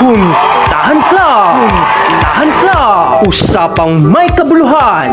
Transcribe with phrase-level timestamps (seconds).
[0.00, 1.54] Puntahan Club!
[1.68, 3.06] Puntahan Club!
[3.28, 5.12] Usapang may kabuluhan!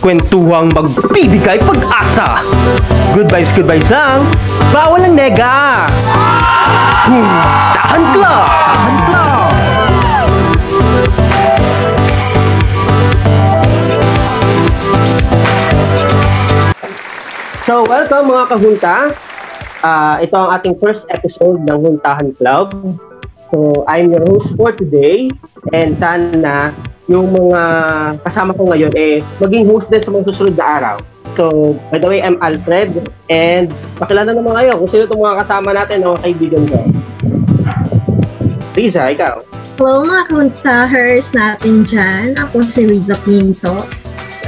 [0.00, 2.40] Kwentuhang magbibigay pag-asa!
[3.12, 4.24] Good vibes, good vibes lang!
[4.72, 5.86] Bawal ang nega!
[7.06, 8.48] Puntahan Club!
[8.82, 9.24] Puntahan!
[17.64, 18.96] So, welcome mga kahunta.
[19.84, 22.72] Ah, ito ang ating first episode ng Huntahan Club.
[23.52, 25.28] So, I'm your host for today
[25.76, 26.72] and sana
[27.04, 27.60] yung mga
[28.24, 30.96] kasama ko ngayon eh maging host din sa mga susunod na araw.
[31.36, 33.68] So, by the way, I'm Alfred and
[34.00, 36.80] pakilala naman kayo kung sino itong mga kasama natin o kaibigan ko.
[38.72, 39.44] Riza, ikaw.
[39.76, 42.32] Hello mga kuntahers natin dyan.
[42.40, 43.84] Ako si Riza Pinto.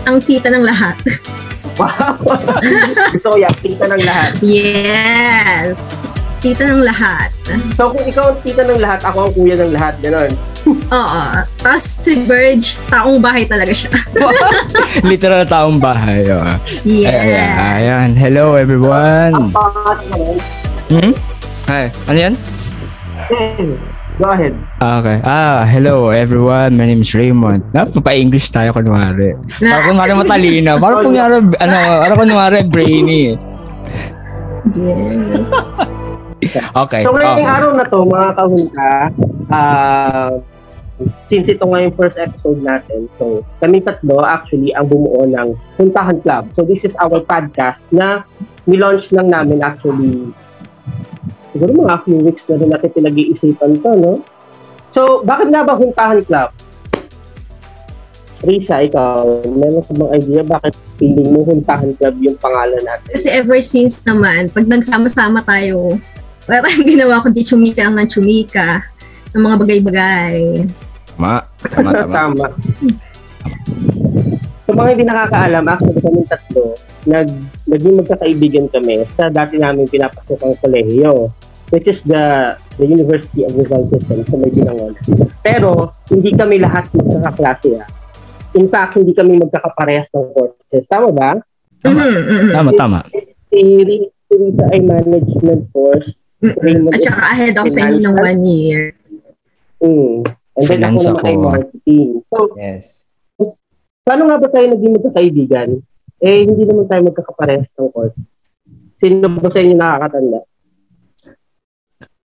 [0.08, 0.96] Ang tita ng lahat.
[1.76, 2.16] Wow!
[3.14, 4.30] Gusto ko yan, tita ng lahat.
[4.40, 6.00] yes!
[6.40, 7.32] Tita ng lahat.
[7.76, 9.96] So, kung ikaw ang tita ng lahat, ako ang kuya ng lahat.
[10.04, 10.32] Ganon.
[10.92, 11.22] Oo.
[11.62, 13.90] Tapos si Verge, taong bahay talaga siya.
[15.08, 16.26] Literal na taong bahay.
[16.30, 16.42] Oh.
[16.82, 17.12] yes.
[17.12, 18.08] Ayan, ayan.
[18.18, 19.32] Hello everyone.
[19.34, 20.34] Ang pangat naman.
[20.90, 21.12] Hmm?
[21.66, 21.84] Hi.
[22.06, 22.34] Ano yan?
[24.16, 24.56] Go ahead.
[24.80, 25.20] Ah, Okay.
[25.20, 26.80] Ah, hello everyone.
[26.80, 27.68] My name is Raymond.
[27.76, 29.36] Napapa-English tayo kunwari.
[29.60, 30.72] Para kunwari matalino.
[30.80, 33.36] Para kunwari, ano, para kunwari brainy.
[34.72, 35.52] Yes.
[36.76, 37.02] Okay.
[37.02, 37.48] So ngayong okay.
[37.48, 38.92] araw na to, mga kahunta,
[39.50, 40.30] ah,
[41.26, 46.20] since ito nga yung first episode natin, so kami tatlo actually ang bumuo ng Huntahan
[46.22, 46.52] Club.
[46.54, 48.22] So this is our podcast na
[48.68, 50.28] nilaunch lang namin actually
[51.56, 54.12] siguro mga few weeks na rin natin pinag-iisipan to, no?
[54.92, 56.52] So, bakit nga ba Huntahan Club?
[58.44, 63.08] Risa, ikaw, meron ka bang idea bakit feeling mo Huntahan Club yung pangalan natin?
[63.08, 65.96] Kasi ever since naman, pag nagsama-sama tayo,
[66.44, 68.84] wala tayong ginawa kundi chumika lang ng chumika
[69.32, 70.36] ng mga bagay-bagay.
[71.16, 71.34] Tama.
[71.72, 72.12] Tama, tama.
[72.16, 72.46] Tama.
[74.66, 76.74] Sa mga hindi nakakaalam, actually kami tatlo,
[77.06, 77.30] nag,
[77.70, 81.30] naging magkakaibigan kami sa dati namin pinapasok ang kolehiyo,
[81.68, 84.92] which is the the University of Rizal System sa may Binangon.
[85.40, 87.80] Pero, hindi kami lahat magkakaklase.
[87.80, 87.88] ah.
[88.54, 90.84] In fact, hindi kami magkakaparehas ng courses.
[90.86, 91.30] Tama ba?
[91.80, 92.00] Tama.
[92.00, 92.50] Mhm, mhm.
[92.52, 92.98] Tama, tama.
[93.46, 96.08] Si Ri- si Rita ay management course.
[96.40, 96.88] Mhm.
[96.88, 98.80] At saka ahead ako sa inyo ng one year.
[99.76, 100.24] Mm.
[100.56, 101.44] And then ako naman ay ako.
[101.44, 102.08] marketing.
[102.32, 102.84] So, Yes.
[104.02, 105.68] paano nga ba tayo naging magkakaibigan?
[106.16, 108.16] Eh, hindi naman tayo magkakaparehas ng course.
[108.96, 110.40] Sino ba sa inyo nakakatanda?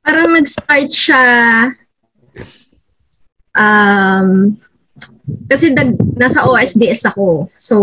[0.04, 1.25] Parang nag-start siya
[3.56, 4.53] um
[5.48, 7.48] kasi dag, nasa OSDS ako.
[7.56, 7.76] So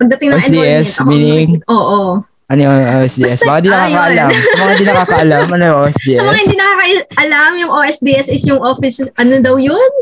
[0.00, 1.50] pagdating ng OSDS, enrollment, ako meaning?
[1.68, 2.02] Oo.
[2.46, 3.42] Ano yung OSDS?
[3.42, 4.30] Basta- Baka di ah, nakakaalam.
[4.30, 6.14] Sa mga di nakakaalam, ano yung OSDS?
[6.14, 9.92] Sa mga hindi nakakaalam, yung OSDS is yung office, ano daw yun?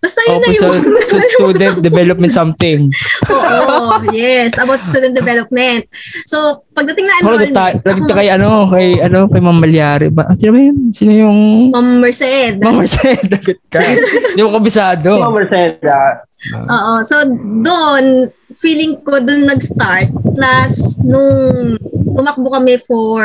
[0.00, 0.82] Basta yun na Opo, so, yun.
[1.04, 2.88] so student development something.
[3.28, 5.84] Oo, yes, about student development.
[6.24, 10.08] So, pagdating na enrollment, nagta- nagta kay ano, kay ano, kay Ma'am Malyari.
[10.08, 10.96] Ba, sino ba yun?
[10.96, 11.38] Sino yung
[11.76, 12.56] Ma'am Merced.
[12.56, 13.20] Ma'am Marcel?
[13.36, 13.84] Dagot ka.
[13.84, 15.12] Hindi mo kabisado.
[15.20, 15.28] Oh.
[15.28, 16.24] Merceda.
[16.56, 17.04] Oo.
[17.04, 17.20] So,
[17.60, 20.12] doon, feeling ko doon nag-start.
[20.34, 21.76] Plus, nung
[22.12, 23.22] tumakbo kami for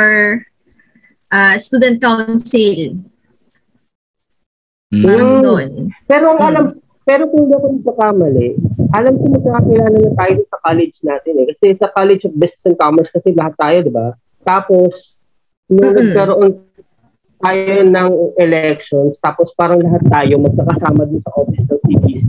[1.32, 2.96] uh, student council.
[4.88, 5.04] Mm.
[5.04, 5.70] Parang doon.
[6.08, 6.64] Pero ang alam,
[7.04, 8.48] pero kung hindi ako nagkakamali,
[8.92, 11.46] alam ko magkakakilala na tayo sa college natin eh.
[11.52, 14.08] Kasi sa College of Business and Commerce kasi lahat tayo, di ba?
[14.44, 15.16] Tapos,
[15.68, 16.00] nung Mm-mm.
[16.04, 16.52] nagkaroon
[17.38, 22.28] tayo ng elections, tapos parang lahat tayo magkakasama din sa office ng CBC.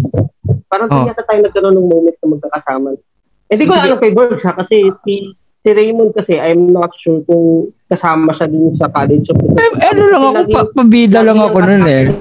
[0.67, 1.01] Parang Oh.
[1.01, 1.05] oh.
[1.07, 2.89] yata tayo nagkaroon ng moment na magkakasama.
[3.49, 7.25] Eh, di ko alam kay Bergs ha, kasi si, si Raymond kasi, I'm not sure
[7.25, 9.57] kung kasama siya din sa College Business.
[9.57, 12.03] Eh, ano lang ako, pa, pabida lang ako nun eh.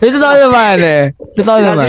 [0.00, 1.02] Ito totoo naman eh.
[1.36, 1.88] Totoo naman.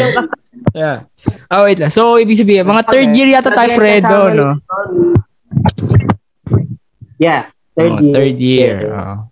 [0.76, 1.08] Yeah.
[1.48, 1.92] Oh, wait lang.
[1.92, 4.50] So, ibig sabihin, mga third year yata tayo, Fredo, no?
[7.16, 8.14] Yeah, third Oh, year.
[8.14, 8.76] third year.
[8.92, 9.31] Oh.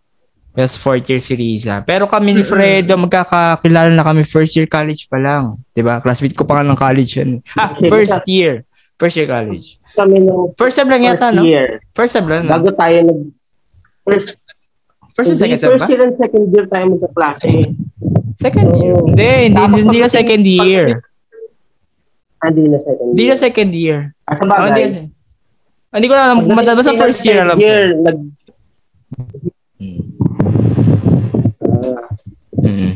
[0.59, 1.79] Tapos fourth year si Riza.
[1.87, 5.55] Pero kami ni Fredo, magkakakilala na kami first year college pa lang.
[5.79, 6.03] ba?
[6.03, 7.39] Classmate ko pa nga ng college yan.
[7.55, 8.67] Ah, first year.
[8.99, 9.79] First year college.
[9.95, 11.47] Kami nung First sem lang yata, no?
[11.47, 11.79] year.
[11.95, 12.51] First sem lang, no?
[12.51, 13.19] Bago tayo nag...
[14.03, 14.35] First,
[15.15, 17.51] First and hindi, second sem first year and second year tayo magkaklase.
[18.35, 18.93] Second year.
[18.95, 19.07] Oo.
[19.07, 20.85] Hindi, hindi, Tapos hindi na second year.
[22.39, 23.31] Ah, Hindi na second Hindi year.
[23.31, 23.99] na second year.
[24.23, 24.83] Ah, sa Oh, bagay.
[24.83, 25.01] hindi,
[25.89, 26.37] Ah, hindi ko na alam.
[26.75, 27.63] Basta first year alam ko.
[27.63, 28.17] year, nag...
[29.79, 30.08] Mm.
[32.59, 32.91] Ah, Mm.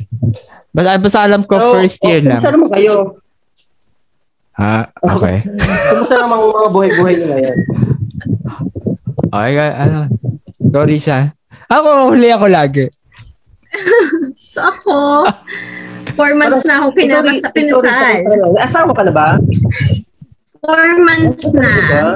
[0.73, 2.41] Basta, basta alam ko so, first year oh, lang.
[2.41, 2.95] Kumusta naman kayo?
[4.57, 4.75] Ha?
[5.15, 5.37] Okay.
[5.93, 7.57] Kumusta naman ang mga buhay-buhay nyo ngayon?
[9.33, 9.99] Okay, ka- ano?
[10.73, 11.17] Sorry sa.
[11.69, 12.85] Ako, huli ako lagi.
[14.53, 15.25] So ako,
[16.13, 18.21] four months na akong pinaka sa pinasal.
[18.61, 19.27] Asawa ka na ba?
[20.61, 21.69] Four months na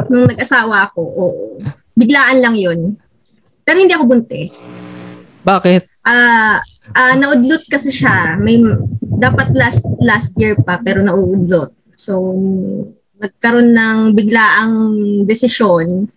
[0.06, 1.02] nung nag-asawa ako.
[1.02, 1.46] Oo.
[1.98, 2.94] Biglaan lang yun.
[3.66, 4.70] Pero hindi ako buntis.
[5.42, 5.90] Bakit?
[6.06, 6.62] Ah,
[6.94, 8.38] ah naudlot kasi siya.
[8.40, 8.62] May
[9.02, 11.74] dapat last last year pa pero naudlot.
[11.98, 12.36] So
[13.18, 14.74] nagkaroon ng biglaang
[15.26, 16.08] desisyon.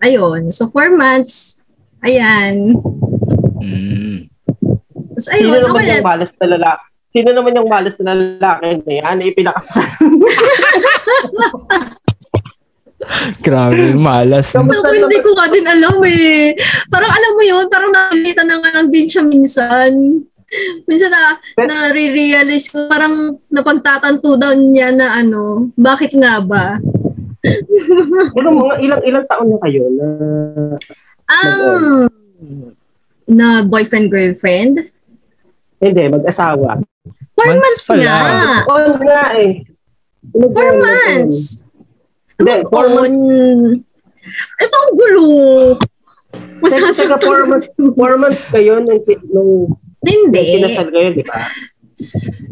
[0.00, 0.48] Ayun.
[0.52, 1.62] So four months.
[2.00, 2.76] Ayan.
[3.60, 4.28] Mm.
[5.16, 6.84] Tapos Sino ayun, naman okay yung malas na lalaki?
[7.16, 9.16] Sino naman yung malas na lalaki na yan?
[9.24, 9.88] Ipinakasal.
[13.46, 14.56] Grabe, malas.
[14.56, 16.56] Ako, hindi ko nga din alam eh.
[16.88, 20.24] Parang alam mo yun, parang nakalitan na nga lang din siya minsan.
[20.86, 26.78] Minsan na, nare-realize ko, parang napagtatanto daw niya na ano, bakit nga ba?
[28.34, 30.06] Pero mga ilang ilang taon na kayo na
[31.26, 31.62] Ang
[33.26, 34.94] na boyfriend-girlfriend?
[35.76, 36.80] hindi, mag-asawa.
[37.36, 38.18] Four Months months, nga.
[38.64, 39.60] Oo nga eh.
[40.32, 41.65] Four months.
[42.36, 43.08] Hindi, four months.
[43.08, 43.14] On,
[44.58, 45.24] ito ang gulo.
[46.28, 47.20] Teka, teka, Masasaktan.
[47.22, 47.66] four months,
[47.96, 49.00] four months kayo nung,
[49.32, 49.52] nung
[50.04, 50.42] Hindi.
[50.60, 51.48] kinasal kayo, di ba?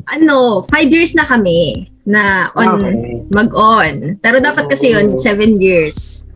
[0.09, 2.97] Ano, five years na kami na on Okay.
[3.29, 3.95] mag-on.
[4.19, 6.29] Pero dapat kasi yun, seven years.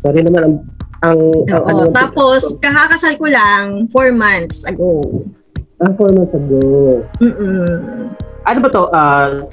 [0.00, 0.54] Sorry naman ang
[1.04, 1.20] ang,
[1.52, 1.68] ang Oo.
[1.68, 5.04] ano, Tapos, kakakasal ko lang four months ago.
[5.76, 7.04] ah, four months ago.
[7.20, 8.08] Mm-mm.
[8.48, 8.84] Ano ba to?
[8.96, 9.44] Ah,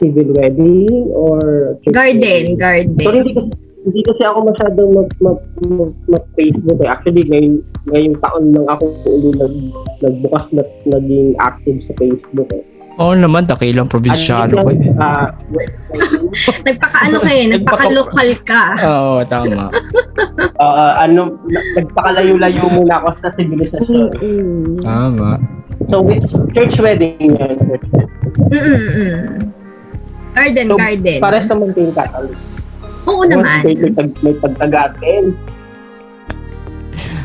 [0.00, 1.38] civil wedding or
[1.80, 2.46] church Garden, wedding?
[2.48, 2.96] So, garden.
[3.14, 3.50] hindi kasi,
[3.80, 6.88] hindi kasi ako masyadong mag, mag, mag, mag Facebook eh.
[6.88, 7.52] Actually, ngayon,
[7.86, 9.54] ngayong taon lang ako uli nag,
[10.00, 12.64] nagbukas na naging active sa Facebook eh.
[12.98, 14.68] Oo naman, dakilang probinsyano ko.
[14.68, 14.92] eh.
[14.98, 15.32] Ah,
[16.68, 18.62] Nagpaka-ano ka eh, nagpaka-local ka.
[18.82, 19.72] Oo, tama.
[20.60, 24.12] ah, ano, na- nagpakalayo-layo muna ako sa civilization.
[24.80, 25.40] Tama.
[25.88, 26.20] So, with
[26.52, 27.16] church wedding.
[27.40, 28.08] Church wedding.
[28.52, 29.48] Mm-mm.
[30.30, 31.18] Garden, So, garden.
[31.18, 32.38] Pares naman kayo Catholic.
[33.02, 33.58] Oo naman.
[33.62, 35.24] May, may, tag, may pagtagatin.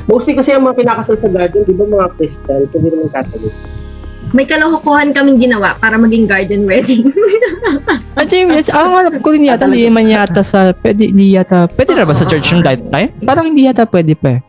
[0.06, 3.54] Mostly kasi ang mga pinakasal sa garden, di ba mga Christian, hindi naman Catholic.
[4.34, 7.08] May kalokohan kaming ginawa para maging garden wedding.
[8.20, 11.94] At yung, ang alam ko rin yata, hindi man yata sa, pwede, hindi yata, pwede
[11.94, 13.14] na ba sa church yung that time?
[13.22, 14.42] Parang hindi yata pwede pa eh.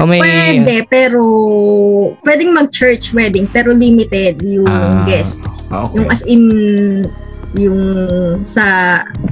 [0.00, 1.20] O may, Pwede, pero
[2.24, 5.68] pwedeng mag-church wedding, pero limited yung Ah, guests.
[5.68, 6.00] okay.
[6.00, 6.42] Yung as in,
[7.56, 7.80] yung
[8.46, 8.64] sa,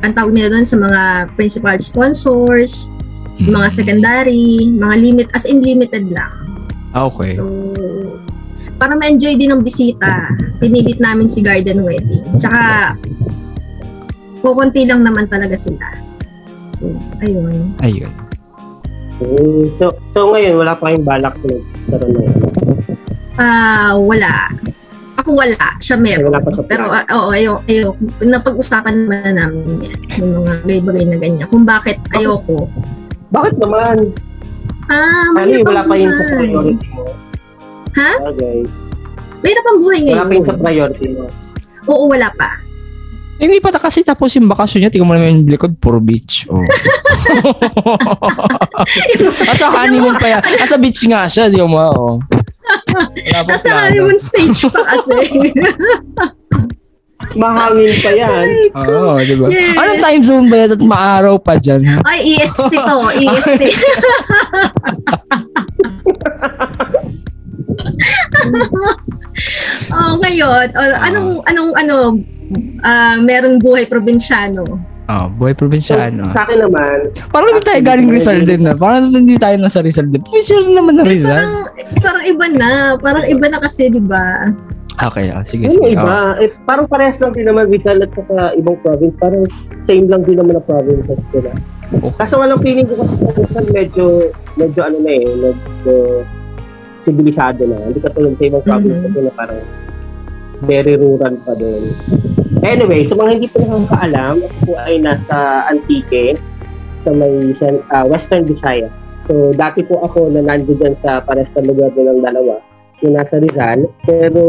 [0.05, 1.01] ang tawag nila doon sa mga
[1.37, 2.93] principal sponsors,
[3.41, 6.33] yung mga secondary, mga limit, as in limited lang.
[6.93, 7.39] Ah, Okay.
[7.39, 7.47] So,
[8.77, 12.25] para ma-enjoy din ng bisita, pinilit namin si garden wedding.
[12.41, 12.97] Tsaka,
[14.41, 15.85] kukunti lang naman talaga sila.
[16.77, 16.89] So,
[17.21, 17.77] ayun.
[17.85, 18.13] Ayun.
[19.21, 22.29] Mm, so, so ngayon, wala pa kayong balak na nagkaroon ng.
[23.37, 24.49] Ah, wala.
[25.21, 25.67] Ako wala.
[25.79, 26.33] Siya meron.
[26.33, 27.93] Wala pa Pero, ah, oo, ayo, ayo.
[28.21, 29.99] Napag-usapan naman na namin yan.
[30.17, 31.47] Yung mga bagay-bagay na ganyan.
[31.47, 32.65] Kung bakit ayoko.
[33.29, 34.09] Bakit naman?
[34.89, 37.05] Ah, Ano yung wala pa yun sa priority mo?
[37.91, 38.11] Ha?
[38.27, 38.59] Okay.
[39.41, 40.61] Mahirap ang buhay Wala pa yun sa ngayon.
[40.61, 41.25] priority mo.
[41.87, 42.49] Oo, wala pa.
[43.41, 46.45] Hindi pa ta- kasi tapos yung bakasyon niya, tingnan mo naman yung likod, puro beach.
[46.47, 46.61] Oh.
[49.43, 50.43] At sa honeymoon pa yan.
[50.61, 52.15] At sa beach nga siya, di mo, oh.
[53.49, 55.17] Nasa honeymoon stage pa kasi.
[57.37, 58.47] Mahangin pa yan.
[58.75, 59.47] Oo, di ba?
[59.53, 59.77] Yes.
[59.77, 61.85] Anong time zone ba yan at maaraw pa dyan?
[62.03, 62.99] Ay, EST to.
[63.13, 63.63] EST.
[69.95, 71.97] oh, ngayon, oh, anong, anong, ano,
[72.85, 74.65] ah, meron buhay probinsyano.
[75.11, 76.31] Oh, buhay So, probinsyano.
[76.31, 76.97] sa akin naman,
[77.29, 78.73] Parang hindi tayo galing Rizal din na.
[78.73, 80.23] Parang hindi tayo nasa Rizal din.
[80.23, 81.35] Provincial naman na Rizal.
[81.35, 81.55] Parang,
[81.99, 82.71] parang iba na.
[82.95, 84.47] Parang iba na kasi, di ba?
[85.01, 85.89] Okay, oh, sige, ano sige.
[85.91, 86.39] iba?
[86.39, 89.17] Eh, parang parehas lang din naman Rizal at saka ibang province.
[89.19, 89.43] Parang
[89.83, 91.51] same lang din naman na provinces sila.
[91.91, 92.15] Oh, okay.
[92.17, 94.07] Kaso walang feeling ko kasi sa Rizal medyo,
[94.55, 95.95] medyo ano na eh, medyo
[97.03, 97.83] sibilisado na.
[97.83, 99.05] Hindi katulad sa ibang province Mhm.
[99.09, 99.61] kasi na parang
[100.63, 101.83] very rural pa doon.
[102.61, 106.37] Anyway, sa mga hindi po nakakaalam, ako po ay nasa Antique,
[107.01, 107.57] sa may
[107.89, 108.93] ah, Western Visayas.
[109.25, 112.61] So, dati po ako na nandiyo dyan sa pares na lugar nilang dalawa,
[113.01, 113.87] yung nasa Rizal.
[114.05, 114.43] Pero,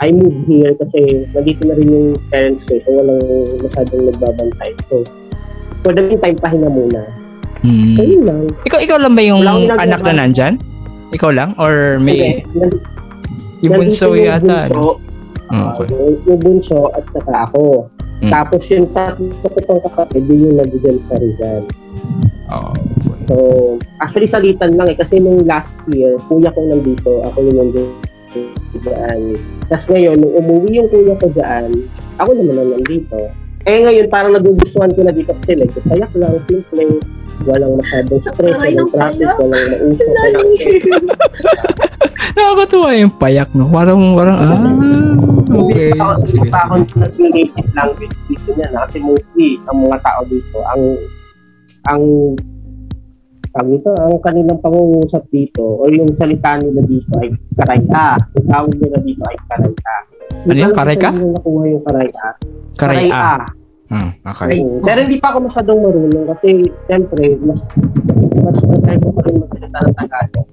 [0.00, 3.20] I moved here kasi nandito na rin yung parents ko, so walang
[3.60, 4.70] masyadong nagbabantay.
[4.88, 5.04] So,
[5.84, 7.04] for the meantime, pahinga muna.
[7.60, 7.94] Hmm.
[7.94, 8.42] So, yun lang.
[8.64, 9.84] Ikaw, ikaw lang ba yung ginagawa.
[9.84, 10.54] anak na nandyan?
[11.12, 11.50] Ikaw lang?
[11.60, 12.80] Or may nand-
[13.60, 14.72] yung bunso yata?
[14.72, 14.96] bunso,
[15.50, 15.86] okay.
[15.90, 17.90] ah, yung, yung bunso at saka ako.
[18.20, 18.30] Mm.
[18.30, 21.62] Tapos yung tatlo ko pang kapatid, yun yung nandiyan sa Rizal.
[22.50, 22.86] Oh, okay.
[23.30, 23.36] So,
[24.02, 24.98] actually salitan lang eh.
[24.98, 28.10] Kasi nung last year, kuya ko nandito, ako yung nandito
[28.78, 29.20] dyan.
[29.66, 31.70] Tapos ngayon, nung umuwi yung kuya ko dyan,
[32.18, 33.18] ako naman ang nandito.
[33.68, 37.00] Eh ngayon, parang nagugustuhan ko na dito kasi like, sayak lang, simple,
[37.44, 40.10] walang masyadong stress, walang ang traffic, walang mausok.
[42.36, 43.68] Nakakatuwa yung payak, no?
[43.68, 44.58] Parang, parang, ah,
[45.50, 45.90] okay.
[45.94, 50.82] Hindi pa ako nag-native language dito niya na kasi mostly ang mga tao dito ang
[51.88, 52.02] ang
[53.50, 58.14] ang ito, ang kanilang pangungusap dito o yung salita nila dito ay karaya.
[58.14, 59.94] Ang tawag nila dito ay karaya.
[60.46, 60.70] Ano yun?
[60.70, 61.08] Karayka?
[61.10, 62.26] Hindi ko nakuha yung karaya.
[62.78, 63.22] Karaya.
[63.90, 64.46] Hmm, okay.
[64.54, 64.58] Ay.
[64.62, 64.80] Mm.
[64.86, 66.50] Pero hindi pa ako masyadong marunong kasi
[66.86, 67.60] siyempre mas
[68.38, 70.46] mas matay ko pa rin magsalita ng Tagalog.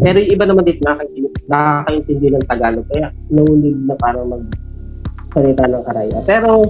[0.00, 5.66] Pero yung iba naman dito nakakaintindi, nakakaintindi ng Tagalog kaya no need na parang magsalita
[5.66, 6.18] ng karaya.
[6.24, 6.62] Pero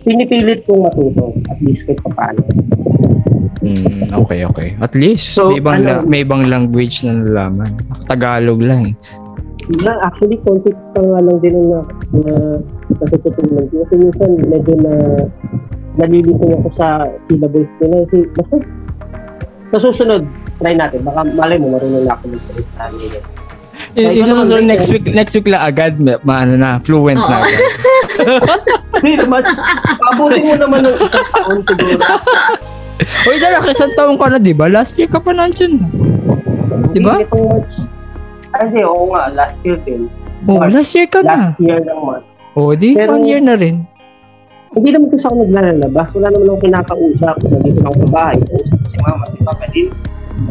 [0.00, 2.40] pinipilit kong matuto at least kahit paano.
[3.60, 4.72] Hmm, okay, okay.
[4.80, 7.76] At least, So, may, ibang ano- la- may ibang language na nalaman.
[8.06, 8.96] Tagalog lang eh.
[9.78, 12.32] Yeah, actually, konti pa nga lang din na, na
[12.90, 13.84] natututunan ko.
[13.84, 14.92] Kasi minsan, medyo na
[15.94, 18.02] nalilito ako sa syllables nila.
[18.02, 18.56] Kasi, basta,
[19.70, 20.22] sa susunod,
[20.58, 21.04] try natin.
[21.04, 23.18] Baka malay mo, marunong na ako magsalita nila.
[23.90, 27.42] Ano, susunod ano, next week, next week lang agad, ma- maano na, fluent na Oo.
[27.42, 27.62] agad.
[29.00, 29.42] Hindi naman,
[29.98, 32.02] pabutin mo naman ng isang taon siguro.
[33.28, 34.70] Uy, dala, isang taong ka na, di ba?
[34.70, 35.82] Last year ka pa nandyan.
[36.92, 37.18] Di ba?
[37.18, 40.06] Hindi, oo nga, last year din.
[40.46, 41.56] Oh, last year ka na.
[41.56, 42.26] Last year ng March.
[42.54, 43.88] Oh, di, Pero- one year na rin.
[44.70, 46.08] Hindi naman kasi ako naglalabas.
[46.14, 47.36] Wala naman akong kinakausap.
[47.42, 48.36] Nandito lang ako sa bahay.
[48.38, 49.88] Ko si mama, si papa din.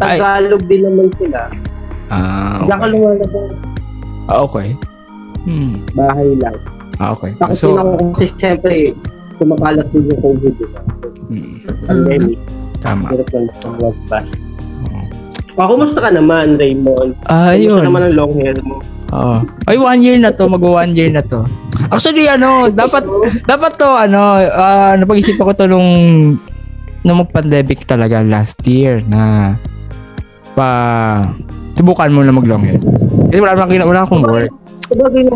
[0.04, 0.18] Ay.
[0.20, 1.40] Tagalog din naman sila.
[2.10, 2.92] Ah, Diyan ka okay.
[2.92, 3.50] lumalabas.
[4.26, 4.68] Ah, okay.
[5.42, 5.74] Hmm.
[5.94, 6.56] Bahay lang.
[6.98, 7.32] Ah, okay.
[7.34, 8.76] Bakit So, ako kasi siyempre,
[9.38, 10.54] kumakalat din yung COVID.
[10.54, 10.82] Diba?
[11.28, 11.54] hmm,
[11.86, 12.38] Pandemic.
[12.80, 13.06] tama.
[13.08, 14.26] Hirap lang sa magbas.
[14.86, 15.02] Oo.
[15.56, 17.12] Oh, kumusta ka naman, Raymond?
[17.26, 17.84] Ah, Kumusta yun.
[17.84, 18.80] naman ang long hair mo?
[19.10, 19.38] Oo.
[19.66, 20.46] Ay, one year na to.
[20.46, 21.44] Mag one year na to.
[21.88, 23.04] Actually, ano, dapat,
[23.46, 25.90] dapat to, ano, ah, napag-isip ako to nung,
[27.02, 29.56] nung mag-pandemic talaga last year na
[30.52, 30.70] pa,
[31.80, 32.84] subukan mo na mag-long hair.
[33.32, 34.52] Kasi wala, wala, wala akong work.
[34.92, 35.32] Sabagay na.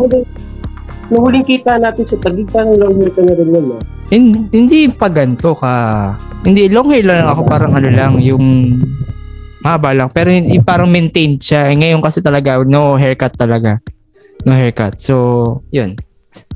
[1.08, 3.76] Nung huling kita natin sa tagig, parang long hair ka na rin yun, no?
[4.12, 5.72] Hin- hindi pa ganito ka.
[6.44, 7.48] Hindi, long hair lang ako.
[7.48, 8.76] Parang ano lang, yung
[9.64, 10.12] mahaba lang.
[10.12, 11.72] Pero hindi parang maintained siya.
[11.72, 13.80] Eh, ngayon kasi talaga, no haircut talaga.
[14.44, 15.00] No haircut.
[15.00, 15.96] So, yun.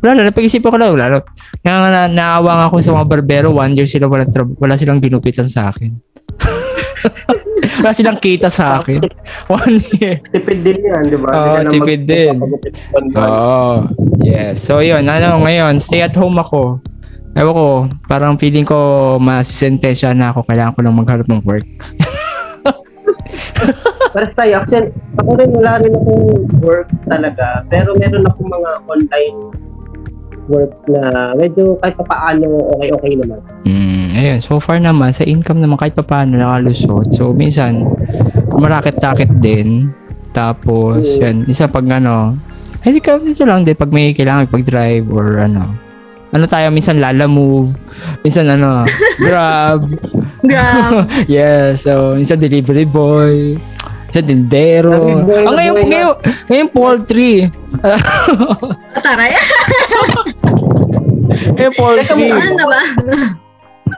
[0.05, 0.93] Wala na, napag-isipan ko lang.
[0.93, 1.17] Wala na.
[1.65, 3.49] Kaya nga na, naawa nga ako sa mga barbero.
[3.57, 4.29] One year sila wala,
[4.61, 5.97] wala silang ginupitan sa akin.
[7.81, 9.03] wala silang kita sa akin.
[9.53, 10.23] One year.
[10.31, 11.29] Tipid din yan, di ba?
[11.31, 12.35] Oo, na tipid mag- din.
[13.19, 13.69] Oo.
[14.23, 14.63] yes.
[14.63, 15.07] So, yun.
[15.07, 16.83] Ano, ngayon, stay at home ako.
[17.39, 17.67] Ewan ko,
[18.11, 20.43] parang feeling ko masisentensya na ako.
[20.49, 21.69] Kailangan ko lang maghanap ng work.
[24.15, 24.65] Pares tayo.
[24.65, 26.27] Actually, ako rin wala rin akong
[26.59, 27.63] work talaga.
[27.69, 29.39] Pero meron akong mga online
[30.49, 33.39] work na medyo kahit pa paano okay-okay naman.
[33.63, 34.39] Mm, ayun.
[34.41, 37.13] So far naman, sa income naman kahit pa paano nakalusot.
[37.15, 37.85] So, minsan,
[38.51, 39.93] marakit-takit din.
[40.33, 41.21] Tapos, Mm.
[41.21, 41.37] yan.
[41.47, 42.37] Isa pag ano,
[42.83, 43.75] ay, di ka, ito lang din.
[43.75, 45.67] Pag may kailangan pag-drive or ano.
[46.29, 47.73] Ano tayo, minsan lala move.
[48.21, 48.85] Minsan ano,
[49.25, 49.83] grab.
[50.45, 51.09] Grab.
[51.31, 53.57] yeah, so, minsan delivery boy.
[54.09, 56.15] Delivery boy Ah, ngayon, ngayon,
[56.49, 57.53] ngayon poultry.
[59.05, 59.31] Taray.
[61.55, 62.25] ngayon poultry.
[62.27, 62.81] Saan na ba?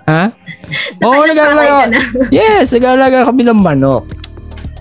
[0.06, 0.22] Ha?
[1.06, 1.88] Oo, oh, nag-alaga.
[1.88, 2.00] na.
[2.28, 4.04] Yes, nag-alaga kami ng manok.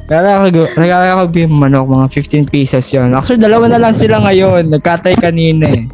[0.05, 3.13] Nag-alaga nag-alaga kami ng manok, mga 15 pieces yon.
[3.13, 4.65] Actually, dalawa na lang sila ngayon.
[4.67, 5.85] Nagkatay kanina eh.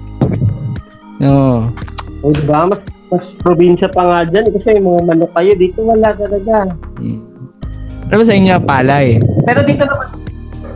[1.19, 1.69] No.
[2.23, 2.67] O diba?
[2.67, 4.47] Mas, mas probinsya pa nga dyan.
[4.47, 6.73] eh, Kasi yung mga manok kayo, dito wala talaga.
[6.97, 7.23] Mm.
[8.05, 9.17] Ano ba sa inyo, palay?
[9.43, 10.07] Pero dito naman,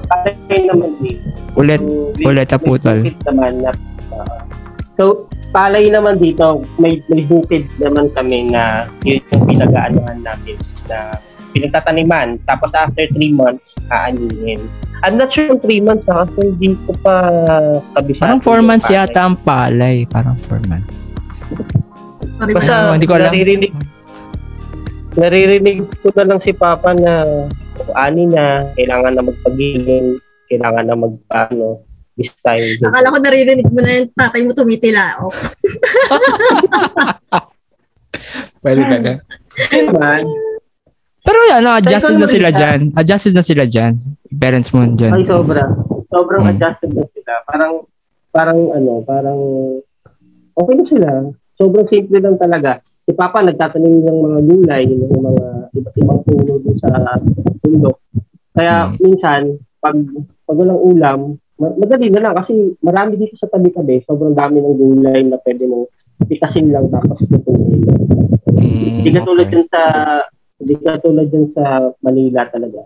[0.08, 1.26] patay naman dito.
[1.54, 1.82] Ulit,
[2.18, 2.98] So, ulit na putol.
[3.00, 3.72] bukid naman na,
[4.14, 4.42] ah,
[4.96, 5.04] so,
[5.50, 6.46] palay naman dito,
[6.76, 10.58] may, may bukid naman kami na yun yung pinag-aanohan natin
[10.88, 10.98] na
[11.50, 12.38] pinagtataniman.
[12.44, 14.62] Tapos after 3 months, aanihin.
[15.00, 17.16] I'm not sure kung 3 months ha, kasi hindi ko pa
[17.96, 18.26] kabisado.
[18.26, 18.98] Parang 4 yung months palay.
[19.00, 19.96] yata ang palay.
[20.06, 20.96] Parang 4 months.
[22.36, 23.32] Sorry Basta Ano, hindi ko alam.
[23.32, 23.72] naririnig,
[25.16, 27.26] naririnig ko na lang si Papa na
[27.76, 30.08] kung ani na, kailangan na magpagiling,
[30.46, 31.68] kailangan na magpaano,
[32.14, 32.62] this time.
[32.84, 35.18] Akala ko naririnig mo na yung tatay mo tumitila.
[35.20, 35.32] Oh.
[38.60, 39.14] Pwede ka na.
[39.72, 40.24] naman,
[41.20, 42.90] Pero ano, adjusted na sila dyan.
[42.92, 43.94] Adjusted na sila dyan.
[44.32, 45.12] Parents mo ay dyan.
[45.24, 45.64] sobra.
[46.10, 46.52] Sobrang Hmm.
[46.52, 47.34] adjusted na sila.
[47.46, 47.74] Parang,
[48.30, 49.40] parang ano, parang
[50.56, 51.10] okay na sila.
[51.54, 52.82] Sobrang simple lang talaga.
[53.10, 57.18] Si Papa nagtatanim ng mga gulay, ng mga iba't ibang puno dun sa
[57.66, 57.98] bundok.
[58.54, 59.02] Kaya Hmm.
[59.02, 59.42] minsan,
[59.82, 59.98] pag,
[60.46, 61.20] pag walang ulam,
[61.58, 62.54] ma- madali na lang kasi
[62.86, 65.90] marami dito sa tabi-tabi, sobrang dami ng gulay na pwede mong
[66.30, 67.82] pitasin lang tapos tutunin.
[68.54, 69.66] Mm, Hindi ka tulad okay.
[69.74, 69.82] sa
[70.60, 71.64] hindi ka tulad dyan sa
[72.06, 72.82] Manila talaga.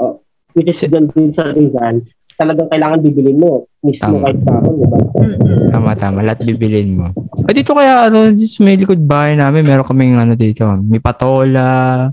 [0.00, 0.24] Oh,
[0.56, 4.24] which is dyan din sa Rizal, talagang kailangan bibilin mo mismo Tama.
[4.28, 4.98] kahit sahon, di ba?
[5.72, 6.18] Tama, tama.
[6.26, 7.06] Lahat bibilin mo.
[7.46, 10.98] Ah, dito kaya, ano, dito sa may likod bahay namin, meron kaming, ano, dito, may
[10.98, 12.10] patola,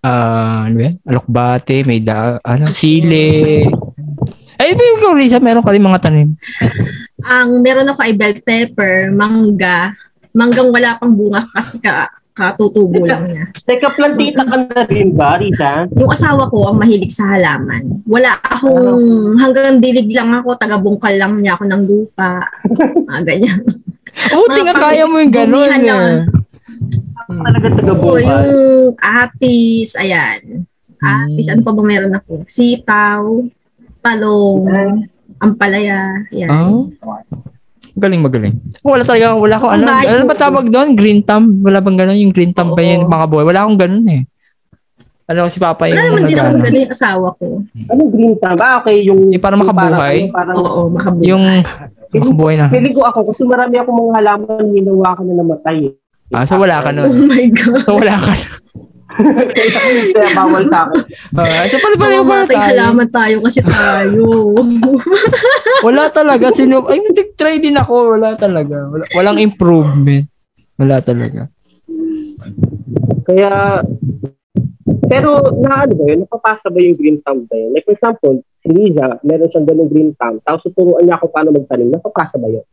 [0.00, 0.94] ah, ano ba yan?
[1.02, 3.66] Alokbate, may da, ano, sili.
[4.56, 6.32] Ay, ba yung Risa, meron ka rin mga tanim.
[7.26, 9.92] Ang meron ako ay bell pepper, mangga.
[10.36, 13.44] Manggang wala pang bunga kasi ka, katutubo lang niya.
[13.64, 15.88] Teka, plantita ka na rin ba, Risa?
[15.96, 18.04] Yung asawa ko ang mahilig sa halaman.
[18.04, 22.44] Wala akong, hanggang dilig lang ako, taga-bungkal lang niya ako ng lupa.
[23.08, 23.64] Ah, ganyan.
[24.62, 25.32] Nga Mga kaya mo yung
[25.84, 26.04] lang.
[26.08, 26.20] eh.
[27.26, 28.24] Talaga taga Oo, buhay.
[28.24, 30.64] yung atis, ayan.
[30.96, 32.44] Atis, ano pa ba meron ako?
[32.46, 33.24] Sitaw,
[34.00, 34.64] talong,
[35.36, 36.48] ampalaya, yan.
[36.48, 36.88] Oh?
[37.96, 38.54] Magaling, magaling.
[38.82, 40.28] Wala talaga, wala akong, Ang ano, bahay ano ko.
[40.28, 40.88] ba tawag doon?
[40.92, 41.46] Green thumb?
[41.60, 42.18] Wala bang ganun?
[42.18, 42.86] Yung green thumb ba Oo.
[42.86, 43.00] yun?
[43.04, 43.42] Mga boy?
[43.42, 44.22] Wala akong ganun eh.
[45.26, 46.62] Ano, si Papa Wala yung naman din ako nag-ano.
[46.62, 47.44] ganun yung asawa ko.
[47.88, 48.58] Anong green thumb?
[48.58, 49.20] Ah, okay, yung...
[49.26, 50.16] Yung parang makabuhay?
[50.22, 51.26] Yung parang, Oo, makabuhay.
[51.26, 51.44] Yung
[52.14, 52.66] makabuhay na.
[52.68, 55.78] Pili ko ako kasi marami akong mga halaman ginawa ka na namatay.
[55.82, 55.94] eh.
[56.28, 57.10] Ah, so wala ka Oh nun.
[57.24, 57.80] my God.
[57.82, 58.52] So wala ka nun.
[59.16, 61.00] Kaya bawal sa akin.
[61.36, 62.68] Ah, so pala pala yung Mamamatay tayo.
[62.72, 64.24] halaman tayo kasi tayo.
[65.86, 66.52] Wala talaga.
[66.52, 68.16] Sino, ay, nag-try din ako.
[68.16, 68.88] Wala talaga.
[68.92, 70.28] Wala, walang improvement.
[70.76, 71.48] Wala talaga.
[73.24, 73.80] Kaya,
[75.08, 76.18] pero na ano ba yun?
[76.26, 77.72] Napapasa ba yung green thumb ba yun?
[77.72, 81.50] Like for example, si Liza, meron siyang ganung green thumb, tapos tuturuan niya ako paano
[81.54, 81.90] magtanim.
[81.90, 82.66] Napapasa ba yun?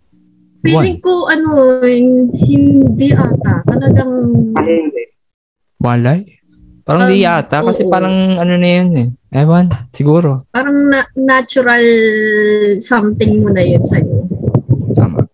[0.64, 1.84] Feeling ko, ano,
[2.32, 3.60] hindi ata.
[3.68, 4.12] Talagang,
[4.56, 5.04] Ay, hindi.
[5.84, 6.24] Walay?
[6.88, 7.60] Parang di Um, yata.
[7.60, 7.92] Kasi oo.
[7.92, 9.08] parang ano na yun eh.
[9.36, 9.68] Ewan.
[9.92, 10.48] Siguro.
[10.52, 11.84] parang na- natural
[12.80, 14.24] something mo na yun sa'yo.
[14.96, 15.28] Tama.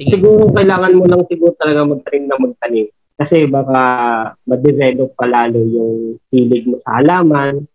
[0.00, 0.16] Sige.
[0.16, 2.88] Siguro kailangan mo lang siguro talaga magtanim na magtanim.
[3.20, 3.80] Kasi baka
[4.48, 7.68] ma-develop pa lalo yung hilig mo sa halaman.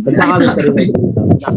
[0.00, 1.48] Basta ka magtanim na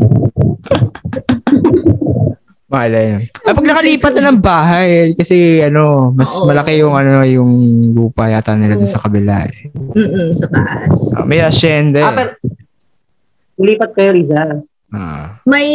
[2.72, 3.22] Malay yun.
[3.44, 6.48] Ay, pag nakalipat na ng bahay, kasi ano, mas Oo.
[6.48, 7.52] malaki yung ano, yung
[7.92, 9.68] lupa yata nila doon sa kabila eh.
[9.76, 11.20] Mm-mm, sa taas.
[11.20, 12.00] Ah, may asyende.
[12.00, 12.32] Ah, pero,
[13.60, 14.64] lulipat kayo, Riza.
[14.92, 15.40] Ah.
[15.44, 15.68] May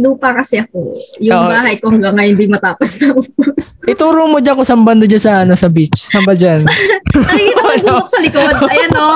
[0.00, 0.92] lupa kasi ako.
[1.24, 1.48] Yung Oo.
[1.48, 3.24] bahay ko hanggang ngayon hindi matapos-tapos.
[3.92, 5.96] Ituro mo dyan kung saan banda dyan sa, ano, sa beach.
[5.96, 6.60] Saan ba dyan?
[7.24, 8.56] Nakikita mo yung bundok sa likod.
[8.68, 9.08] Ayan o.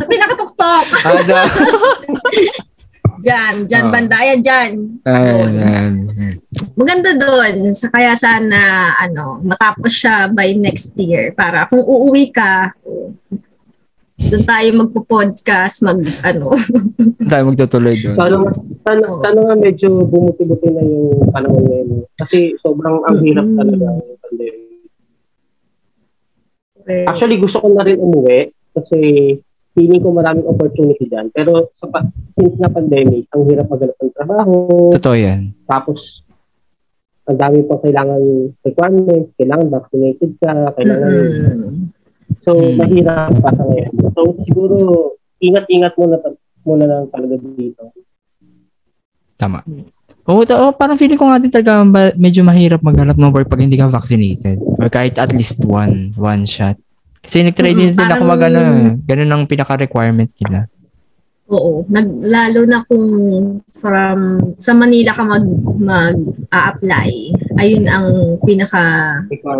[0.00, 0.86] Sa pinakatuktok.
[1.04, 1.40] Ada.
[3.20, 3.54] Diyan.
[3.68, 3.92] Diyan Oo.
[3.92, 4.14] banda.
[4.18, 4.70] Ayan dyan.
[5.04, 5.92] Ayan, ayan.
[6.74, 7.70] Maganda doon.
[7.76, 11.30] Sa kaya sana ano, matapos siya by next year.
[11.34, 12.72] Para kung uuwi ka,
[14.14, 16.54] doon tayo magpo-podcast, mag ano.
[17.30, 18.14] Tayo magtutuloy doon.
[18.14, 18.36] Sana,
[18.86, 19.20] sana, Oo.
[19.26, 21.88] sana nga medyo bumuti-buti na yung panahon ngayon.
[22.14, 23.58] Kasi sobrang ang hirap Mm-mm.
[23.58, 24.62] talaga ng pandemic.
[27.08, 29.00] Actually, gusto ko na rin umuwi kasi
[29.74, 31.28] feeling ko maraming opportunity dyan.
[31.34, 32.06] Pero sa pa-
[32.38, 34.54] since na pandemic, ang hirap maghanap ng trabaho.
[34.94, 35.50] Totoo yan.
[35.66, 36.22] Tapos,
[37.26, 38.22] ang dami pang kailangan
[38.62, 39.34] requirements.
[39.34, 40.52] Kailangan vaccinated ka.
[40.78, 41.10] Kailangan...
[41.10, 41.74] Mm-mm.
[42.44, 42.76] So, Mm.
[42.76, 43.92] mahirap pa sa ngayon.
[44.12, 44.76] So, siguro,
[45.40, 46.16] ingat-ingat muna,
[46.62, 47.88] muna lang talaga dito.
[49.34, 49.64] Tama.
[50.24, 51.84] Oo, to, oh, parang feeling ko nga din talaga
[52.16, 54.56] medyo mahirap maghanap ng work pag hindi ka vaccinated.
[54.80, 56.80] Or kahit at least one, one shot.
[57.24, 58.94] Kasi nag-try din sila kung magano eh.
[59.08, 60.68] Ganun ang pinaka-requirement nila.
[61.44, 63.04] Oo, nag lalo na kung
[63.68, 65.44] from sa Manila ka mag
[65.76, 66.16] mag
[66.48, 67.12] apply
[67.60, 68.80] ayun ang pinaka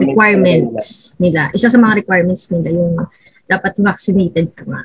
[0.01, 1.53] requirements nila.
[1.53, 2.97] Isa sa mga requirements nila yung
[3.45, 4.83] dapat vaccinated ka nga.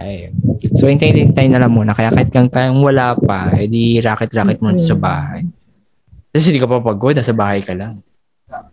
[0.00, 0.32] Ay.
[0.80, 1.92] So, hintay-hintay na lang muna.
[1.92, 4.80] Kaya kahit kang kayang wala pa, edi racket-racket mo Mm.
[4.80, 5.44] sa bahay.
[6.32, 8.00] Kasi hindi ka pa pagod, nasa bahay ka lang.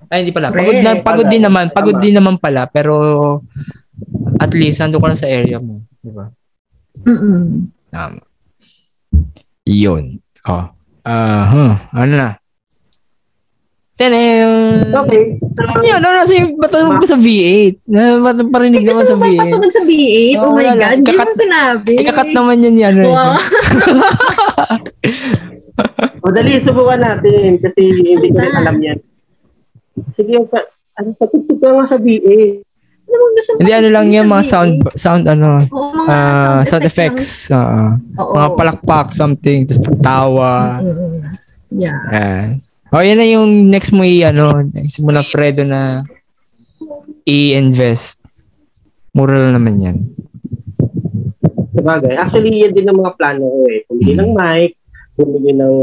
[0.08, 0.50] Ay, hindi pala.
[0.50, 1.66] Pagod, na, pagod din naman.
[1.70, 2.64] Pagod din naman pala.
[2.66, 2.96] Pero,
[4.38, 5.84] at least, nandun ka lang sa area mo.
[6.00, 6.26] Di ba?
[7.04, 7.68] Mm.
[7.88, 8.22] Tama.
[9.64, 10.04] Yun.
[10.46, 10.66] Oh.
[11.04, 11.74] Ah, huh.
[11.94, 12.30] Ano na?
[13.98, 14.94] Tanem!
[14.94, 15.42] Okay.
[15.58, 15.98] Ano yun?
[15.98, 17.82] Ano nasa yung batang sa V8?
[17.90, 19.40] Na bat- parinig Eh, naman sa mo ba V8.
[19.42, 20.38] patunog sa B8?
[20.38, 20.94] Oh, Oo, my God.
[20.94, 21.92] Hindi Kakat- mo sinabi.
[21.98, 22.96] Ikakat naman yun yan.
[23.02, 23.34] Wow.
[26.20, 28.98] O dali, subukan natin kasi hindi ko rin alam yan.
[30.14, 30.60] Sige, pa,
[30.98, 32.62] ano, patugtog ka nga sa BA.
[33.08, 34.52] Ano mo gusto mo Hindi, ano lang yung sa mga B8?
[34.52, 37.28] sound, sound ano, Oo, mga ah, sound effects.
[37.54, 38.34] Oo.
[38.36, 40.82] mga palakpak, something, tapos tawa.
[40.84, 41.24] Mm-mm.
[41.72, 42.58] Yeah.
[42.88, 46.08] Oh, yan na yung next mo i, ano, next mo na Fredo na
[47.28, 48.24] i-invest.
[49.12, 49.98] Mura lang naman yan.
[51.76, 52.16] Sabagay.
[52.16, 53.84] Actually, yan din ang mga plano ko eh.
[53.92, 54.72] Bumili ng mic,
[55.20, 55.76] bumili ng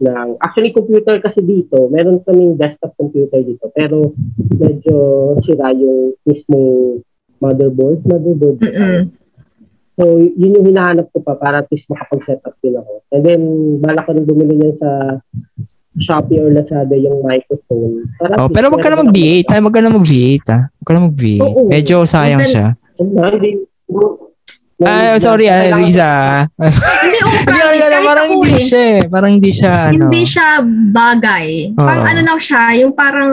[0.00, 4.10] ng actually computer kasi dito, meron kaming desktop computer dito, pero
[4.50, 4.96] medyo
[5.42, 6.98] sira yung mismong
[7.38, 8.58] motherboard, motherboard.
[9.94, 12.92] So, yun yung hinahanap ko pa para at least makapag-set up din ako.
[13.14, 13.42] And then,
[13.78, 14.90] bala ko rin bumili niyan sa
[15.94, 18.10] Shopee or Lazada yung microphone.
[18.18, 19.46] Para Oh, pero wag ka na meron ako- mag-V8.
[19.54, 20.62] Ay, wag ka na mag-V8 ah.
[20.66, 21.42] Wag ka na mag-V8.
[21.46, 21.62] Oo.
[21.70, 22.66] Medyo sayang siya.
[22.98, 23.62] Hindi.
[24.82, 26.10] Ah, sorry, ah, Riza.
[26.58, 28.58] Hindi, oh, promise, kahit parang ako hindi eh.
[28.58, 29.00] siya eh.
[29.06, 30.04] Parang hindi siya, ano.
[30.10, 30.46] Hindi siya
[30.90, 31.46] bagay.
[31.78, 32.10] Parang Oo.
[32.10, 33.32] ano lang siya, yung parang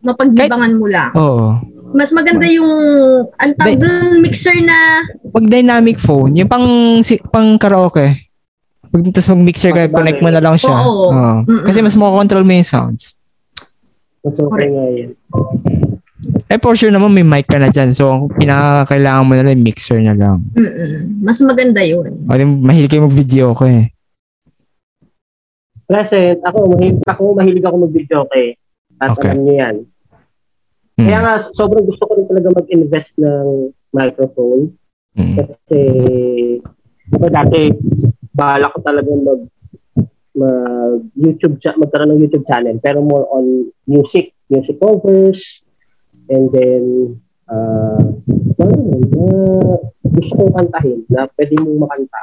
[0.00, 1.12] mapagdibangan mo lang.
[1.12, 1.60] Oo.
[1.88, 2.68] Mas maganda yung
[3.36, 6.64] ang tawag Di- mixer na Pag dynamic phone, yung pang,
[7.00, 8.28] si, pang karaoke.
[8.88, 9.96] Pag tapos mag-mixer ka, Mas bagay.
[9.96, 10.76] connect mo na lang siya.
[10.80, 11.12] Oo.
[11.44, 11.64] Mm-mm.
[11.64, 13.20] Kasi mas makakontrol mo yung sounds.
[14.24, 15.10] Mas okay nga yan.
[16.48, 17.92] Eh, for sure naman may mic ka na dyan.
[17.92, 20.40] So, ang pinakakailangan mo na lang, mixer na lang.
[20.56, 22.24] mm mas maganda yun.
[22.24, 23.92] O, di, mahilig kayo mag-video ko eh.
[25.84, 28.56] Present, ako, mahilig ako, mahilig ako mag-video okay.
[28.96, 29.36] At Okay.
[29.36, 29.76] alam niyo yan.
[30.96, 31.04] Mm.
[31.04, 33.48] Kaya nga, sobrang gusto ko rin talaga mag-invest ng
[33.92, 34.72] microphone.
[35.20, 35.36] Mm.
[35.36, 35.80] Kasi,
[37.12, 37.60] diba dati,
[38.32, 39.42] bahala ko talaga mag
[40.38, 45.58] mag YouTube magkaroon ng YouTube channel pero more on music music covers
[46.28, 46.82] and then
[47.48, 48.00] uh,
[48.60, 48.74] ano,
[49.16, 52.20] uh, gusto kong kantahin na pwede mong makanta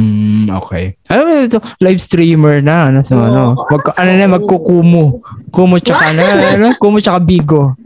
[0.00, 0.96] Mm, okay.
[1.12, 1.60] Ano ba ito?
[1.84, 2.88] Live streamer na.
[2.88, 3.22] Ano, so, Oo.
[3.22, 5.20] ano, magka, ano na, magkukumu.
[5.52, 6.24] Kumu tsaka na,
[6.56, 7.76] ano, kumu tsaka bigo.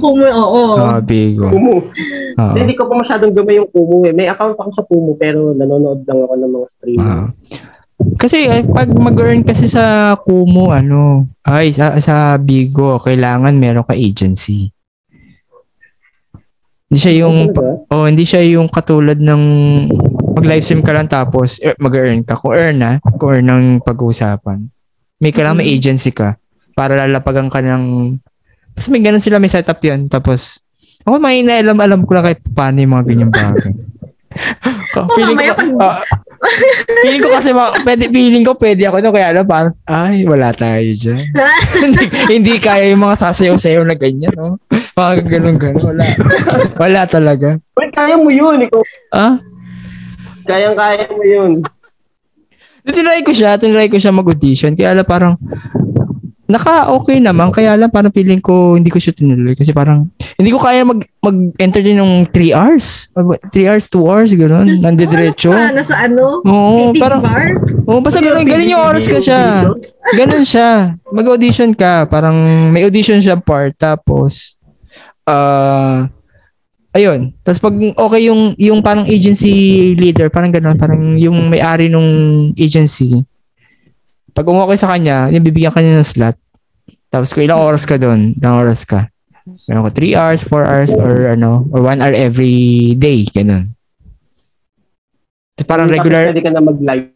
[0.00, 0.62] Kung oo.
[0.80, 1.52] Ah, bigo.
[1.52, 1.92] Kumu.
[2.40, 2.56] Ah.
[2.56, 4.12] Hindi ko pa masyadong gamay yung Kumu eh.
[4.16, 7.04] May account ako sa Kumu pero nanonood lang ako ng mga streaming.
[7.04, 7.26] Ah.
[8.18, 13.98] Kasi eh, pag mag-earn kasi sa Kumu, ano, ay, sa, sa Bigo, kailangan meron ka
[13.98, 14.70] agency.
[16.86, 17.50] Hindi siya yung,
[17.88, 19.42] oh, hindi siya yung katulad ng
[20.32, 22.36] mag livestream ka lang tapos eh, mag-earn ka.
[22.36, 24.68] Kung earn na, kung earn ng pag-uusapan.
[25.22, 26.36] May kailangan may agency ka
[26.76, 28.16] para lalapagan ka ng
[28.76, 30.08] Tapos may ganun sila, may setup yan.
[30.08, 30.62] Tapos,
[31.04, 33.72] ako may naalam, alam ko lang kahit paano yung mga ganyang bagay.
[35.16, 36.21] feeling, ko, pag-
[37.02, 40.50] feeling ko kasi, ma- pwede, feeling ko pwede ako no, kaya alam, parang, ay, wala
[40.50, 41.22] tayo dyan.
[41.82, 44.58] hindi, hindi kaya yung mga sasayaw-sayaw na ganyan, no?
[44.92, 46.04] Mga ganun-ganun, wala.
[46.76, 47.56] wala talaga.
[47.78, 48.58] Uy, kaya mo yun.
[48.58, 48.82] Ikaw,
[49.14, 49.38] Ah?
[50.42, 51.52] kayang-kaya mo yun.
[52.82, 54.74] Tinry ko siya, tinry ko siya mag-audition.
[54.74, 55.38] Kaya lang parang,
[56.52, 57.48] naka-okay naman.
[57.48, 59.56] Kaya lang parang feeling ko, hindi ko siya tinuloy.
[59.56, 63.08] Kasi parang, hindi ko kaya mag, mag-enter din ng 3 hours.
[63.16, 65.48] 3 hours, 2 hours, ko, Nandidiretso.
[65.48, 66.44] ano nasa ano?
[66.44, 67.56] Oo, parang, bar?
[67.88, 69.64] oo, basta gano'n, ganun yung oras ka siya.
[70.12, 71.00] Ganun siya.
[71.08, 72.04] Mag-audition ka.
[72.12, 72.36] Parang,
[72.68, 73.72] may audition siya part.
[73.80, 74.60] Tapos,
[75.24, 76.12] ah,
[76.92, 77.32] ayun.
[77.40, 79.52] Tapos pag okay yung, yung parang agency
[79.96, 83.24] leader, parang gano'n, parang yung may-ari nung agency,
[84.32, 86.36] pag umokay sa kanya, yung bibigyan kanya ng slot.
[87.12, 89.12] Tapos kung ilang oras ka doon, ilang oras ka.
[89.68, 93.68] Ano ko, 3 hours, 4 hours, or ano, or 1 hour every day, ganun.
[95.52, 97.12] Tapos parang regular, Pwede ka na mag-live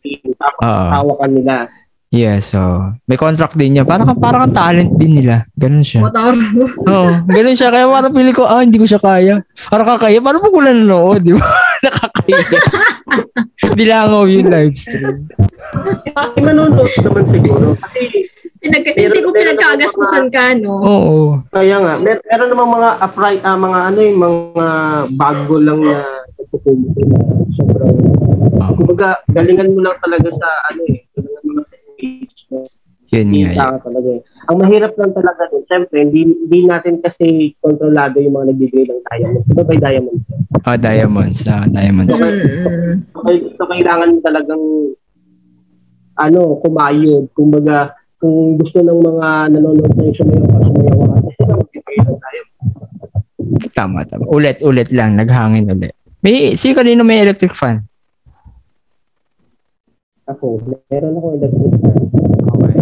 [0.61, 1.73] tawa ka nila.
[2.15, 3.85] Yeah, so may contract din niya.
[3.85, 5.43] Parang parang kang talent din nila.
[5.59, 6.07] Ganun siya.
[6.07, 7.69] Oo, ganun siya.
[7.75, 9.43] Kaya parang pili ko, ah, hindi ko siya kaya.
[9.67, 10.23] Parang kakaya.
[10.23, 11.43] Parang pag wala nanood, di ba?
[11.85, 12.61] Nakakaya.
[13.75, 15.27] Dilangaw yung live stream.
[16.15, 17.75] Ay, manonood naman siguro.
[17.75, 18.31] Kasi
[18.67, 20.83] Pinag, hindi ko pinagkagastusan ka, no?
[20.83, 21.17] Oo.
[21.55, 24.67] Kaya nga, mer meron namang mga upright, ah, mga ano yung mga
[25.15, 25.97] bago lang na
[26.35, 27.19] nagpupumunta na
[27.55, 27.97] sobrang,
[28.75, 32.61] kumbaga, galingan mo lang talaga sa ano eh, galingan mo lang sa engage mo.
[33.07, 33.79] Yun nga.
[33.79, 34.21] Talaga eh.
[34.51, 39.03] Ang mahirap lang talaga din, siyempre, hindi, hindi natin kasi kontrolado yung mga nagbibigay ng
[39.07, 39.45] diamond.
[39.47, 40.19] Ito ba yung diamond?
[40.67, 41.41] Oh, diamonds.
[41.47, 42.19] Ah, diamonds.
[42.19, 43.07] Mm.
[43.15, 44.65] So, kay- so kailangan mo talagang
[46.17, 47.31] ano, kumayod.
[47.31, 47.95] Kumbaga,
[48.27, 51.15] kung gusto ng mga nanonood na yung sumayaw ka, sumayaw ka.
[51.15, 52.19] Kasi sila ng diamond.
[53.71, 54.25] Tama, tama.
[54.35, 55.15] Ulit, ulit lang.
[55.15, 55.95] Naghangin ulit.
[56.27, 57.87] May, si kanino may electric fan?
[60.27, 60.59] Ako,
[60.91, 61.97] meron ako electric fan.
[62.51, 62.75] Okay.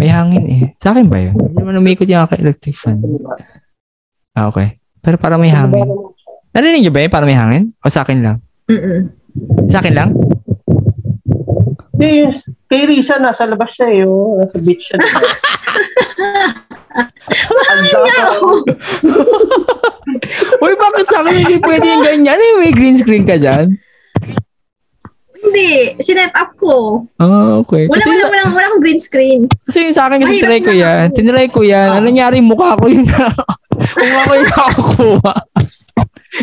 [0.00, 0.62] May hangin eh.
[0.80, 1.36] Sa akin ba yun?
[1.36, 3.04] Hindi naman umikot yung aking electric fan.
[4.32, 4.80] Ah, okay.
[5.04, 5.84] Pero parang may hangin.
[6.56, 7.12] Narinig niyo ba yun?
[7.12, 7.68] Parang may hangin?
[7.84, 8.40] O sa akin lang?
[8.72, 9.12] Mm-mm.
[9.68, 10.16] Sa akin lang?
[12.00, 12.32] Yung
[12.74, 14.02] kay Risa, nasa labas siya eh.
[14.02, 14.34] Oh.
[14.42, 14.98] Nasa beach siya.
[17.70, 18.10] Ang dami.
[20.58, 22.34] Uy, bakit sa akin hindi pwede yung ganyan?
[22.34, 23.78] Yung may green screen ka dyan?
[25.44, 27.04] Hindi, sinet up ko.
[27.20, 27.86] Ah, okay.
[27.86, 29.40] Wala, Kasi, wala, wala, wala akong green screen.
[29.62, 31.06] kasi yung sa akin kasi tinry ko yan.
[31.14, 31.88] Tinry ko yan.
[31.94, 31.96] Oh.
[32.00, 33.06] Ano nangyari mukha ko yung
[34.02, 35.34] mukha ko yung nakakuha.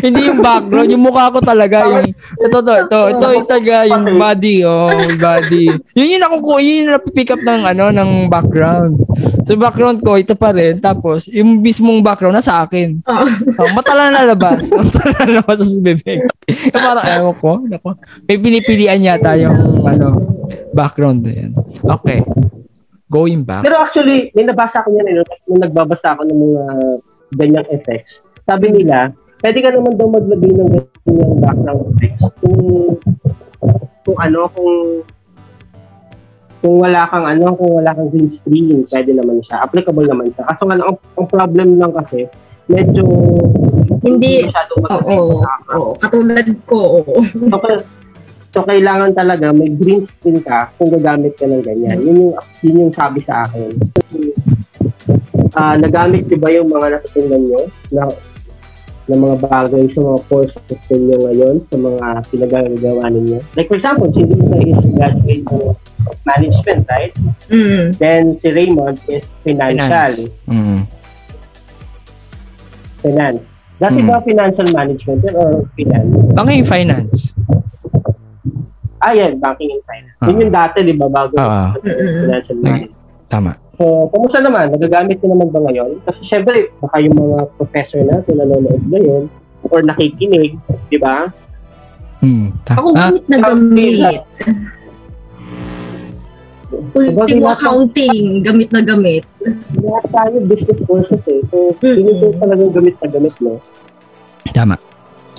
[0.00, 1.84] Hindi yung background, yung mukha ko talaga.
[1.84, 4.88] Yung, ito, ito, ito, ito, ito, talaga, yung body, oh,
[5.20, 5.68] body.
[5.92, 8.96] Yun yung nakukuha, yun yung napipick up ng, ano, ng background.
[9.44, 10.80] So, background ko, ito pa rin.
[10.80, 13.04] Tapos, yung mismong background, nasa akin.
[13.04, 13.26] Oh.
[13.60, 14.72] Oh, mata lang lalabas.
[14.78, 16.24] Mata lang lalabas sa bibig.
[16.72, 17.88] Parang, ewan ko, nako.
[18.24, 20.08] May pinipilian yata yung, ano,
[20.72, 21.50] background na yan.
[21.84, 22.24] Okay.
[23.12, 23.68] Going back.
[23.68, 26.64] Pero actually, may nabasa ko yan, eh, nung nagbabasa ako ng mga
[27.36, 28.24] ganyang effects.
[28.48, 32.96] Sabi nila, pwede ka naman daw maglagay ng ganyang background effects kung,
[34.06, 34.72] kung ano, kung
[36.62, 39.66] kung wala kang ano, kung wala kang green screen, pwede naman siya.
[39.66, 40.46] Applicable naman siya.
[40.46, 42.30] Kaso nga lang, ang, ang problem lang kasi,
[42.70, 43.02] medyo
[44.02, 47.14] Hindi, masyado Oo, oo, katulad ko, oo.
[47.26, 47.58] So,
[48.54, 51.98] so, kailangan talaga may green screen ka kung gagamit ka ng ganyan.
[51.98, 53.74] Yun yung, yun yung sabi sa akin.
[55.58, 58.06] Ah, nagamit di ba yung mga natutunan nyo na
[59.06, 63.38] na mga bagay sa mga courses ninyo ngayon sa mga pinagagawa ninyo?
[63.54, 65.62] Like for example, si Lisa is graduate ng
[66.22, 67.14] management, right?
[67.50, 67.84] Mm.
[67.98, 70.12] Then si Raymond is financial.
[70.46, 70.86] Mm.
[73.02, 73.42] Finance.
[73.78, 74.06] Dati Mm.
[74.06, 76.10] ba financial management yun or finance?
[76.38, 77.18] Banking finance.
[79.02, 80.14] Ah, yan, banking and finance.
[80.22, 80.30] Ah.
[80.30, 81.74] Yun yung dati, di ba, bago Ah.
[81.82, 82.30] Mm-mm.
[82.30, 82.94] financial management.
[83.26, 83.52] Tama.
[83.80, 84.68] So, kumusta naman?
[84.68, 85.96] Nagagamit niyo naman ba ngayon?
[86.04, 89.32] Kasi syempre, baka yung mga professor natin nanonood ngayon
[89.68, 90.60] or nakikinig,
[90.92, 91.32] di ba?
[92.20, 92.52] Mm.
[92.62, 94.22] Ta- Ako ah, gamit na gamit.
[96.92, 99.24] Ultimo lahat- accounting, gamit na gamit.
[99.80, 101.40] Lahat tayo business courses eh.
[101.48, 101.96] So, Mm-mm.
[101.96, 103.56] hindi ko talagang gamit na gamit, no?
[104.52, 104.76] tama.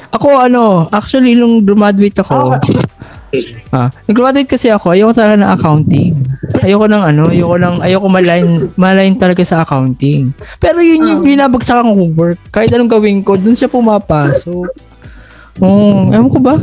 [0.09, 2.61] Ako ano, actually nung graduate ako, ah,
[4.05, 6.13] nag-graduate kasi ako, ayoko talaga ng accounting.
[6.61, 10.31] Ayoko ng ano, ayoko ng ayoko malain malain talaga sa accounting.
[10.61, 11.25] Pero yun yung Oh.
[11.25, 12.39] binabagsakan kong work.
[12.53, 14.69] Kahit anong gawin ko, dun siya pumapasok.
[15.61, 16.57] Oo, ewan ko ba?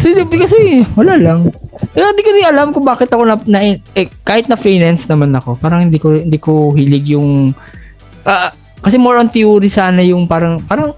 [0.00, 0.56] Kasi, kasi
[0.96, 1.52] wala lang.
[1.92, 3.60] Kaya hindi ko rin alam kung bakit ako na, na
[3.92, 7.52] eh, kahit na finance naman ako, parang hindi ko hindi ko hilig yung
[8.24, 10.96] ah, kasi more on theory sana yung parang parang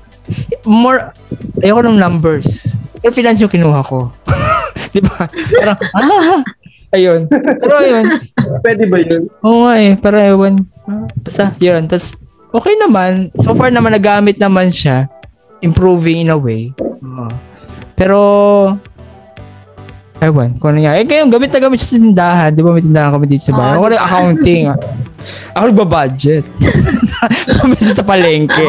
[0.62, 1.10] more
[1.58, 2.46] ayoko ng numbers.
[3.02, 4.10] Pero finance yung kinuha ko.
[4.94, 5.24] 'Di ba?
[5.26, 6.40] Parang ah,
[6.90, 7.24] ayun.
[7.26, 8.04] Pero ayun.
[8.60, 9.22] Pwede ba yun?
[9.40, 10.60] Oo nga eh, pero ewan.
[10.84, 11.86] Ah, Basta, yun.
[11.86, 12.12] Tapos,
[12.50, 13.32] okay naman.
[13.40, 15.08] So far naman, nagamit naman siya.
[15.60, 16.74] Improving in a way.
[16.76, 17.30] Oo.
[17.94, 18.18] Pero,
[20.18, 20.98] ewan, kung ano nga.
[20.98, 22.50] Eh, ngayon, gamit na gamit siya sa tindahan.
[22.50, 23.74] Di ba may tindahan kami dito sa bahay?
[23.74, 24.04] Oo, Ako di na ba?
[24.04, 24.62] accounting.
[24.66, 24.78] ah.
[25.54, 26.44] Ako nagbabudget.
[27.62, 28.66] Kami sa palengke.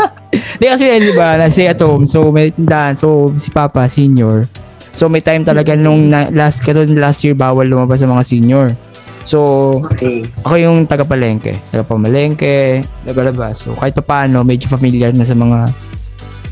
[0.56, 2.08] Di kasi, di ba, na stay at home.
[2.08, 2.96] So, may tindahan.
[2.96, 4.48] So, si Papa, senior.
[4.92, 8.76] So, may time talaga nung na, last, katulad last year, bawal lumabas sa mga senior.
[9.24, 10.26] So, Okay.
[10.44, 11.56] ako yung taga-palengke.
[11.72, 13.64] Taga-pamalengke, taga-labas.
[13.64, 15.70] So, kahit pa paano, medyo familiar na sa mga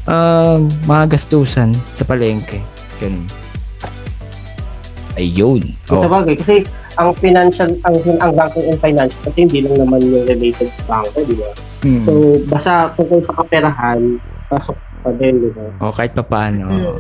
[0.09, 2.63] um, mga gastusan sa palengke.
[3.03, 3.27] Ganun.
[5.19, 5.63] Ayun.
[5.91, 6.01] Oh.
[6.01, 6.09] Oh.
[6.09, 6.65] bagay, kasi
[6.97, 11.19] ang financial, ang, ang banking and finance, kasi hindi lang naman yung related sa banko,
[11.27, 11.51] di ba?
[11.85, 12.05] Mm.
[12.07, 12.13] So,
[12.49, 14.01] basta tungkol sa kaperahan,
[14.49, 15.65] pasok pa din, di ba?
[15.81, 16.65] oh, kahit pa paano.
[16.71, 16.99] Mm.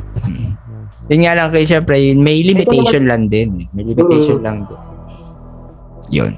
[1.10, 3.66] Yun nga lang kay syempre, may limitation lang din.
[3.74, 4.46] May limitation Mm.
[4.46, 4.80] lang din.
[6.10, 6.32] Yun.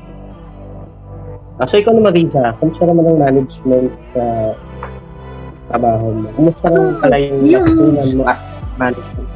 [1.60, 4.24] Ah, so, ikaw naman, Riza, kumusta naman ang management sa
[5.68, 6.26] trabaho mo?
[6.34, 8.40] Kumusta naman pala yung natutunan mo as
[8.80, 9.28] management?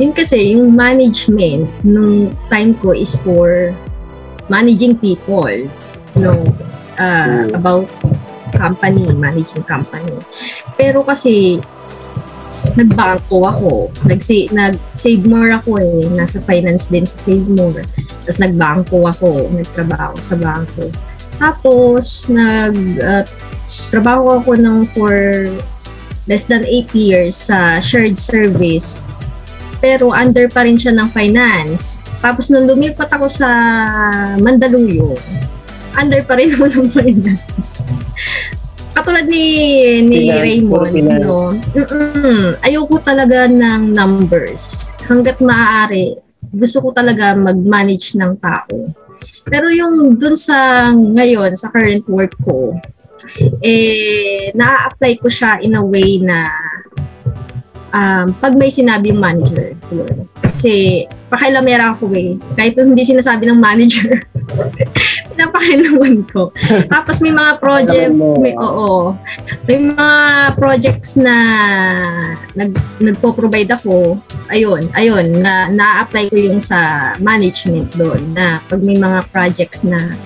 [0.00, 3.76] Yun kasi, yung management nung time ko is for
[4.48, 5.52] managing people.
[6.16, 6.32] No,
[6.96, 7.52] uh, Mm.
[7.54, 7.84] about
[8.56, 10.16] company, managing company.
[10.74, 11.60] Pero kasi,
[12.76, 13.72] nagbangko ako.
[14.06, 16.06] Nag-save, nag-save more ako eh.
[16.12, 17.82] Nasa finance din sa save more.
[18.26, 19.30] Tapos nagbangko ako.
[19.54, 20.90] Nagtrabaho sa bangko.
[21.40, 23.24] Tapos, nag, uh,
[23.88, 25.46] trabaho ako ng for
[26.28, 29.08] less than 8 years sa shared service
[29.80, 32.04] pero under pa rin siya ng finance.
[32.20, 33.48] Tapos nung lumipat ako sa
[34.36, 35.16] Mandaluyong,
[35.96, 37.80] under pa rin ako ng finance.
[38.90, 39.44] Katulad ni
[40.02, 41.54] ni Finance, Raymond, no.
[41.74, 42.58] Mm-mm.
[42.64, 44.94] Ayoko talaga ng numbers.
[45.06, 46.18] Hangga't maaari,
[46.50, 48.90] gusto ko talaga mag-manage ng tao.
[49.46, 52.74] Pero yung dun sa ngayon, sa current work ko,
[53.62, 56.50] eh, na-apply ko siya in a way na
[57.94, 59.74] um, pag may sinabi yung manager.
[60.42, 62.36] Kasi, pakialamera ako eh.
[62.58, 64.22] Kahit hindi sinasabi ng manager,
[65.60, 66.42] Pinapakailangan ko.
[66.94, 69.12] Tapos may mga project, may, oo,
[69.68, 70.08] may mga
[70.56, 71.36] projects na
[72.56, 74.16] nag, nagpo-provide ako.
[74.48, 80.16] Ayun, ayun, na, na-apply ko yung sa management doon na pag may mga projects na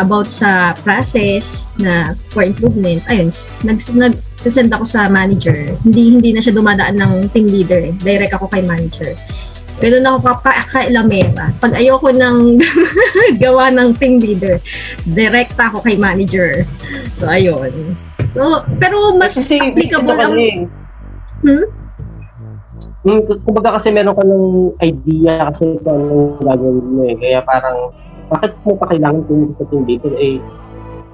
[0.00, 3.28] about sa process na for improvement, ayun,
[3.62, 5.78] nag, nag, send ako sa manager.
[5.86, 7.78] Hindi hindi na siya dumadaan ng team leader.
[7.78, 7.94] Eh.
[8.02, 9.14] Direct ako kay manager.
[9.82, 11.50] Ganun ako kapa- kailamera.
[11.58, 12.62] Pag ayoko ng
[13.42, 14.62] gawa ng team leader,
[15.02, 16.62] direct ako kay manager.
[17.18, 17.98] So, ayun.
[18.30, 20.38] So, pero mas Kasi applicable ang...
[21.42, 21.66] Hmm?
[23.02, 27.18] Hmm, kumbaga kasi meron ka ng idea kasi kung anong gagawin mo eh.
[27.18, 27.90] Kaya parang,
[28.30, 30.14] bakit mo pa kailangan pumunta sa team leader?
[30.14, 30.38] Eh,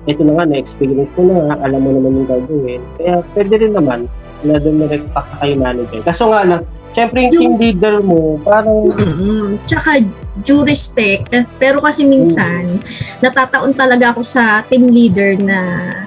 [0.09, 2.81] ito na nga, na-experience mo na nga, alam mo naman yung gagawin.
[2.97, 4.01] Kaya pwede rin naman
[4.41, 6.01] na dumirect pa ka kay manager.
[6.01, 6.63] Kaso nga lang,
[6.97, 10.01] syempre yung team leader mo, parang, Mm, tsaka
[10.41, 11.29] due respect.
[11.61, 12.81] Pero kasi minsan,
[13.21, 15.59] natataon talaga ako sa team leader na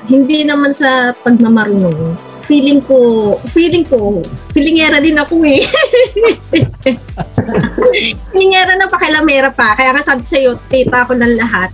[0.09, 2.17] hindi naman sa pagmamarunong.
[2.41, 5.61] Feeling ko, feeling ko, feelingera din ako eh.
[8.33, 9.77] feelingera na pakilamera pa.
[9.77, 11.69] Kaya nga sabi sa'yo, tita ko ng lahat.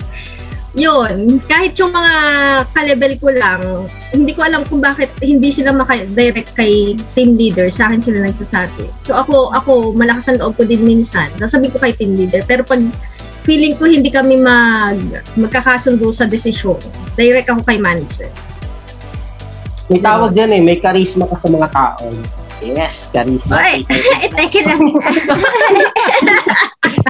[0.77, 2.13] Yun, kahit yung mga
[2.69, 7.65] ka-level ko lang, hindi ko alam kung bakit hindi sila maka-direct kay team leader.
[7.73, 8.85] Sa akin sila nagsasabi.
[9.01, 11.33] So ako, ako malakas ang loob ko din minsan.
[11.41, 12.45] Nasabi ko kay team leader.
[12.45, 12.77] Pero pag
[13.41, 15.01] feeling ko hindi kami mag,
[15.33, 16.77] magkakasundo sa desisyon,
[17.17, 18.29] direct ako kay manager.
[19.89, 22.05] may tawag dyan eh, may charisma ka sa mga tao.
[22.61, 23.65] Yes, charisma.
[23.65, 23.81] Oy,
[24.37, 24.81] teka lang.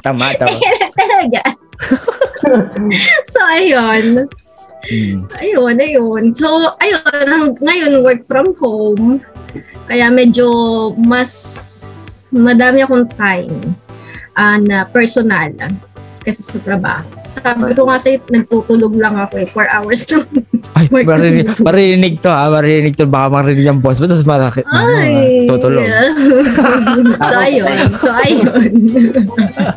[0.04, 0.56] Tama, tama.
[0.94, 1.67] Talaga.
[3.32, 4.26] so, ayun.
[4.88, 5.26] Mm.
[5.42, 6.22] Ayun, ayun.
[6.32, 9.20] So, ayun, ngayon work from home.
[9.88, 10.48] Kaya medyo
[11.00, 11.32] mas
[12.28, 13.74] madami akong time
[14.36, 15.52] ah, na personal
[16.28, 17.08] kasi sa trabaho.
[17.24, 19.48] Sabi ko nga sa'yo, nagtutulog lang ako eh.
[19.48, 20.28] Four hours lang.
[20.76, 23.08] Ay, marinig, marinig to ha, marinig to.
[23.08, 23.96] Baka marinig ang boss.
[23.96, 24.60] Ba't mas malaki?
[24.68, 25.48] Ay!
[25.48, 25.88] Ano, tutulog.
[27.32, 27.78] so, ayun.
[27.96, 28.72] So, ayun.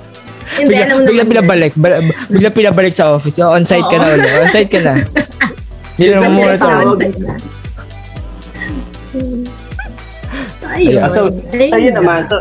[0.52, 1.32] Hindi, Bigla, alam mo bigla naman.
[1.32, 1.72] pinabalik.
[1.74, 3.38] Ba- Bigla pinabalik sa office.
[3.38, 4.32] Oh, on-site ka na ulit.
[4.42, 4.94] On-site ka na.
[5.96, 6.98] Hindi na On-site muna tawag.
[10.58, 10.98] So, ayun.
[10.98, 12.00] Ayun, so, Ayun Ayun na.
[12.00, 12.22] naman.
[12.28, 12.38] So,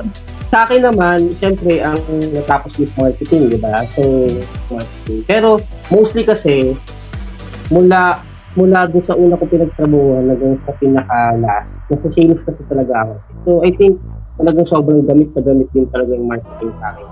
[0.51, 1.99] sa akin naman, syempre, ang
[2.33, 3.87] natapos is marketing, di ba?
[3.95, 4.03] So,
[4.69, 5.23] marketing.
[5.25, 6.75] Pero, mostly kasi,
[7.69, 13.13] mula mula doon sa una ko pinagtrabuhan hanggang sa pinaka-last, nasa sales kasi talaga ako.
[13.41, 14.03] So, I think,
[14.37, 17.07] talagang sobrang gamit na gamit din talaga yung marketing sa akin.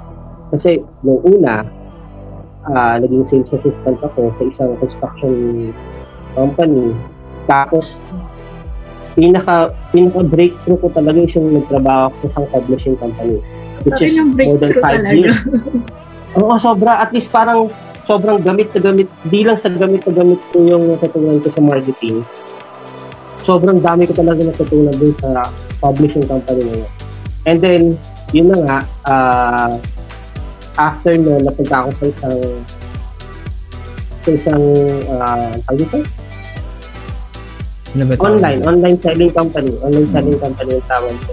[0.52, 1.64] Kasi, nung una,
[2.68, 5.34] ah naging sales assistant ako sa isang construction
[6.36, 6.92] company.
[7.48, 7.84] Tapos,
[9.16, 13.40] pinaka pinaka breakthrough ko talaga is yung nagtrabaho ako sa isang publishing company
[13.82, 15.14] which is more than five talaga.
[15.14, 15.38] years.
[16.38, 17.02] Oo, sobra.
[17.02, 17.70] At least parang
[18.08, 21.62] sobrang gamit na gamit, di lang sa gamit na gamit ko yung natutunan ko sa
[21.62, 22.16] marketing.
[23.44, 25.48] Sobrang dami ko talaga natutunan dun sa
[25.80, 26.90] publishing company na yun.
[27.48, 27.82] And then,
[28.34, 29.70] yun na nga, ah,
[30.78, 32.36] after no, napunta ako sa isang
[34.22, 34.64] sa isang
[35.10, 35.98] uh, dito?
[37.96, 38.24] Ano ba tawag?
[38.30, 39.74] online, online selling company.
[39.82, 41.32] Online selling company yung tawag ko.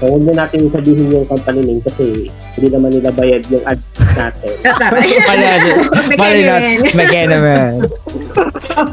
[0.00, 3.84] So, huwag na natin sabihin yung company name kasi hindi naman nila bayad yung ads
[4.16, 4.52] natin.
[4.80, 5.08] Taray.
[5.28, 5.74] Mali natin.
[6.16, 6.76] Mali natin.
[6.96, 7.70] Magkaya naman.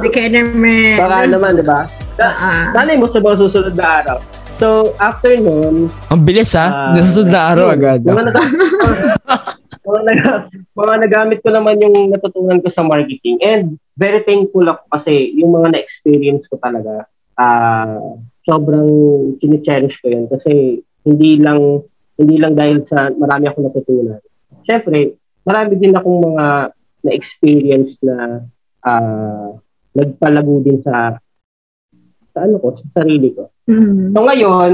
[0.04, 0.98] Bekenerman.
[1.00, 1.80] Baka naman, di ba?
[2.20, 2.74] Ah.
[2.74, 4.18] Sanay mo sa mga susunod na araw.
[4.58, 6.90] So, after nun, Ang bilis ha.
[6.90, 8.02] Ah, Nasusunod na araw agad.
[8.02, 8.38] Mga, nag-
[9.88, 13.38] mga, nag- mga nagamit ko naman yung natutunan ko sa marketing.
[13.46, 17.06] And very thankful ako kasi yung mga na-experience ko talaga,
[17.38, 18.02] ah
[18.50, 18.90] sobrang
[19.38, 20.26] chine-cherish ko yun.
[20.26, 21.86] Kasi hindi lang
[22.18, 24.18] hindi lang dahil sa marami akong natutunan.
[24.66, 26.74] Siyempre, marami din akong mga
[27.06, 28.42] na-experience na
[28.82, 29.54] ah
[29.94, 31.14] nagpalago din sa
[32.34, 33.54] sa ano ko, sa sarili ko.
[33.68, 34.16] Mm.
[34.16, 34.72] So ngayon,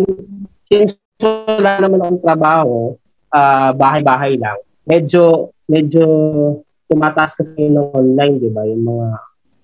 [0.70, 2.94] since wala naman akong trabaho,
[3.34, 6.06] ah, bahay-bahay lang, medyo, medyo
[6.86, 8.62] tumataas kasi ng online, di ba?
[8.70, 9.08] Yung mga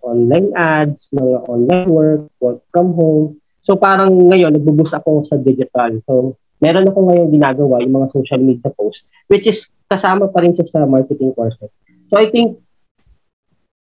[0.01, 3.37] online ads, mga online work, work from home.
[3.61, 6.01] So parang ngayon, nagbubus ako sa digital.
[6.09, 10.57] So meron ako ngayon ginagawa, yung mga social media posts, which is kasama pa rin
[10.57, 11.69] siya sa marketing courses.
[12.09, 12.57] So I think,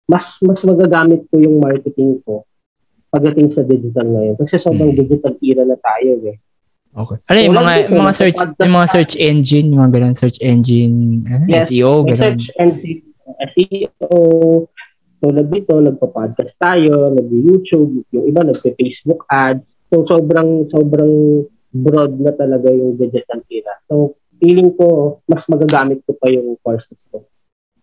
[0.09, 2.45] mas mas magagamit ko yung marketing ko
[3.15, 4.35] pagdating sa digital ngayon.
[4.35, 4.99] Kasi sobrang Hmm.
[4.99, 6.37] digital era na tayo eh.
[6.95, 7.17] Okay.
[7.27, 10.95] Ano yung mga, dito, mga search, yung mga search engine, yung mga ganun, search engine,
[11.27, 12.19] ano, Yes, SEO, ganun.
[12.23, 13.01] search engine,
[13.51, 14.11] SEO,
[15.19, 19.63] tulad dito, nagpa-podcast tayo, nag-YouTube, yung iba nagpa-Facebook ads.
[19.91, 21.43] So, sobrang, sobrang
[21.75, 23.75] broad na talaga yung digital era.
[23.91, 27.23] So, feeling ko, mas magagamit ko pa yung courses ko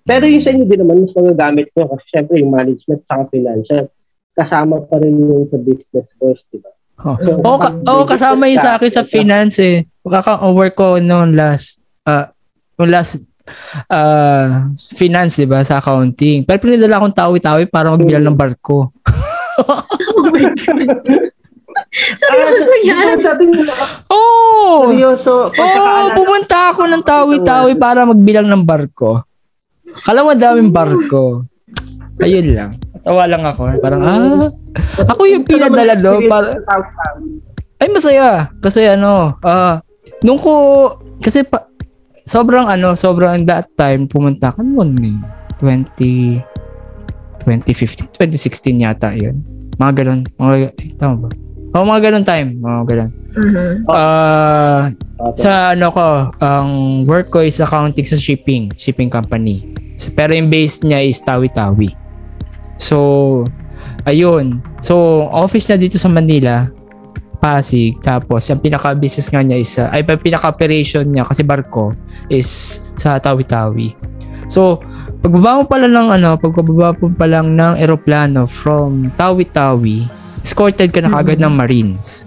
[0.02, 3.86] Pero yung sa inyo din naman, mas magagamit ko kasi syempre yung management sa financial,
[4.32, 6.70] kasama pa rin yung sa business course, di ba?
[7.02, 7.74] Oh, So, Oo, ka-
[8.08, 9.76] kasama yun sa akin sa finance eh.
[10.00, 12.30] Kaka-work ko noon last, uh,
[12.76, 13.18] noong last
[13.88, 16.42] uh, finance, di ba, sa accounting.
[16.42, 18.94] Pero pinadala akong tawi-tawi para magbilang ng barko.
[20.14, 20.88] Oh my God.
[21.92, 23.20] Seryoso yan.
[23.20, 23.68] Sabi mo,
[24.08, 24.88] Oo!
[24.88, 25.32] seryoso.
[25.44, 29.20] Oo, pagkakaalala- pumunta ako ng tawi-tawi para magbilang ng barko.
[29.92, 31.44] Kala mo daming barko.
[32.16, 32.70] Ayun lang.
[33.02, 33.62] Tawa lang ako.
[33.82, 34.46] Parang, ah,
[35.10, 36.30] ako yung pinadala doon.
[36.30, 36.58] Para,
[37.82, 38.50] ay, masaya.
[38.62, 39.82] Kasi ano, ah,
[40.22, 40.86] nung ko,
[41.18, 41.66] kasi pa,
[42.22, 45.18] sobrang ano, sobrang that time, pumunta ka noon eh.
[45.58, 46.38] 20,
[47.42, 49.42] 2015, 2016 yata yun.
[49.78, 50.20] Mga ganun.
[50.38, 51.28] Mga, eh, tama ba?
[51.72, 52.48] Oo, mga ganun time.
[52.60, 53.10] Mga ganun.
[53.32, 53.72] Mhm.
[53.88, 54.92] Ah,
[55.34, 56.06] sa ano ko,
[56.38, 56.68] ang
[57.08, 59.64] work ko is accounting sa shipping, shipping company.
[59.96, 62.01] So, pero yung base niya is Tawi-Tawi.
[62.82, 62.98] So,
[64.02, 64.58] ayun.
[64.82, 66.66] So, office niya dito sa Manila,
[67.38, 68.02] Pasig.
[68.02, 71.94] Tapos, yung pinaka-business nga niya is, uh, ay, pinaka-operation niya kasi barko
[72.26, 73.94] is sa Tawi-Tawi.
[74.50, 74.82] So,
[75.22, 80.10] pagbaba mo pala ng ano, pagbaba mo pa lang ng eroplano from Tawi-Tawi,
[80.42, 82.26] escorted ka na kagad ng Marines.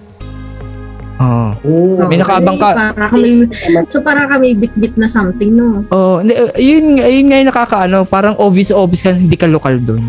[1.16, 1.56] Oh.
[1.64, 2.12] Mm.
[2.12, 2.72] May nakaabang ka.
[2.76, 3.48] Para kami,
[3.88, 5.84] so para kami bit-bit na something, no?
[5.92, 10.04] Oh, uh, yun, yun nga yung nakakaano, parang obvious-obvious ka hindi ka lokal doon.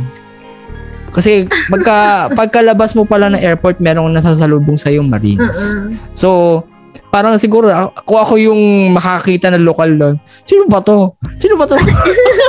[1.17, 5.73] Kasi pagka, pagkalabas mo pala ng airport, merong nasasalubong sa yung Marines.
[6.13, 6.61] So,
[7.09, 10.15] parang siguro, ako, ako yung makakita ng lokal doon.
[10.45, 11.17] Sino ba to?
[11.41, 11.81] Sino ba to?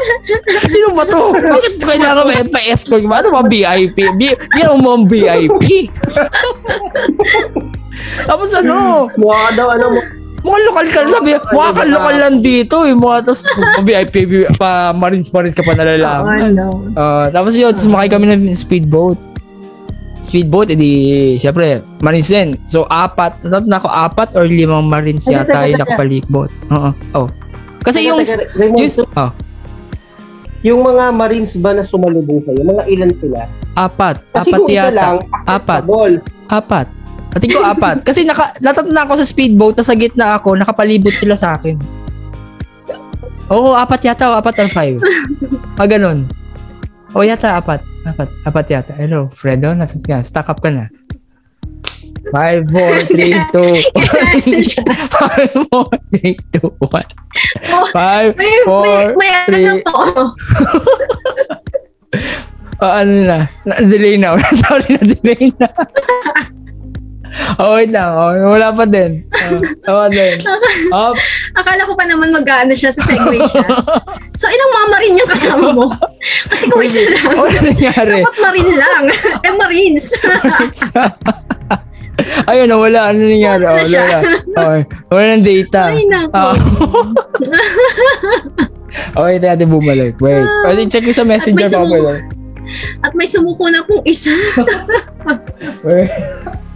[0.75, 1.31] Sino ba to?
[1.31, 3.07] Bakit kailangan may pa-escort?
[3.07, 4.03] Ano ba VIP?
[4.59, 5.87] Ako mo ang VIP.
[8.29, 9.99] Tapos ano, Mukha daw, ano mo,
[10.37, 12.93] mga lokal ka sabi, mukha ka lokal lang dito eh.
[12.93, 13.43] Mukha tapos
[13.81, 14.15] VIP,
[14.55, 16.53] pa Marines Marines ka pa nalalaman.
[16.53, 16.85] no.
[16.93, 19.17] Ah, tapos yun, sumakay kami ng speedboat.
[20.21, 20.91] Speedboat, edi,
[21.35, 22.59] syempre, Marines din.
[22.65, 25.87] So, apat, natat na ako, apat or limang Marines yata yung teka.
[25.87, 26.51] nakapalikbot.
[26.67, 27.27] Oo, oh.
[27.79, 28.75] Kasi yung, yung,
[29.15, 29.31] oh,
[30.59, 33.39] yung mga Marines ba na sumalubong sa'yo, mga ilan sila?
[33.77, 34.91] apat, Kasi apat kung yata.
[34.91, 35.15] lang,
[35.47, 35.81] Apat.
[36.49, 36.87] Apat.
[37.35, 38.05] Ating ko apat.
[38.05, 41.75] Kasi naka, natat na ako sa speedboat, tas sa gitna ako, nakapalibot sila sa akin.
[43.47, 44.99] Oo, apat yata, o apat or five.
[45.79, 46.27] Ah, ganun.
[47.15, 47.79] O yata, apat.
[48.03, 48.91] Apat, apat yata.
[48.95, 50.19] Hello, Fredo, nasa ka?
[50.19, 50.91] Stack up ka na.
[52.27, 54.83] 5, 4, 3, 2, 1.
[55.15, 57.07] 5, 4, 3, 2, 1.
[57.95, 59.79] 5, May, may, 4, may ano three.
[59.79, 59.95] to.
[62.83, 63.39] Oh, ano na?
[63.63, 64.35] Na-delay na.
[64.67, 65.67] Sorry, na-delay na.
[67.61, 68.09] oh, wait lang.
[68.13, 69.23] Oh, wala pa din.
[69.87, 70.37] Oh, wala din.
[70.87, 71.11] Oh,
[71.57, 73.65] Akala ko pa naman mag-ano siya sa segue siya.
[74.39, 75.89] So, ilang mama rin yung kasama mo?
[76.45, 78.21] Kasi kung isa lang, ano nangyari?
[78.21, 79.03] dapat marine lang.
[79.41, 80.05] eh, marines.
[82.45, 83.09] Ayun, wala.
[83.09, 83.65] Ano nangyari?
[83.65, 84.05] Oh, Wala.
[84.45, 84.81] Okay.
[85.09, 85.81] Wala ng data.
[85.89, 86.33] Ay, nako.
[86.37, 86.53] Ah.
[89.17, 90.13] okay, tayo natin bumalik.
[90.21, 90.45] Wait.
[90.65, 92.13] Pwede check ko sa messenger pa pala.
[93.01, 94.33] At may sumuko na pong isa.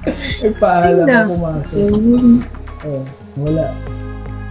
[0.02, 0.18] Wait.
[0.42, 1.78] May paalam Ay, ako pumasok.
[2.82, 3.04] Oh,
[3.38, 3.66] wala.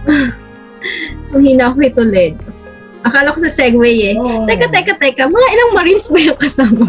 [1.35, 2.35] Ang hina ko ito, Led.
[3.01, 4.13] Akala ko sa segue eh.
[4.15, 4.45] Oh.
[4.45, 5.23] Teka, teka, teka.
[5.27, 6.85] Mga ilang marines ba yung kasama?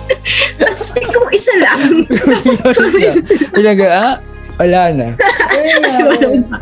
[0.60, 2.02] Kasi kung isa lang.
[3.60, 4.14] Ilaga, ah?
[4.56, 5.06] Wala na.
[5.82, 6.58] Kasi wala na.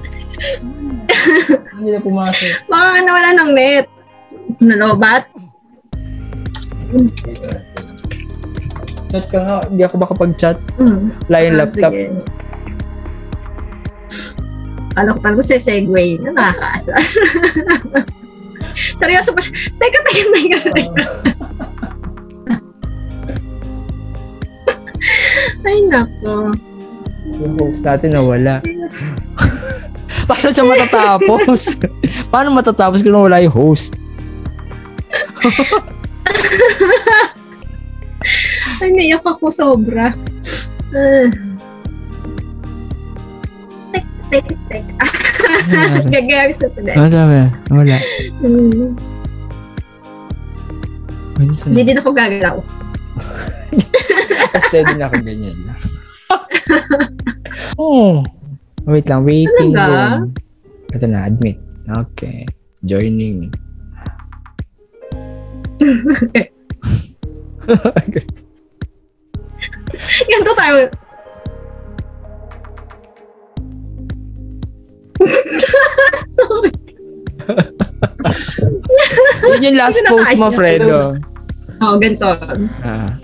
[1.75, 2.51] Hindi na pumasok.
[2.69, 3.87] Nga nawala ng net.
[4.61, 5.25] Nalobat?
[9.15, 9.63] Chat ka nga.
[9.71, 10.59] Hindi ako makapag-chat.
[10.75, 11.15] Mm.
[11.31, 11.93] Wala yung Ah, laptop.
[11.95, 12.11] sige.
[14.95, 16.95] Ano ko talaga sa segue na nakakaasa.
[18.99, 19.55] Seryoso pa siya.
[19.55, 21.05] Teka, teka, teka, teka.
[25.67, 26.51] Ay, nako.
[27.39, 28.59] Yung host natin nawala.
[30.29, 31.79] Paano siya matatapos?
[32.35, 33.95] Paano matatapos kung wala yung host?
[38.81, 40.15] Ay, naiyak ako sobra.
[40.95, 41.27] Uh,
[43.91, 44.85] tek, tek, tek.
[46.15, 47.13] Gagawin sa Ano pedes.
[47.13, 47.39] sabi?
[47.71, 47.99] Wala.
[51.39, 51.69] Minsan.
[51.75, 52.57] Hindi din ako gagalaw.
[54.71, 55.59] Steady na ako ganyan.
[57.81, 58.23] oh.
[58.87, 59.25] Wait lang.
[59.27, 60.21] Waiting Talaga?
[60.21, 60.35] room.
[60.95, 61.27] Ito na.
[61.27, 61.59] Admit.
[61.87, 62.47] Okay.
[62.85, 63.51] Joining.
[70.35, 70.91] Ganito tayo.
[76.35, 76.71] Sorry.
[79.47, 80.51] Yun yung last ko post mo.
[80.51, 81.15] Fredo.
[81.79, 82.27] Oo, ganito.
[82.83, 83.15] Ah.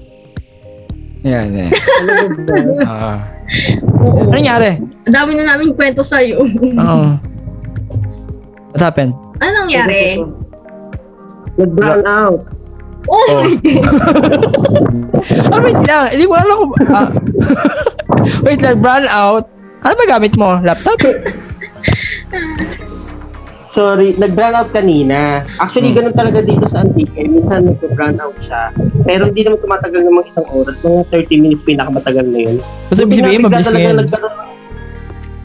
[1.26, 1.70] Yan, yan.
[1.74, 2.14] Ano?
[2.86, 3.18] Ah.
[3.98, 4.78] Ano nangyari?
[4.78, 6.38] Ang dami na namin kwento sa'yo.
[6.46, 7.08] Oo.
[8.70, 9.10] What happened?
[9.42, 10.22] ano nangyari?
[11.58, 12.59] Nag-brown out.
[13.08, 13.42] Oh, Oh.
[13.42, 13.80] my God.
[15.48, 16.04] Ah, wait lang.
[16.10, 16.72] Hindi ko alam kung...
[16.86, 17.08] Ah.
[18.46, 19.44] wait lang, brown out.
[19.80, 20.60] Ano ba gamit mo?
[20.60, 21.00] Laptop?
[23.70, 25.46] Sorry, nag-brown out kanina.
[25.46, 25.98] Actually, Hmm.
[26.02, 27.14] ganun talaga dito sa Antique.
[27.14, 28.74] Minsan nag-brown out siya.
[29.06, 30.74] Pero hindi naman tumatagal mga isang oras.
[30.82, 32.56] Mga 30 minutes pinakamatagal na yun.
[32.90, 33.96] Basta ibig sabihin, mabilis ngayon.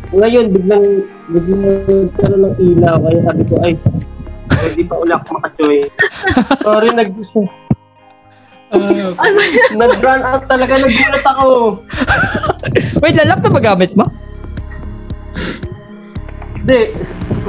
[0.09, 0.85] Ngayon, biglang,
[1.29, 2.95] biglang nagkaroon ng ilaw.
[2.97, 3.73] Kaya sabi ko, ay,
[4.49, 5.77] hindi pa uli ako makachoy.
[6.61, 7.09] Sorry, nag
[9.75, 10.73] nag-brown out talaga.
[10.81, 11.45] Nagulat ako.
[12.99, 14.05] Wait lang, laptop ba gamit mo?
[16.59, 16.81] Hindi.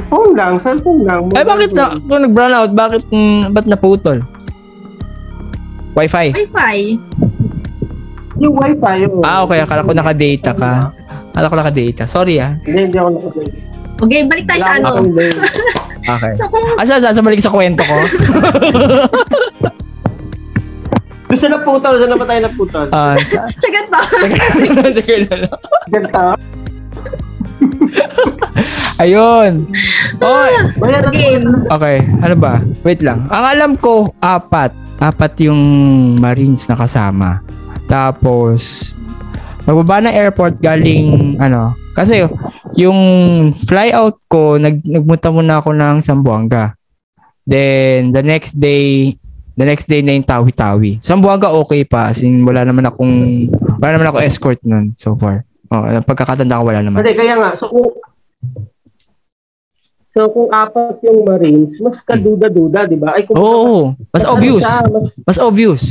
[0.07, 0.53] Phone lang.
[0.61, 1.23] Cellphone lang.
[1.35, 4.23] Ay, bakit na, kung nag-brown out, bakit, mm, ba't naputol?
[5.97, 6.37] Wi-Fi?
[6.37, 6.79] Wi-Fi.
[8.37, 8.97] Yung wifi.
[9.09, 9.25] Oh.
[9.25, 9.65] Ah, okay.
[9.65, 10.93] Akala ko naka-data ka.
[11.33, 12.05] Akala ko naka-data.
[12.05, 12.53] Sorry ah.
[12.69, 13.49] Hindi, hindi ako nakapag.
[13.97, 14.89] Okay, balik tayo sa ano.
[16.07, 16.33] Okay.
[16.33, 17.99] So, kung Asa, asa, balik sa kwento ko.
[21.27, 21.95] Gusto na putol.
[21.99, 22.87] Saan na ba tayo naputol?
[22.95, 23.51] Ah, sa...
[23.51, 23.99] sa ganito.
[25.35, 25.51] Lang.
[25.91, 26.25] Ganito.
[28.97, 29.53] Ayun.
[30.23, 30.47] Oh,
[30.81, 31.45] Bayan na Game.
[31.69, 32.01] okay.
[32.23, 32.63] Ano ba?
[32.81, 33.27] Wait lang.
[33.29, 34.73] Ang alam ko, apat.
[34.97, 35.61] Apat yung
[36.17, 37.45] Marines na kasama.
[37.85, 38.95] Tapos,
[39.67, 42.23] magbaba ng airport galing, ano, kasi
[42.79, 42.99] yung
[43.53, 46.79] fly out ko, nag, nagmunta muna ako ng Zamboanga.
[47.43, 49.15] Then, the next day,
[49.57, 51.03] the next day na yung Tawi-Tawi.
[51.03, 52.13] Zamboanga okay pa.
[52.13, 53.49] As in, wala naman akong,
[53.81, 55.43] wala naman ako escort nun so far.
[55.67, 57.03] Oh, pagkakatanda ko wala naman.
[57.03, 57.51] Hindi, kaya nga.
[57.59, 57.91] So, kung,
[60.15, 63.19] so, kung apat yung Marines, mas kaduda-duda, di ba?
[63.19, 64.63] Ay, kung Oo, mas ano obvious.
[64.63, 65.83] siya, mas, Mas obvious.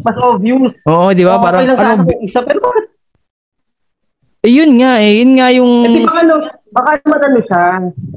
[0.00, 0.72] Mas obvious.
[0.84, 1.36] Oo, di ba?
[1.36, 2.84] Okay Parang, sana ano, isa, pero bakit?
[4.38, 5.12] eh, yun nga eh.
[5.20, 6.34] Yun nga yung, Kasi baka, ano,
[6.70, 7.64] baka naman ano siya,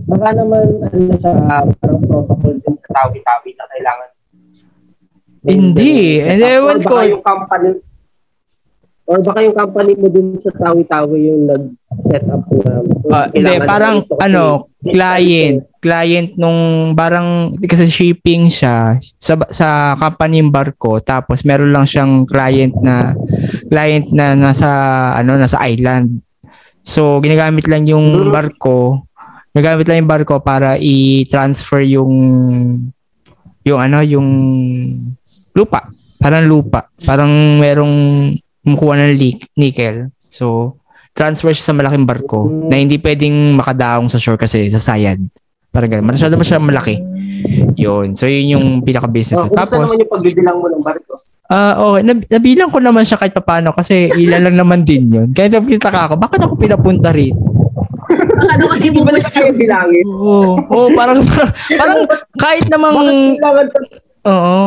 [0.06, 1.34] baka naman ano siya,
[1.82, 4.10] parang protocol din sa tawi-tawi na kailangan.
[5.42, 5.94] Hindi.
[6.22, 6.98] Or Hindi, ewan baka ko.
[7.10, 7.70] yung company,
[9.04, 12.74] or baka yung company mo dun sa tawi-tawi yung nag-set up na.
[13.10, 15.62] Ah, hindi, parang, ano, client.
[15.82, 19.68] Client nung, parang, kasi shipping siya sa, sa
[19.98, 21.02] company yung barko.
[21.02, 23.18] Tapos, meron lang siyang client na,
[23.70, 24.70] client na nasa,
[25.18, 26.22] ano, nasa island.
[26.82, 28.34] So, ginagamit lang yung Mhm.
[28.34, 29.06] barko,
[29.54, 32.14] ginagamit lang yung barko para i-transfer yung,
[33.66, 34.30] yung ano, yung
[35.54, 35.90] lupa.
[36.22, 36.90] Parang lupa.
[37.02, 37.94] Parang merong
[38.62, 39.18] kumukuha ng
[39.58, 40.14] nickel.
[40.30, 40.78] So,
[41.22, 45.22] transfer siya sa malaking barko na hindi pwedeng makadaong sa shore kasi sa sayad.
[45.70, 46.10] Parang ganun.
[46.10, 46.98] Masyado mo siya malaki.
[47.78, 48.18] Yun.
[48.18, 49.38] So, yun yung pinaka-business.
[49.40, 51.14] Oh, Tapos, naman yung pagbibilang mo ng barko?
[51.48, 52.02] ah okay.
[52.02, 55.28] Nab- nabilang ko naman siya kahit paano kasi ilan lang naman din yun.
[55.30, 57.38] Kaya nakita ka ako, bakit ako pinapunta rito?
[58.12, 59.38] Baka doon kasi bubulso.
[59.38, 60.06] kayo bilangin?
[60.08, 60.58] Oo.
[60.60, 62.00] Oo, parang, parang, parang
[62.36, 62.96] kahit namang,
[64.26, 64.62] oo.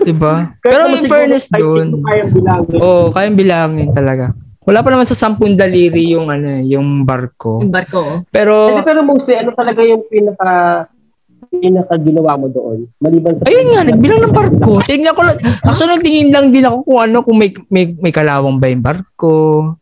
[0.00, 0.56] Diba?
[0.58, 2.78] Pero in fairness doon, Kayang bilangin.
[2.80, 4.32] Oo, kayang bilangin talaga.
[4.70, 7.58] Wala pa naman sa sampung daliri yung ano, yung barko.
[7.58, 8.22] Yung barko.
[8.30, 10.86] Pero Hindi, pero mostly, ano talaga yung pinaka
[11.50, 12.86] pinaka ginawa mo doon?
[13.02, 13.50] Maliban sa...
[13.50, 14.78] ayun nga, nagbilang ng barko.
[14.86, 15.42] Tingnan ko lang.
[15.66, 19.74] Actually, nagtingin lang din ako kung ano, kung may may, may kalawang ba yung barko.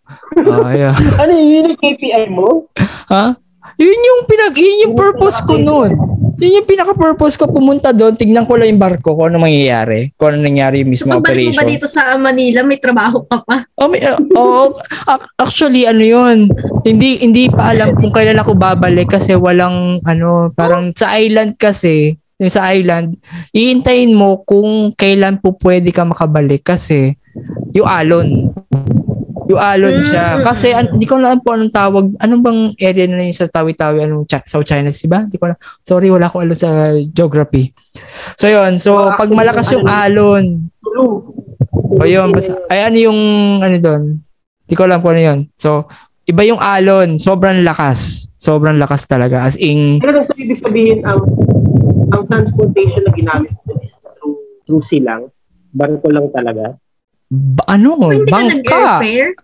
[0.48, 0.96] Ah, yeah.
[1.20, 2.72] Ano yun yung KPI mo?
[3.12, 3.36] Ha?
[3.76, 5.92] Yun yung pinag yun yung purpose ko noon.
[6.38, 10.38] Yun yung pinaka-purpose ko pumunta doon, tignan ko lang yung barko, kung ano mangyayari, kung
[10.38, 11.58] ano nangyari yung So, mismo mo operation.
[11.58, 13.66] ba dito sa Manila, may trabaho ka pa?
[13.74, 14.70] Oh, may, uh, oh,
[15.10, 16.46] ac- actually ano 'yun.
[16.86, 22.14] Hindi hindi pa alam kung kailan ako babalik kasi walang ano, parang sa island kasi,
[22.38, 23.18] yung sa island,
[23.50, 27.18] iintayin mo kung kailan po pwede ka makabalik kasi
[27.74, 28.54] yung alon.
[29.48, 30.38] Yung alon siya.
[30.38, 30.44] Mm.
[30.44, 32.04] Kasi an- hindi ko alam po anong tawag.
[32.20, 34.04] Anong bang area na yun sa Tawi-Tawi?
[34.04, 35.24] Anong Ch- South China Sea ba?
[35.24, 35.58] Hindi ko alam.
[35.80, 37.72] Sorry, wala ko alam sa geography.
[38.36, 38.76] So yun.
[38.76, 40.68] So, pag malakas yung alon,
[41.98, 43.18] o yun, basta, ay ano yung,
[43.64, 44.02] ano doon?
[44.68, 45.40] Hindi ko alam kung ano yun.
[45.56, 45.88] So,
[46.28, 48.28] iba yung alon, sobrang lakas.
[48.36, 49.48] Sobrang lakas talaga.
[49.48, 51.24] As in, Pero sa ibig sabihin, ang
[52.08, 54.36] ang transportation na ginamit is through,
[54.68, 55.28] through sea lang.
[55.72, 56.76] Barko lang talaga.
[57.28, 58.84] Ba, ano, Hindi ka bangka.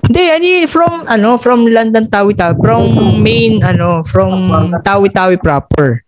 [0.08, 2.56] Hindi, yun, from, ano, from London Tawi-Tawi.
[2.56, 2.84] From
[3.20, 4.32] main, ano, from
[4.80, 6.00] Tawi-Tawi proper.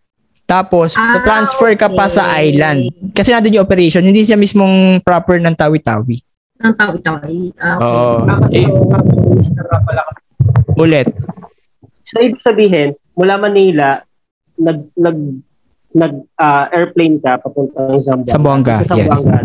[0.46, 2.54] Tapos, Ah, transfer ka pa sa okay.
[2.54, 2.88] island.
[3.12, 6.16] Kasi nandun yung operation, hindi siya mismong proper ng Tawi-Tawi.
[6.56, 7.52] Ng tawi-tawi.
[7.60, 7.84] Ah, okay.
[7.84, 8.24] Oo.
[8.48, 8.66] Eh,
[10.80, 11.12] ulit.
[12.08, 14.00] So, ibig sabihin, mula Manila,
[14.56, 15.18] nag, nag,
[15.92, 18.32] nag-airplane ka papuntang Zamboanga.
[18.32, 19.08] Zamboanga, Sa yes.
[19.12, 19.36] Zamboanga,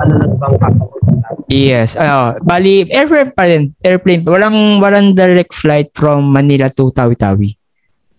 [0.00, 1.28] ano lang bang papunta.
[1.46, 1.94] Yes.
[1.94, 3.76] Ano, bali, airplane pa rin.
[3.84, 4.32] Airplane pa.
[4.32, 7.52] Walang, walang direct flight from Manila to Tawi-Tawi.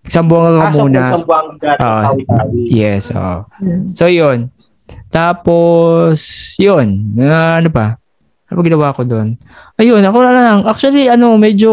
[0.06, 1.02] Sambuanga ka Ah, muna.
[1.14, 2.62] Sa Zamboanga, Ah, Tawi-Tawi.
[2.70, 3.10] Yes.
[3.10, 3.94] Mm.
[3.98, 4.50] So, yun.
[5.10, 6.18] Tapos,
[6.58, 7.18] yun.
[7.18, 7.98] Ah, ano pa?
[8.48, 9.40] Ano ba ginawa ko doon?
[9.80, 10.60] Ayun, ako na lang.
[10.68, 11.72] Actually, ano, medyo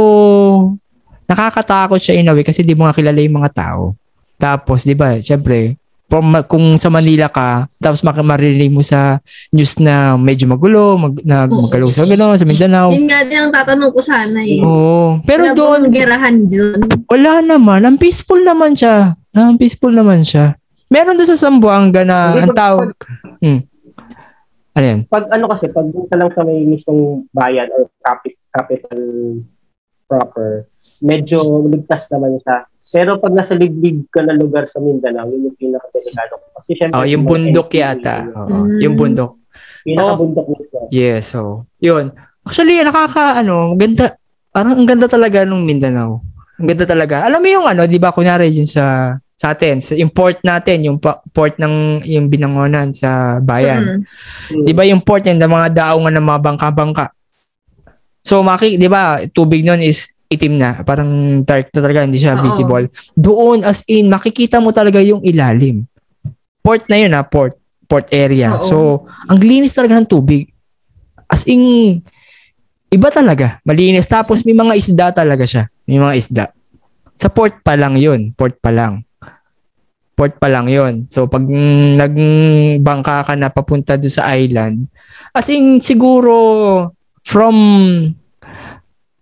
[1.28, 3.92] nakakatakot siya in a way kasi di mo nga kilala yung mga tao.
[4.38, 5.76] Tapos, di ba, syempre,
[6.08, 11.14] from, kung sa Manila ka, tapos mak- maririnig mo sa news na medyo magulo, mag,
[11.22, 12.88] na, magkalaw sa gano'n, sa Mindanao.
[12.90, 14.58] Yun nga din ang tatanong ko sana eh.
[14.58, 15.20] Oo.
[15.22, 16.80] Pero Wala doon, gerahan dun?
[17.04, 17.84] wala naman.
[17.84, 19.12] Ang peaceful naman siya.
[19.30, 20.56] Ang peaceful naman siya.
[20.88, 22.88] Meron doon sa Sambuanga na ang pag- tawag.
[23.38, 23.60] Hmm.
[24.72, 25.00] Ano yan?
[25.04, 29.00] Pag ano kasi, pag dun ka lang sa may mismong bayan or capi- capital
[30.06, 30.64] proper,
[30.98, 32.64] medyo ligtas naman siya.
[32.88, 36.40] Pero pag nasa ligbig ka na lugar sa Mindanao, yun yung pinaka-delikado.
[36.56, 38.14] Kasi syempre, Oh, yung bundok yata.
[38.22, 38.32] yun.
[38.32, 38.78] Oo, Mm.
[38.80, 39.32] yung bundok.
[39.84, 40.78] Pinaka-bundok mismo.
[40.88, 41.68] Yes, so.
[41.78, 42.16] Yun.
[42.42, 44.16] Actually, nakaka, ano, ganda.
[44.48, 46.24] Parang ang ganda talaga nung Mindanao.
[46.56, 47.22] Ang ganda talaga.
[47.22, 50.98] Alam mo yung ano, di ba, kunyari yun sa sa atin, sa import natin, yung
[50.98, 54.02] pa- port ng yung binangonan sa bayan.
[54.50, 54.64] Mm.
[54.66, 57.06] Di ba yung port yan, ng mga daungan ng mga bangka-bangka.
[58.20, 60.84] So, maki, di ba, tubig nun is itim na.
[60.84, 62.44] Parang dark na talaga, hindi siya Oo.
[62.44, 62.86] visible.
[63.16, 65.88] Doon, as in, makikita mo talaga yung ilalim.
[66.60, 67.56] Port na yun ha, port.
[67.88, 68.52] Port area.
[68.52, 68.60] Oo.
[68.60, 68.76] So,
[69.24, 70.52] ang linis talaga ng tubig.
[71.24, 72.04] As in,
[72.92, 73.64] iba talaga.
[73.64, 74.04] Malinis.
[74.04, 75.72] Tapos, may mga isda talaga siya.
[75.88, 76.44] May mga isda.
[77.16, 78.36] Sa port pa lang yun.
[78.36, 79.08] Port pa lang.
[80.12, 81.08] Port pa lang yun.
[81.08, 84.92] So, pag mm, nagbangka ka na papunta doon sa island,
[85.32, 86.36] as in, siguro,
[87.24, 87.56] from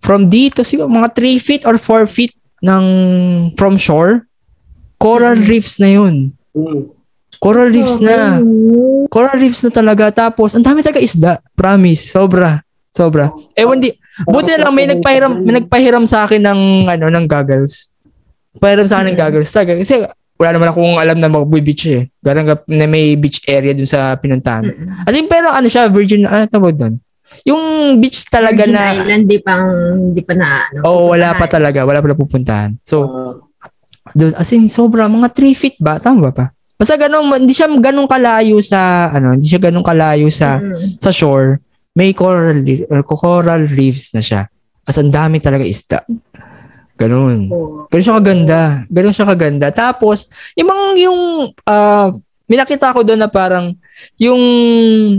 [0.06, 2.30] from dito, siguro mga 3 feet or 4 feet
[2.62, 2.84] ng
[3.58, 4.22] from shore,
[4.96, 5.48] coral Mhm.
[5.50, 6.30] reefs na yun.
[6.54, 6.94] Mm.
[7.36, 8.40] Coral reefs na.
[9.12, 10.08] Coral reefs na talaga.
[10.08, 11.36] Tapos, ang dami talaga isda.
[11.52, 12.08] Promise.
[12.08, 12.64] Sobra.
[12.88, 13.28] Sobra.
[13.52, 13.92] Ewan di.
[14.24, 17.92] Buti na lang may nagpahiram, may nagpahiram sa akin ng, ano, ng goggles.
[18.56, 19.22] Pahiram sa akin ng Mm.
[19.28, 19.52] goggles.
[19.52, 19.76] Talaga.
[19.76, 20.00] Kasi,
[20.40, 22.08] wala naman akong alam na mag-beach eh.
[22.24, 24.64] Garang na may beach area dun sa pinuntahan.
[25.04, 26.96] As in, pero ano siya, virgin, ano tawag doon?
[27.44, 27.62] Yung
[27.98, 29.66] beach talaga Virgin na, Island, di pang,
[30.10, 30.80] di pa na, ano.
[30.82, 31.82] oh, wala pa talaga.
[31.82, 32.78] Wala pa napupuntahan.
[32.82, 32.96] So,
[34.06, 35.98] Ah, doon, as in, sobra, mga 3 feet ba?
[35.98, 36.46] Tama ba pa?
[36.78, 41.02] Basta ganun, hindi siya ganun kalayo sa, ano, hindi siya ganun kalayo sa, Mm.
[41.02, 41.58] sa shore,
[41.90, 44.46] may coral, or coral reefs na siya.
[44.86, 46.06] As ang dami talaga isda.
[46.94, 47.50] Ganun.
[47.50, 47.90] Oo.
[47.90, 48.60] Ganun siya kaganda.
[48.86, 49.66] Ganun siya kaganda.
[49.74, 51.20] Tapos, yung mga, yung,
[51.66, 52.08] ah,
[52.46, 53.74] may nakita ko doon na parang,
[54.16, 54.40] yung,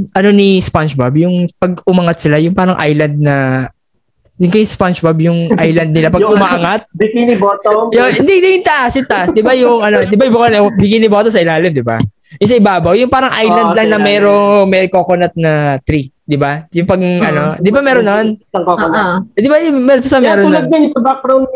[0.09, 3.67] ano ni SpongeBob, yung pag umangat sila, yung parang island na,
[4.39, 7.91] yung kay SpongeBob, yung island nila, pag Yung- umaangat, Bikini bottom.
[7.91, 9.29] yung, hindi, hindi yung taas, yung taas.
[9.35, 11.99] Di ba yung, ano, di ba yung bikini bottom sa ilalim, di ba?
[12.39, 16.35] Yung sa ibabaw, yung parang island Oo, lang na merong, may coconut na tree, di
[16.35, 16.67] ba?
[16.75, 18.35] Yung pag, ano, di ba meron Oo.
[18.51, 19.31] coconut.
[19.33, 20.67] Eh, Di ba, yung, meron sa meron nun?
[20.67, 21.47] yan sa background.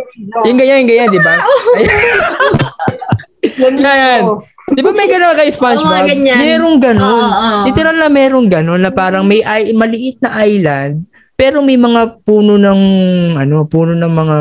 [0.48, 1.36] Yung ganyan, yung ganyan, di ba?
[3.42, 4.22] Yan Yan.
[4.72, 5.92] Di ba may gano'n kay Oo, SpongeBob?
[5.92, 6.38] mga ganyan.
[6.40, 7.04] Merong gano'n.
[7.04, 7.60] Oo, oo.
[7.68, 11.04] Literal na merong gano'n na parang may ay, maliit na island
[11.36, 12.82] pero may mga puno ng
[13.34, 14.38] ano, puno ng mga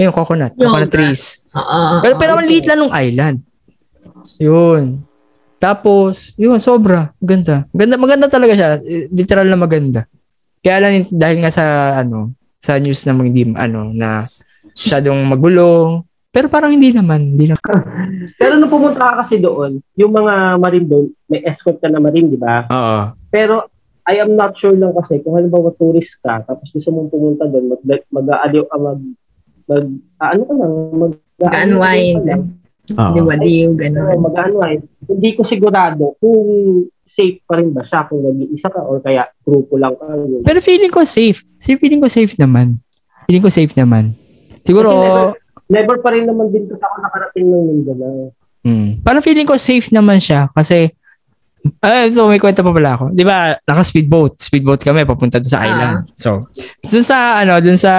[0.00, 1.44] ayun, coconut, Yung coconut trees.
[1.52, 2.00] Oo.
[2.00, 3.44] Pero, pero ang liit lang ng island.
[4.40, 5.04] Yun.
[5.60, 7.12] Tapos, yun, sobra.
[7.20, 7.68] Ganda.
[7.68, 8.80] Ganda, maganda talaga siya.
[9.12, 10.00] Literal na maganda.
[10.64, 11.64] Kaya lang, dahil nga sa,
[12.00, 14.24] ano, sa news na hindi, ano, na
[14.72, 16.00] masyadong magulo.
[16.32, 17.36] Pero parang hindi naman.
[17.36, 17.60] Hindi naman.
[18.40, 22.32] Pero nung pumunta ka kasi doon, yung mga marine doon, may escort ka na marine,
[22.32, 22.64] di ba?
[22.72, 23.00] Oo.
[23.28, 23.68] Pero
[24.08, 27.76] I am not sure lang kasi kung halimbawa tourist ka, tapos gusto mong pumunta doon,
[27.76, 29.00] mag, mag-aaliw, ah, mag,
[29.68, 29.86] mag,
[30.24, 32.59] ah, ano ka lang, mag, Mag-unwind.
[32.88, 34.18] Diwaliw, Oo, gano'n.
[34.18, 34.82] mag-unwind.
[35.04, 36.40] Hindi ko sigurado kung
[37.06, 40.06] safe pa rin ba siya kung nag-iisa ka or kaya grupo lang ka.
[40.40, 41.42] Pero feeling ko safe.
[41.54, 42.78] Si feeling ko safe naman.
[43.24, 44.14] Feeling ko safe naman.
[44.60, 45.26] Siguro, Kasi never,
[45.68, 48.30] never pa rin naman din kasi ako nakarating ng Mindanao.
[48.60, 50.90] mm, parang feeling ko safe naman siya kasi
[51.76, 53.12] Ah, ito, may kwento pa pala ako.
[53.12, 54.40] Di ba, naka-speedboat.
[54.40, 55.68] Speedboat kami, papunta doon sa Ah.
[55.68, 55.96] island.
[56.16, 56.40] So,
[56.80, 57.92] doon sa, ano, doon sa,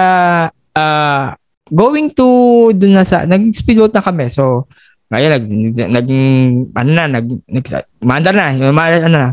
[0.74, 1.30] ah,
[1.72, 2.28] going to,
[2.76, 4.28] doon na sa, nag-speedboat na kami.
[4.28, 4.68] So,
[5.08, 5.44] ngayon, nag,
[5.88, 6.08] nag,
[6.76, 7.64] ano na, nag, nag,
[8.04, 9.30] maandar na, ano na.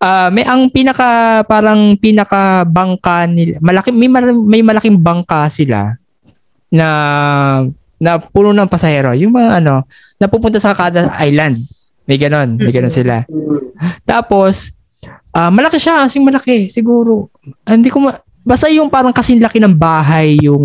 [0.00, 5.96] Ah, may ang pinaka, parang pinaka bangka nila, malaki, may, may malaking bangka sila
[6.72, 6.88] na,
[8.00, 9.16] na puno ng pasahero.
[9.16, 9.84] Yung mga, ano,
[10.20, 11.60] napupunta sa kada island.
[12.04, 13.24] May ganon, may ganon sila.
[13.24, 13.72] Mm.
[14.04, 14.76] Tapos,
[15.32, 17.32] ah malaki siya, kasing malaki, siguro.
[17.64, 20.62] Ah, Hindi ko ma- basta yung parang kasing laki ng bahay, yung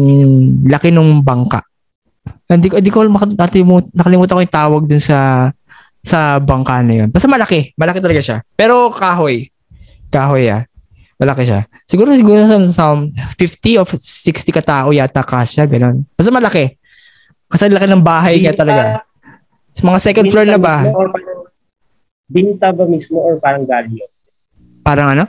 [0.67, 1.63] laki ng bangka.
[2.51, 5.49] Hindi ko, hindi ko makalimutan, nakalimutan ko yung tawag dun sa,
[6.03, 7.09] sa bangka na yun.
[7.09, 7.71] Basta malaki.
[7.79, 8.37] Malaki talaga siya.
[8.53, 9.47] Pero kahoy.
[10.11, 10.67] Kahoy ah.
[11.19, 11.67] Malaki siya.
[11.87, 15.65] Siguro siguro sa, sa 50 o 60 katao yata kasya.
[15.65, 16.03] Ganun.
[16.15, 16.75] Basta malaki.
[17.49, 19.05] Kasi laki ng bahay kaya talaga.
[19.73, 20.85] Sa mga second floor na ba?
[22.29, 24.05] Binta ba mismo or parang galyo?
[24.85, 25.25] Parang ano?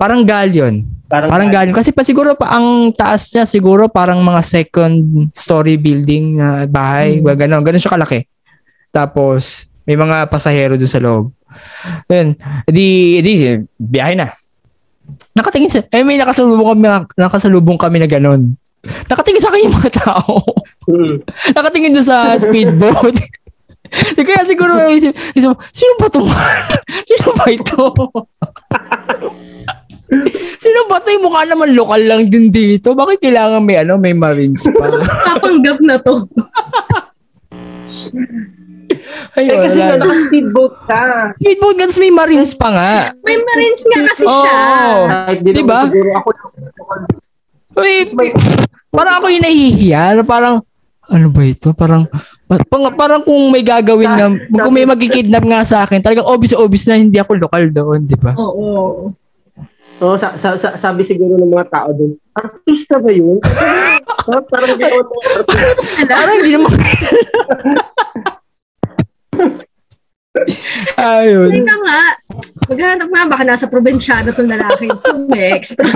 [0.00, 0.97] Parang galyon.
[1.08, 1.72] Parang, Parang ganun.
[1.72, 7.24] Kasi pa siguro pa ang taas niya siguro parang mga second story building na bahay.
[7.24, 7.32] Mm.
[7.32, 7.62] Ganun.
[7.64, 8.28] Ganun siya kalaki.
[8.92, 11.32] Tapos may mga pasahero doon sa loob.
[12.04, 12.36] Then,
[12.68, 14.28] di, di, biyahe na.
[15.32, 16.86] Nakatingin sa, eh may nakasalubong kami,
[17.16, 18.52] nakasalubong kami na ganun.
[19.08, 20.44] Nakatingin sa akin yung mga tao.
[20.84, 21.24] Mm.
[21.56, 23.16] Nakatingin doon sa speedboat.
[23.88, 26.20] Di kaya siguro isip, isip, sino ba ito?
[27.08, 27.80] sino ba ito?
[30.62, 31.00] sino ba?
[31.02, 32.92] Yung mukha naman lokal lang din dito.
[32.92, 34.88] Bakit kailangan may ano, may marines pa?
[35.28, 36.24] Kapanggap na to.
[39.38, 39.94] Eh, Ayun, kasi wala.
[40.00, 41.00] nga, speedboat ka.
[41.36, 42.92] Speedboat tapos may marines pa nga.
[43.22, 44.42] May marines nga kasi Oo.
[44.42, 44.58] siya.
[45.38, 45.80] Di Diba?
[45.86, 46.28] ako
[47.78, 48.10] Uy,
[48.90, 50.18] parang ako yung nahihiya.
[50.18, 50.56] na Parang,
[51.06, 51.70] ano ba ito?
[51.72, 52.10] Parang,
[52.44, 54.26] pa- pang- parang kung may gagawin na,
[54.58, 58.34] kung may magkikidnap nga sa akin, talagang obvious-obvious na hindi ako lokal doon, di ba?
[58.34, 59.14] Oo.
[59.98, 63.42] So, sa, sa, sa, sabi siguro ng mga tao doon, artista ba yun?
[64.22, 64.98] So, parang di ako
[66.06, 66.70] Parang hindi naman.
[70.98, 71.50] Ayun.
[71.50, 72.02] Teka nga.
[72.70, 74.86] Maghanap nga, baka nasa probinsyano itong lalaki.
[74.86, 75.90] Ito, may extra.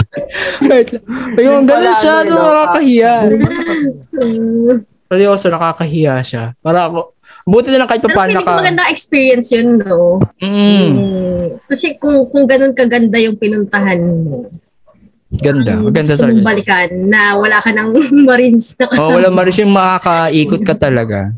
[0.67, 1.05] Wait lang.
[1.39, 2.27] Ayun, ganun siya.
[2.27, 3.15] No, eh, nakakahiya.
[5.13, 6.45] Seryoso, nakakahiya siya.
[6.59, 7.12] Para ako,
[7.43, 8.53] buti na lang kahit Pero paano ka.
[8.57, 10.20] maganda experience yun, no?
[10.39, 11.45] Mm, Mm.
[11.66, 14.45] Kasi kung kung ganun kaganda yung pinuntahan mo,
[15.33, 15.80] ganda.
[15.80, 16.45] gusto mong talaga.
[16.45, 17.89] balikan na wala ka ng
[18.28, 19.07] marines na kasama.
[19.07, 21.33] Oh, wala maris yung makakaikot ka talaga.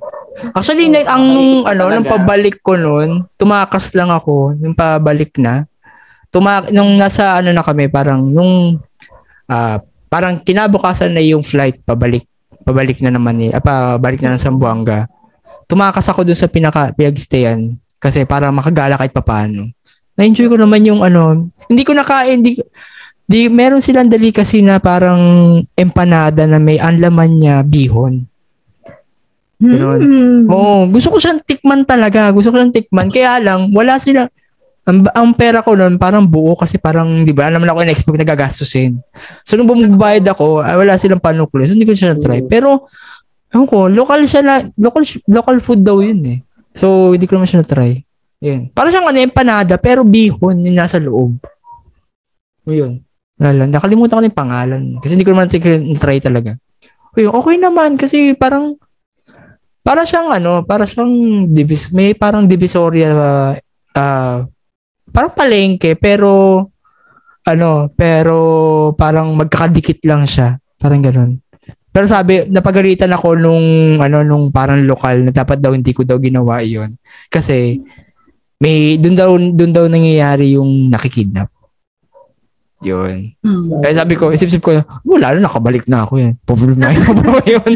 [0.51, 5.63] Actually, na, ang nung, ano, nung pabalik ko noon, tumakas lang ako, nung pabalik na.
[6.29, 8.83] Tuma nung nasa ano na kami, parang nung
[9.47, 9.79] ah,
[10.11, 12.27] parang kinabukasan na yung flight pabalik.
[12.61, 15.07] Pabalik na naman ni, ah, pabalik na ng Zamboanga.
[15.65, 19.73] Tumakas ako dun sa pinaka pinagstayan kasi para makagala kahit papaano.
[20.15, 22.61] Na-enjoy ko naman yung ano, hindi ko nakain, hindi
[23.25, 28.29] di meron silang delicacy na parang empanada na may anlaman niya bihon.
[29.65, 30.01] Ganun.
[30.01, 30.41] Hmm.
[30.53, 32.29] Oo, gusto ko siyang tikman talaga.
[32.35, 33.09] Gusto ko siyang tikman.
[33.09, 34.29] Kaya lang, wala sila.
[34.85, 38.29] Ang, ang pera ko noon parang buo kasi parang, di ba, naman ako in-expect na
[38.29, 39.01] gagastusin.
[39.41, 41.65] So, nung bumbayad ako, ay, wala silang panukli.
[41.65, 42.45] So, hindi ko siya na-try.
[42.45, 42.85] Pero,
[43.55, 46.39] ewan ko, local siya na, local, local food daw yun eh.
[46.75, 48.03] So, hindi ko naman siya na-try.
[48.43, 48.75] Yun.
[48.75, 51.39] Para siyang ano, empanada, pero bihon yung nasa loob.
[52.67, 52.99] Yun.
[53.39, 53.71] Wala lang.
[53.71, 54.83] Nakalimutan ko na yung pangalan.
[54.99, 56.59] Kasi hindi ko naman na-try talaga.
[57.15, 58.75] Uy, okay naman kasi parang
[59.87, 63.15] para siyang ano, para siyang divis may parang divisoria
[63.95, 64.43] ah
[65.15, 66.59] parang palengke pero
[67.45, 68.37] ano, pero
[68.97, 70.59] parang magkakadikit lang siya.
[70.81, 71.44] Parang ganun.
[71.95, 73.67] Pero sabi, napagalitan ako nung
[74.03, 76.91] ano nung parang lokal na dapat daw hindi ko daw ginawa 'yon.
[77.31, 77.79] Kasi
[78.59, 81.55] may doon daw doon daw nangyayari yung nakikidnap.
[82.83, 83.39] 'Yun.
[83.39, 83.79] Hmm.
[83.79, 86.35] Kaya sabi ko, isip-isip ko, wala na, nakabalik na ako yan.
[86.43, 87.73] Problemahin ko pa ba yun?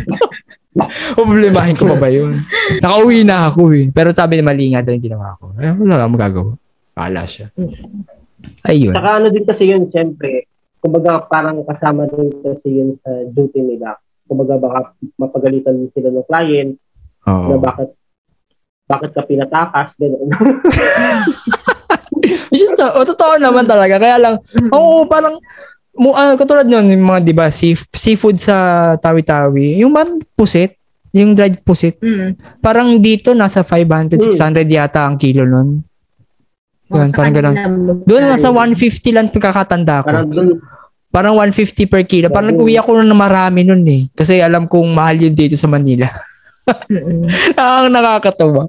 [1.14, 2.42] Problemahin ko pa ba yun?
[2.82, 3.86] Nakauwi na ako eh.
[3.94, 5.54] Pero sabi ni mali nga din ginawa ko.
[5.56, 6.52] Eh, wala akong magagawa.
[6.92, 7.46] Kala siya.
[8.66, 8.92] Ayun.
[8.92, 10.50] Saka ano din kasi yun, siyempre,
[10.82, 13.96] kumbaga parang kasama din kasi yun sa duty nila.
[14.28, 14.78] Kumbaga baka
[15.16, 16.70] mapagalitan din sila ng client
[17.24, 17.58] na Oo.
[17.58, 17.88] bakit
[18.84, 20.28] bakit ka pinatakas, gano'n.
[22.50, 24.00] Which is, to- oh, totoo naman talaga.
[24.00, 24.34] Kaya lang,
[24.72, 25.36] oo, parang,
[25.92, 28.56] mo, ah, katulad nun, yung mga, di ba, sea, seafood sa
[28.96, 30.80] Tawi-Tawi, yung man pusit,
[31.12, 32.36] yung dried pusit, Hmm.
[32.60, 35.84] parang dito, nasa 500, 600 yata ang kilo nun.
[36.88, 37.54] Oh, Yun, parang ganun.
[38.08, 40.08] Doon nasa 150 lang pagkakatanda ko.
[40.08, 40.56] Parang doon,
[41.08, 42.28] Parang 150 per kilo.
[42.28, 44.12] Parang nag-uwi ako na marami nun eh.
[44.12, 46.04] Kasi alam kong mahal yun dito sa Manila.
[47.56, 48.68] Ang nakakatawa.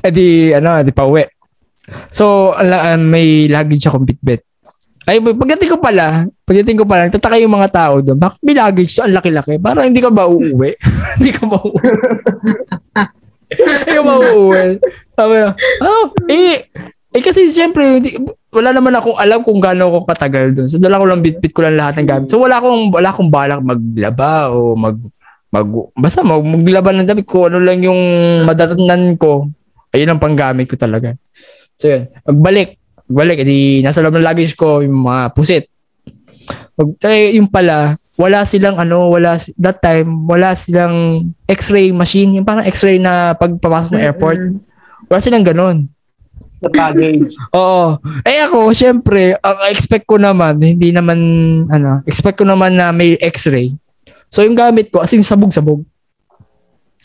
[0.00, 1.26] Eh di, ano, di pa uwi.
[2.10, 4.42] So, ala, ah, may luggage akong bitbit.
[5.06, 8.18] Ay, pagdating ko pala, pagdating ko pala, tataka yung mga tao doon.
[8.18, 8.98] Bakit may luggage?
[8.98, 9.54] Ang laki-laki.
[9.62, 10.74] Parang hindi ka ba uuwi?
[11.22, 11.90] hindi ka ba uuwi?
[13.54, 14.66] hindi ka ba uuwi?
[15.14, 15.50] Sabi na,
[15.86, 16.66] oh, eh,
[17.16, 18.20] eh kasi siyempre, hindi-
[18.52, 20.68] wala naman akong alam kung gaano ako katagal doon.
[20.68, 22.28] So, dala ko lang bit-bit ko lang lahat ng gamit.
[22.28, 25.00] So, wala akong, wala akong balak maglaba o mag,
[25.48, 25.64] mag,
[25.96, 27.48] basta mag, maglaban ng damit ko.
[27.48, 27.96] Ano lang yung
[28.44, 29.48] madatnan ko.
[29.96, 31.16] Ayun ang panggamit ko talaga.
[31.80, 32.12] So, yun.
[32.28, 32.76] Magbalik.
[33.08, 33.36] Magbalik.
[33.48, 35.72] Edi, nasa loob ng luggage ko, yung mga pusit.
[36.76, 37.00] Pag,
[37.32, 42.36] yung pala, wala silang ano, wala, that time, wala silang x-ray machine.
[42.36, 44.40] Yung parang x-ray na pagpapasok ng airport.
[45.08, 45.95] Wala silang ganun.
[46.60, 47.28] Sa baggage.
[47.58, 48.00] Oo.
[48.24, 51.18] Eh ako, syempre, ang expect ko naman, hindi naman,
[51.68, 53.76] ano, expect ko naman na may x-ray.
[54.32, 55.84] So, yung gamit ko, as in sabog-sabog.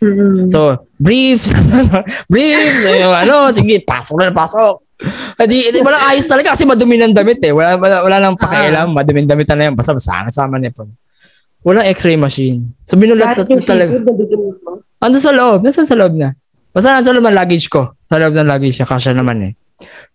[0.02, 0.50] Mm-mm.
[0.50, 1.54] So, briefs,
[2.32, 4.82] briefs, yung ano, sige, pasok na, pasok.
[5.38, 7.54] Hindi, hindi walang ayos talaga kasi madumi ng damit eh.
[7.54, 9.74] Wala, wala, wala nang pakialam, madumi ng damit na yan.
[9.78, 10.90] Basta basta sama niya po.
[11.62, 12.74] Walang x-ray machine.
[12.82, 14.02] So, binulat ko talaga.
[15.02, 16.34] Ando sa loob, nasa sa loob na.
[16.74, 17.94] Basta nasa loob ng luggage ko.
[18.12, 19.52] Sa loob ng luggage niya, kasya naman eh.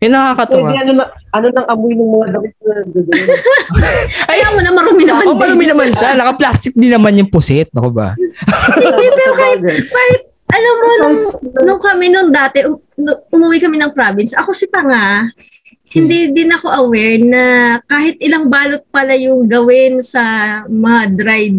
[0.05, 0.69] Yung nakakatawa.
[0.69, 3.07] Pwede ano, na, ano nang amoy ng mga damit na nandun.
[4.37, 5.25] Ayaw mo na marumi naman.
[5.25, 5.41] Oh, din.
[5.41, 6.13] marumi naman siya.
[6.13, 7.73] Naka-plastic din naman yung pusit.
[7.73, 8.13] Ako ba?
[8.77, 10.23] Hindi, pero kahit, kahit,
[10.53, 11.19] alam mo, nung,
[11.65, 12.77] nung kami nung dati, um,
[13.33, 15.33] umuwi kami ng province, ako si Tanga,
[15.97, 17.43] hindi din ako aware na
[17.89, 20.21] kahit ilang balot pala yung gawin sa
[20.69, 21.57] mga dried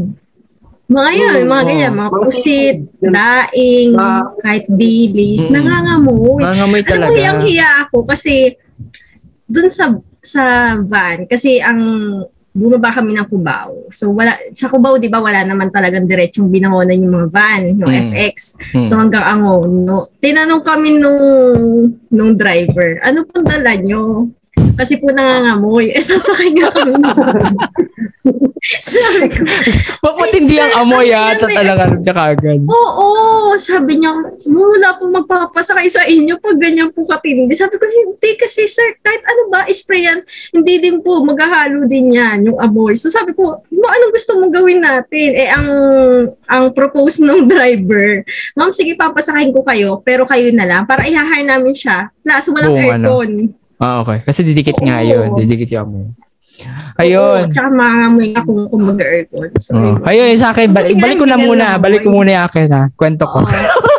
[0.87, 5.53] mga yun, Mm, mga ganyan, mga pusit, daing, Mga- kahit dilis, Mm.
[5.53, 6.39] nangangamoy.
[6.39, 7.11] Nangangamoy Alam talaga.
[7.11, 8.55] mo, yung hiya ako kasi
[9.43, 10.43] dun sa sa
[10.81, 11.79] van, kasi ang
[12.51, 13.85] bumaba kami ng Cubao.
[13.93, 17.85] So wala sa Cubao 'di ba wala naman talagang diretsong binahonan yung mga van, yung
[17.87, 18.09] Mm.
[18.09, 18.35] FX.
[18.73, 18.83] Hmm.
[18.83, 20.09] So hanggang Angon, no.
[20.17, 21.21] Tinanong kami nung
[22.09, 24.27] nung driver, ano pong dala nyo?
[24.73, 25.91] Kasi po nangangamoy.
[25.95, 26.97] Eh, sasakay nga kami.
[28.83, 29.41] Sabi ko,
[30.03, 32.61] Pag matindi ang amoy ah, Ay, sir, tatalagan siya kagad.
[32.67, 33.07] Oo,
[33.55, 34.11] sabi niya,
[34.45, 37.53] wala po magpapasakay sa inyo pag ganyan po katindi.
[37.55, 40.19] Sabi ko, hindi kasi sir, kahit ano ba, spray yan,
[40.51, 42.97] hindi din po, maghahalo din yan, yung amoy.
[42.99, 45.29] So sabi ko, mo anong gusto mong gawin natin?
[45.37, 45.69] Eh, ang
[46.47, 48.23] ang propose ng driver,
[48.57, 52.11] ma'am, sige, papasakayin ko kayo, pero kayo na lang, para i-hire namin siya.
[52.21, 52.81] Plus, walang ano.
[52.83, 53.31] aircon.
[53.77, 54.25] Ah, okay.
[54.25, 55.07] Kasi didikit nga Oo.
[55.07, 55.27] yun.
[55.37, 56.05] Didikit yung amoy.
[56.65, 57.45] Oo, Ayun.
[57.47, 59.49] tsaka mangangamoy ka kung, mag-aircon.
[59.59, 59.95] So, Oh.
[60.03, 61.77] Ayun, sa akin, ka- balik ko na muna.
[61.77, 62.83] Balik ko muna yung akin ha.
[62.91, 63.41] Kwento ko.
[63.41, 63.49] oo.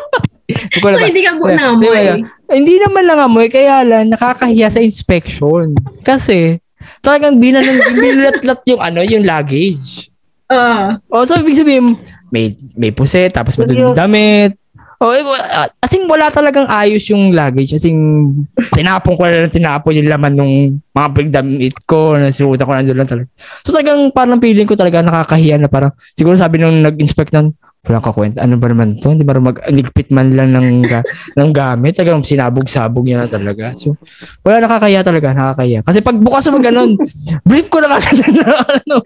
[0.48, 2.06] Na so, ba- hindi ka po Di ba, naamoy.
[2.48, 5.70] Hindi naman lang amoy, kaya lang nakakahiya sa inspection.
[6.00, 6.58] Kasi
[6.98, 10.08] talagang binalan, binilatlat yung ano, yung luggage.
[10.48, 10.96] Ah.
[11.06, 13.92] Oh, so ibig sabihin, may may puset, tapos Seryoso?
[13.92, 14.56] damit.
[14.98, 17.70] Oh, eh, wa- asing wala talagang ayos yung luggage.
[17.70, 18.34] Asing
[18.74, 20.54] tinapon ko na tinapon yung laman nung
[20.90, 23.30] mga pagdamit ko, nasirutan ko na doon lang talaga.
[23.62, 27.54] So talagang parang feeling ko talaga nakakahiya na parang, siguro sabi nung nag-inspect ng,
[27.86, 29.14] walang kakwenta, ano ba naman to?
[29.14, 31.06] Hindi ba mag-ligpit man lang ng, ga-
[31.38, 31.94] ng gamit?
[31.94, 33.70] Talagang sinabog-sabog niya na talaga.
[33.78, 33.94] So,
[34.42, 35.86] wala nakakahiya talaga, nakakahiya.
[35.86, 36.98] Kasi pag bukas mo ganun,
[37.48, 38.50] brief ko na kagad na
[38.82, 38.98] ano.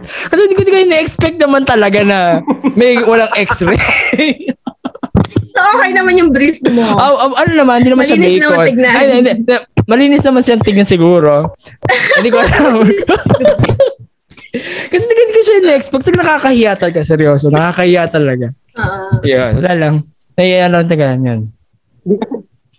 [0.00, 2.40] Kasi hindi ko hindi ko na-expect naman talaga na
[2.72, 4.56] may walang x-ray.
[5.60, 6.80] So, okay naman yung brief mo.
[6.96, 8.48] Ah, ah, ano naman, hindi naman siya Malinis bacon.
[8.48, 8.94] naman tignan.
[8.96, 9.54] Ay, hindi, hindi.
[9.84, 11.52] Malinis naman siyang tignan siguro.
[12.16, 12.80] hindi ko alam.
[14.90, 16.04] Kasi hindi, hindi ko siya na-expect.
[16.08, 17.52] Talaga nakakahiya talaga, seryoso.
[17.52, 18.46] Nakakahiya talaga.
[18.80, 19.12] Ah.
[19.20, 19.94] Yun, wala lang.
[20.34, 21.40] Naiya lang talaga yun.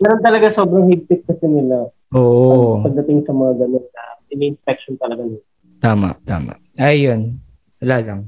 [0.02, 1.86] Meron talaga sobrang higpit kasi nila.
[2.12, 2.82] Oo.
[2.82, 4.02] Pagdating sa mga ganun na
[4.34, 5.42] in-inspection talaga nila.
[5.78, 6.58] Tama, tama.
[6.76, 7.38] Ayun.
[7.78, 8.20] Wala lang.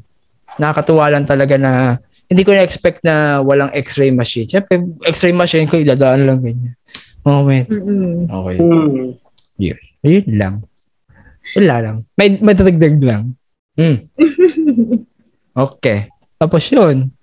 [0.56, 1.98] Nakakatuwa lang talaga na
[2.28, 4.48] hindi ko na-expect na walang x-ray machine.
[4.48, 6.74] Siyempre, x-ray machine ko, idadaan lang ganyan.
[7.24, 7.68] Moment.
[7.68, 8.28] Mm-mm.
[8.28, 8.56] Okay.
[8.60, 9.08] Hmm.
[10.04, 10.54] Ayun lang.
[11.56, 11.96] Wala lang.
[12.16, 13.36] May, may dadagdag lang.
[13.76, 14.08] Hmm.
[15.54, 16.10] Okay.
[16.34, 17.14] Tapos yun.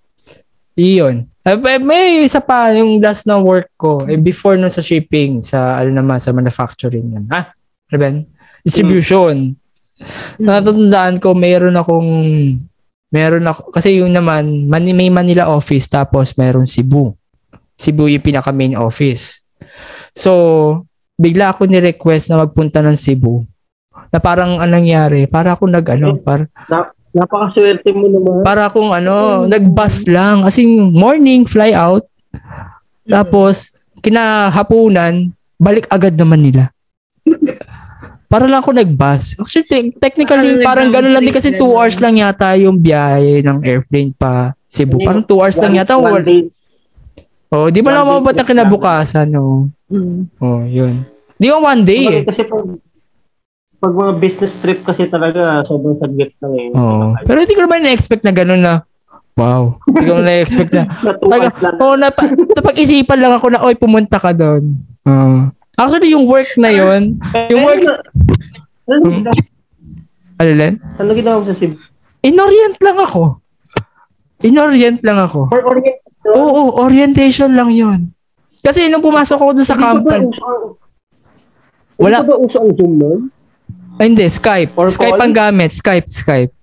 [0.79, 1.27] Iyon.
[1.43, 4.07] Eh, May, may isa pa yung last na work ko.
[4.07, 7.11] Eh, before nun sa shipping, sa ano naman, sa manufacturing.
[7.11, 7.25] Yan.
[7.27, 7.51] Ah,
[7.91, 8.17] ano ba yun?
[8.63, 9.35] Distribution.
[10.39, 12.09] Natatandaan ko, mayroon akong
[13.11, 17.13] meron ako, kasi yung naman, Mani- may Manila office, tapos mayroon Cebu.
[17.75, 19.43] Cebu yung pinaka main office.
[20.15, 20.31] So,
[21.19, 23.43] bigla ako ni-request na magpunta ng Cebu.
[24.09, 26.47] Na parang anong nangyari, para ako nag ano, para,
[27.11, 28.39] Napakaswerte mo naman.
[28.39, 30.47] para akong ano, nag-bus lang.
[30.47, 32.07] As in, morning, fly out.
[33.03, 36.71] Tapos, kinahapunan, balik agad naman nila.
[38.31, 39.35] para lang ako nag-bus.
[39.35, 42.55] Actually, te- technically, Parang parang gano'n lang din kasi 2 nag-round trip, hours lang yata
[42.55, 45.03] yung biyahe ng airplane pa Cebu.
[45.03, 45.99] Parang 2 hours lang yata.
[45.99, 46.41] One One, day,
[47.51, 49.27] oh, di lang day mabot na kinabukasan.
[49.35, 49.67] Oh.
[49.91, 50.31] Mm.
[50.39, 51.03] oh, yun.
[51.35, 52.21] Di ko one day eh.
[52.23, 52.63] Kasi pag,
[53.81, 56.69] pag mga business trip kasi talaga, sobrang saglit lang eh.
[56.71, 57.17] Oo.
[57.27, 58.73] Pero hindi ko naman na-expect na gano'n na,
[59.35, 59.75] wow.
[59.89, 60.83] Hindi ko na-expect na,
[61.27, 61.53] Na lang.
[61.81, 64.79] Oo, napa, napag-isipan lang ako na, oy, pumunta ka doon.
[65.09, 65.49] Oo.
[65.81, 67.17] actually, yung work na yon
[67.49, 67.81] yung work,
[68.83, 69.13] Ano Hmm?
[69.13, 69.49] ginawa-
[70.37, 70.73] ano Len?
[70.97, 71.75] ano ginawa mo sa Cebu?
[72.21, 73.21] In-orient lang ako.
[74.39, 75.47] In-orient lang ako.
[75.47, 76.33] For orientation?
[76.33, 78.13] Oo, orientation lang yon
[78.59, 80.29] Kasi nung pumasok ako doon sa company,
[81.95, 82.17] Wala.
[82.19, 83.19] Hindi ba uso ang Zoom nun?
[83.95, 84.73] ay, hindi, Skype.
[84.75, 85.21] Or Skype call?
[85.23, 85.69] ang gamit.
[85.71, 86.53] Skype, Skype.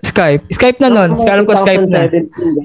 [0.00, 0.42] Skype.
[0.48, 1.10] Skype na nun.
[1.16, 2.06] Alam ko Skype na.
[2.06, 2.62] 2017 ba?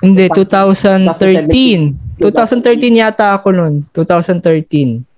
[0.00, 1.96] Hindi, 2013.
[2.20, 3.74] 2013 yata ako nun.
[3.90, 5.08] 2013.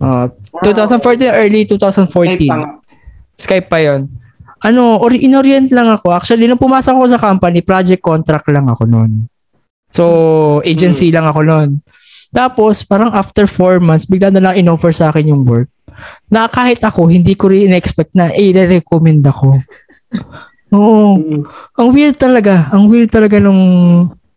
[0.00, 0.32] Uh,
[0.64, 2.48] 2014, early 2014.
[3.36, 4.08] Skype pa yon.
[4.64, 6.12] Ano, or inorient lang ako.
[6.16, 9.28] Actually, nung pumasok ako sa company, project contract lang ako noon.
[9.92, 10.04] So,
[10.64, 11.70] agency lang ako noon.
[12.32, 15.68] Tapos, parang after four months, bigla na lang in-offer sa akin yung work.
[16.32, 19.60] Na kahit ako, hindi ko rin expect na i-recommend ako.
[20.70, 21.18] Oo.
[21.18, 21.42] Mm.
[21.76, 22.70] Ang weird talaga.
[22.70, 23.60] Ang weird talaga nung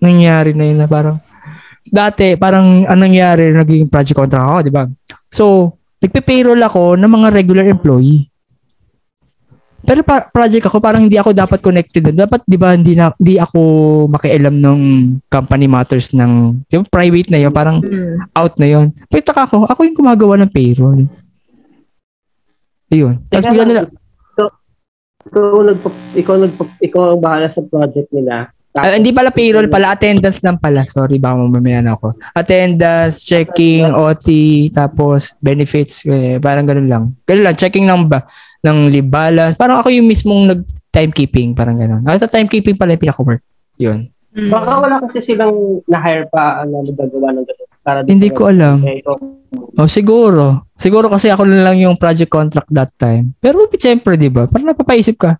[0.02, 1.23] nangyari na yun na parang
[1.84, 4.84] dati parang anong nangyari naging project contract ako, di ba?
[5.28, 5.46] So,
[6.00, 8.28] nagpe-payroll ako ng mga regular employee.
[9.84, 12.16] Pero pa- project ako, parang hindi ako dapat connected.
[12.16, 13.60] Dapat, di ba, hindi, na, hindi ako
[14.08, 14.80] makialam ng
[15.28, 18.32] company matters ng, di ba, private na yun, parang Mm.
[18.32, 18.96] out na yun.
[19.12, 21.04] Pero taka ako, ako yung gumagawa ng payroll.
[22.96, 23.20] Ayun.
[23.28, 23.82] Tapos bigla nila,
[24.40, 24.48] So,
[25.28, 28.56] ikaw, nagpa, ikaw, nagpa, ikaw ang bahala sa project nila.
[28.74, 30.82] Ah, hindi pala payroll pala, attendance lang pala.
[30.90, 32.18] Sorry, baka mamaya na ako.
[32.34, 34.28] Attendance, checking, OT,
[34.74, 37.04] tapos benefits, eh, parang ganun lang.
[37.30, 38.26] Ganun lang, checking ng ba
[38.66, 39.62] ng balance.
[39.62, 42.02] Parang ako yung mismong nag timekeeping, parang ganun.
[42.06, 43.42] Sa timekeeping pala yung pinaka-work.
[43.78, 44.10] Yun.
[44.34, 44.50] Mm.
[44.50, 47.70] Baka wala kasi silang na-hire pa na nagagawa ng ganun.
[47.84, 48.82] Para Hindi ko alam.
[48.82, 49.18] Ikaw,
[49.78, 50.70] Oh, siguro.
[50.78, 53.38] Siguro kasi ako lang yung project contract that time.
[53.38, 54.50] Pero siyempre, di ba?
[54.50, 55.38] Parang napapaisip ka,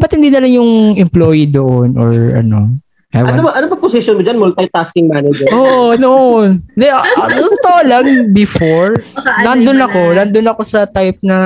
[0.00, 2.80] ba't hindi na lang yung employee doon or ano?
[3.10, 3.42] Ewan.
[3.42, 4.38] ano ba, ano ba position mo dyan?
[4.38, 5.50] Multitasking manager?
[5.58, 6.62] Oo, oh, noon.
[6.78, 11.36] Hindi, ah, ah, totoo lang, before, ano nandun ako, nandun ako sa type na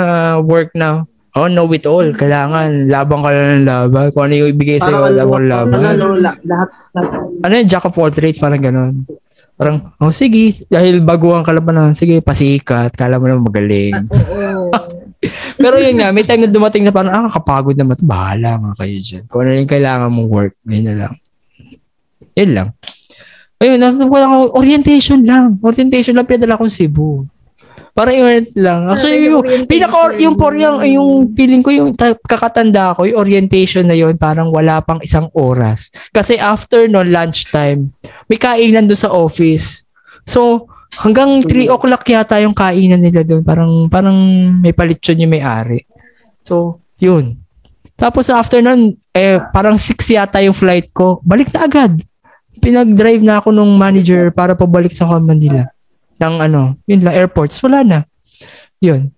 [0.45, 2.05] work na, oh, know it all.
[2.13, 4.13] Kailangan, labang ka lang ng laban.
[4.13, 5.79] Kung ano yung ibigay sa'yo, Parang labang ano, laban.
[5.89, 7.11] ano, la- lahat, lahat.
[7.49, 8.93] Ano yung jack of all trades, parang ganun.
[9.57, 13.97] Parang, oh, sige, dahil baguhan ka lang pa na, sige, pasikat, kala mo naman magaling.
[14.13, 14.54] Oo.
[15.63, 18.97] Pero yun nga, may time na dumating na parang, ah, kapagod naman, bahala nga kayo
[19.01, 19.25] dyan.
[19.29, 21.13] Kung ano yung kailangan mong work, yun na lang.
[22.35, 22.69] Yun lang.
[23.63, 25.57] Ayun, natapos ako, orientation lang.
[25.63, 27.25] Orientation lang, pinadala kong Cebu.
[27.95, 28.91] Parang yun lang.
[28.91, 33.23] Actually, Talagang yung, pinaka, yung, por, yung, yung feeling ko, yung ta- kakatanda ko, yung
[33.23, 35.95] orientation na yun, parang wala pang isang oras.
[36.11, 37.95] Kasi after no lunchtime,
[38.27, 39.87] may kainan doon sa office.
[40.27, 40.67] So,
[41.01, 43.43] hanggang 3 o'clock yata yung kainan nila doon.
[43.43, 44.17] Parang, parang
[44.61, 45.87] may palitsyon yung may-ari.
[46.45, 47.41] So, yun.
[47.95, 51.23] Tapos sa afternoon, eh, parang 6 yata yung flight ko.
[51.23, 51.93] Balik na agad.
[52.59, 55.67] Pinag-drive na ako nung manager para pabalik sa Manila.
[56.19, 57.59] Ng ano, yun lang, airports.
[57.63, 57.99] Wala na.
[58.83, 59.11] Yun.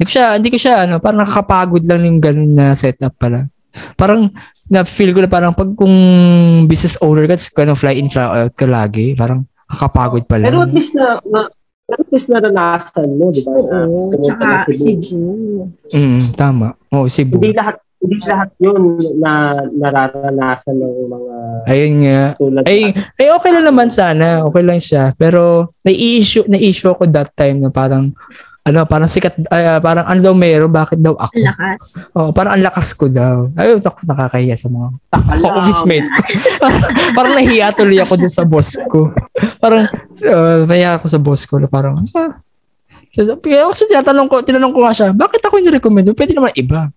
[0.00, 3.52] Hindi ko siya, hindi ko siya, ano, parang nakakapagod lang yung ganun na setup pala.
[4.00, 4.32] Parang,
[4.70, 5.94] na-feel ko na parang pag kung
[6.70, 10.44] business owner ka, tapos ano, fly in, fly out ka lagi, parang nakakapagod pala.
[10.50, 11.46] Pero at least na, na
[11.90, 13.52] pero at least naranasan mo, di ba?
[13.58, 14.14] Oo.
[14.22, 15.18] Tsaka Cebu.
[15.90, 16.78] Mm, tama.
[16.94, 17.42] Oo, Cebu.
[17.42, 18.82] Hindi lahat, hindi lahat yun
[19.18, 19.32] na
[19.74, 21.34] nararanasan ng mga
[21.66, 22.22] Ayun nga.
[22.38, 24.46] tulad Ay, ay okay lang naman sana.
[24.46, 25.14] Okay lang siya.
[25.18, 28.14] Pero nai-issue na-issue ako that time na parang
[28.60, 31.32] ano, parang sikat ah, parang ano daw meron, bakit daw ako?
[31.40, 31.82] Lakas.
[32.12, 33.48] Oh, parang ang lakas ko daw.
[33.56, 35.52] Ay, ako nakakahiya sa mga Alam.
[35.64, 36.08] office mate.
[37.16, 39.10] parang nahiya tuloy ako dun sa boss ko.
[39.56, 39.88] Parang
[40.24, 42.40] uh, nahiya ako sa boss ko parang ah.
[43.10, 46.14] Kaya ako siya tinatanong ko, tinanong ko nga siya, bakit ako yung recommend?
[46.14, 46.94] Pwede naman iba.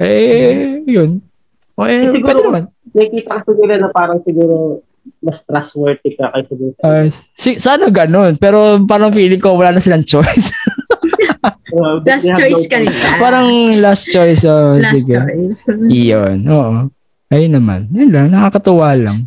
[0.00, 1.20] Eh, yun.
[1.76, 2.62] O, eh, Siguro- pwede naman.
[2.92, 4.80] Nakikita ko nila na parang siguro
[5.22, 8.38] mas trustworthy ka kaysa dun sa Uh, si, sana ganun.
[8.38, 10.50] Pero parang feeling ko wala na silang choice.
[11.72, 13.08] Well, Last choice no ka nila.
[13.16, 13.48] parang
[13.80, 14.44] last choice.
[14.44, 15.16] Oh, Last sige.
[15.16, 15.72] choice.
[15.96, 16.38] Iyon.
[16.46, 16.92] Oo.
[17.32, 17.88] Ayun naman.
[17.88, 18.26] Yun lang.
[18.28, 19.18] Nakakatuwa lang.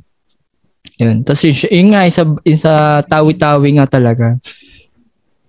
[1.01, 1.25] Yun.
[1.25, 2.71] Tapos yun, yun nga, isa, isa
[3.03, 4.37] tawi-tawi nga talaga.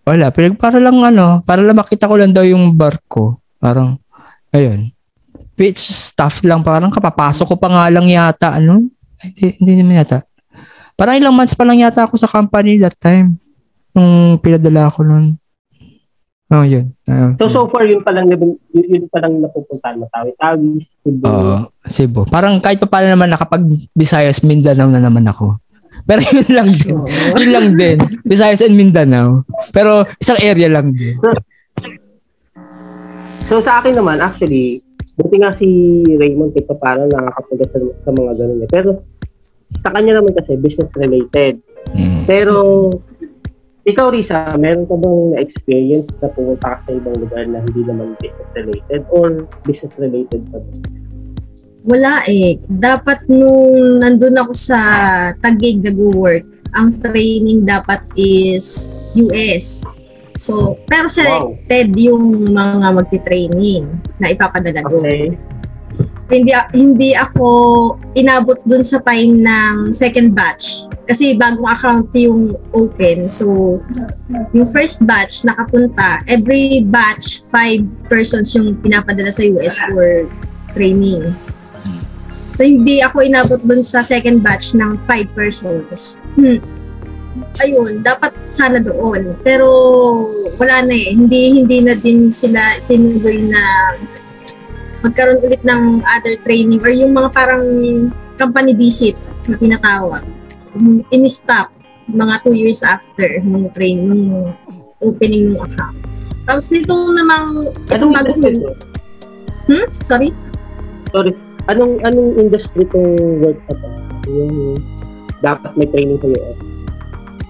[0.03, 0.33] Wala.
[0.33, 3.37] Pero para lang ano, para lang makita ko lang daw yung barko.
[3.61, 4.01] Parang,
[4.51, 4.89] ayun.
[5.57, 6.65] Which stuff lang.
[6.65, 8.57] Parang kapapasok ko pa nga lang yata.
[8.57, 8.89] Ano?
[9.21, 10.19] Ay, Hindi, hindi naman yata.
[10.97, 13.37] Parang ilang months pa lang yata ako sa company that time.
[13.93, 15.37] Nung pinadala ako nun.
[16.47, 16.95] Oh, yun.
[17.05, 20.07] Ah, So, so far, yun palang, yun, yun palang napupuntahan mo.
[20.07, 21.27] Tawi-tawi, Cebu.
[21.27, 22.23] Oo, Cebu.
[22.31, 25.59] Parang kahit pa paano naman nakapag Visayas, Mindanao na naman ako.
[26.07, 26.97] Pero yun lang din.
[27.35, 27.99] yun lang din.
[28.23, 29.43] Visayas and Mindanao.
[29.75, 31.19] Pero isang area lang din.
[33.47, 34.83] So, sa akin naman, actually,
[35.15, 35.67] buti nga si
[36.09, 38.63] Raymond kahit pa paano nakakapunta sa, sa mga ganun.
[38.63, 38.71] eh.
[38.71, 38.89] Pero,
[39.83, 41.59] sa kanya naman kasi, business-related.
[41.91, 42.23] Mm.
[42.27, 42.55] Pero,
[43.87, 48.19] ikaw, Risa, meron ka bang na-experience na pumunta ka sa ibang lugar na hindi naman
[48.19, 50.83] business-related or business-related pa din?
[51.87, 52.59] Wala eh.
[52.67, 54.81] Dapat nung nandun ako sa
[55.39, 56.43] Taguig nag-work,
[56.75, 59.87] ang training dapat is US.
[60.35, 63.87] So, pero selected yung mga magti-training
[64.19, 65.07] na ipapadala doon.
[65.07, 65.56] Okay.
[66.27, 67.49] Hindi hindi ako
[68.19, 70.91] inabot dun sa time ng second batch.
[71.07, 73.31] Kasi bagong account yung open.
[73.31, 73.79] So,
[74.51, 80.27] yung first batch nakapunta, every batch, five persons yung pinapadala sa US for
[80.75, 81.31] training.
[82.57, 86.25] So, hindi ako inabot dun sa second batch ng five persons.
[86.41, 86.59] Hmm.
[87.61, 89.37] Ayun, dapat sana doon.
[89.45, 89.69] Pero,
[90.57, 91.13] wala na eh.
[91.13, 93.93] Hindi, hindi na din sila tinuloy na
[95.05, 97.65] magkaroon ulit ng other training or yung mga parang
[98.37, 99.17] company visit
[99.49, 100.25] na tinatawag
[101.13, 101.73] in-stop
[102.07, 104.55] mga two years after nung train, nung
[105.03, 105.97] opening ng account.
[106.47, 108.71] Tapos nito namang, itong industry to?
[109.67, 109.87] hmm?
[110.07, 110.29] Sorry?
[111.11, 111.33] Sorry.
[111.67, 113.89] Anong anong industry tong work na to?
[114.31, 114.79] Yung
[115.43, 116.59] dapat may training sa US.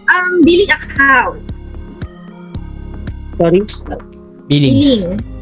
[0.08, 1.38] Ang billing account.
[3.36, 3.60] Sorry?
[4.48, 5.04] Billings.
[5.04, 5.35] Billing.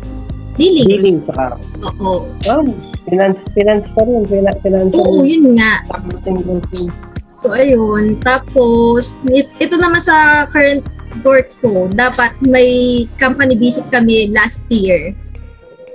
[0.55, 0.89] Billings.
[0.91, 1.59] Billing sa
[1.99, 2.31] Oo.
[2.51, 2.67] um,
[3.05, 4.23] finance finance pa rin.
[4.25, 5.03] Finance, financial.
[5.03, 5.83] Oo, yun nga.
[7.43, 8.17] So, ayun.
[8.25, 10.87] Tapos, it- ito naman sa current
[11.23, 15.13] work ko, dapat may company visit kami last year.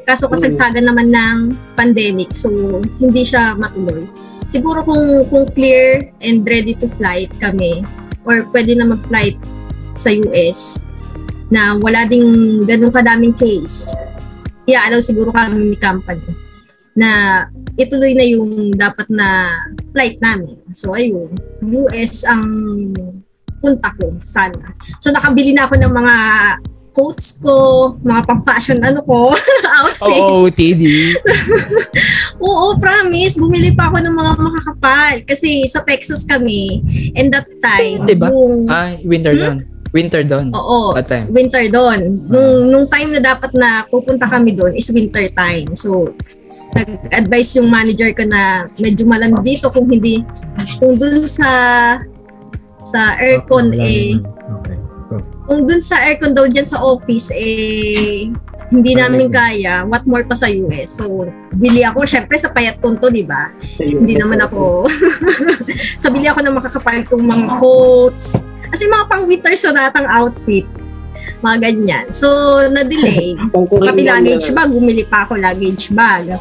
[0.08, 1.38] Kaso kasagsagan naman ng
[1.78, 2.50] pandemic, so
[2.98, 4.10] hindi siya matuloy.
[4.50, 7.86] Siguro kung kung clear and ready to flight kami
[8.26, 9.38] or pwede na mag-flight
[9.94, 10.82] sa US
[11.54, 12.26] na wala ding
[12.66, 13.94] ganun kadaming case,
[14.70, 16.22] i-allow siguro kami ni company
[16.94, 17.44] na
[17.76, 19.56] ituloy na yung dapat na
[19.92, 20.60] flight namin.
[20.72, 21.32] So, ayun.
[21.64, 22.44] US ang
[23.60, 24.76] punta ko sana.
[25.00, 26.16] So, nakabili na ako ng mga
[26.92, 27.56] coats ko,
[28.04, 29.32] mga pang-fashion ano ko,
[29.80, 30.04] outfits.
[30.04, 30.84] Oo, TD.
[32.44, 33.40] Oo, promise.
[33.40, 35.14] Bumili pa ako ng mga makakapal.
[35.24, 36.84] Kasi sa Texas kami,
[37.16, 38.28] and that time, Diba?
[38.28, 38.68] yung...
[38.68, 39.40] Ah, winter Hmm?
[39.40, 39.60] dawn.
[39.90, 40.54] Winter dawn.
[40.54, 41.26] Oo, What time?
[41.34, 42.30] winter doon.
[42.30, 45.74] Nung, nung time na dapat na pupunta kami doon is winter time.
[45.74, 46.14] So,
[46.78, 50.22] nag-advise yung manager ko na medyo malamig dito kung hindi,
[50.78, 51.50] kung doon sa
[52.80, 54.16] sa aircon eh,
[54.62, 54.78] Okay.
[55.46, 58.30] kung doon sa aircon daw dyan sa office eh,
[58.70, 61.02] hindi namin kaya, what more pa sa US.
[61.02, 61.26] So,
[61.58, 63.50] bili ako, syempre sa payat ko to, di ba?
[63.74, 63.82] Sa.
[63.82, 64.86] Hindi naman ako.
[66.02, 68.46] so, bili ako ng makakapal kong mga coats.
[68.70, 70.66] Kasi mga pang winter sonatang outfit.
[71.42, 72.06] Mga ganyan.
[72.14, 72.30] So,
[72.70, 73.38] na-delay.
[73.90, 76.38] Pati luggage uh, bag, bumili pa ako luggage bag.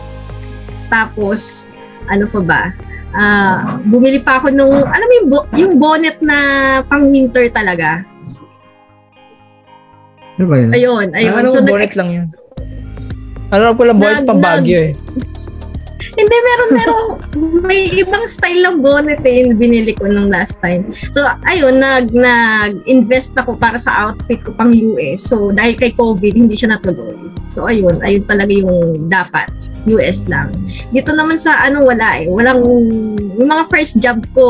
[0.89, 1.71] Tapos,
[2.09, 2.63] ano pa ba?
[3.09, 6.39] Ah, bumili pa ako nung, alam mo yung, bo- yung bonnet na
[6.85, 8.05] pang winter talaga.
[10.39, 10.71] Ano ba yun?
[10.71, 11.35] Ayun, ayun.
[11.35, 12.27] Ano, so, bonnet nag-ex- lang yun.
[13.49, 14.95] Alam ko lang bonnet pang Baguio eh.
[16.19, 17.07] Hindi, meron, meron,
[17.63, 20.91] may ibang style ng bonnet eh, yung binili ko nung last time.
[21.15, 25.31] So, ayun, nag, nag-invest ako para sa outfit ko pang US.
[25.31, 27.15] So, dahil kay COVID, hindi siya natuloy.
[27.47, 29.47] So, ayun, ayun talaga yung dapat.
[29.87, 30.51] US lang.
[30.91, 32.27] Dito naman sa ano, wala eh.
[32.27, 32.61] Walang,
[33.39, 34.45] yung mga first job ko,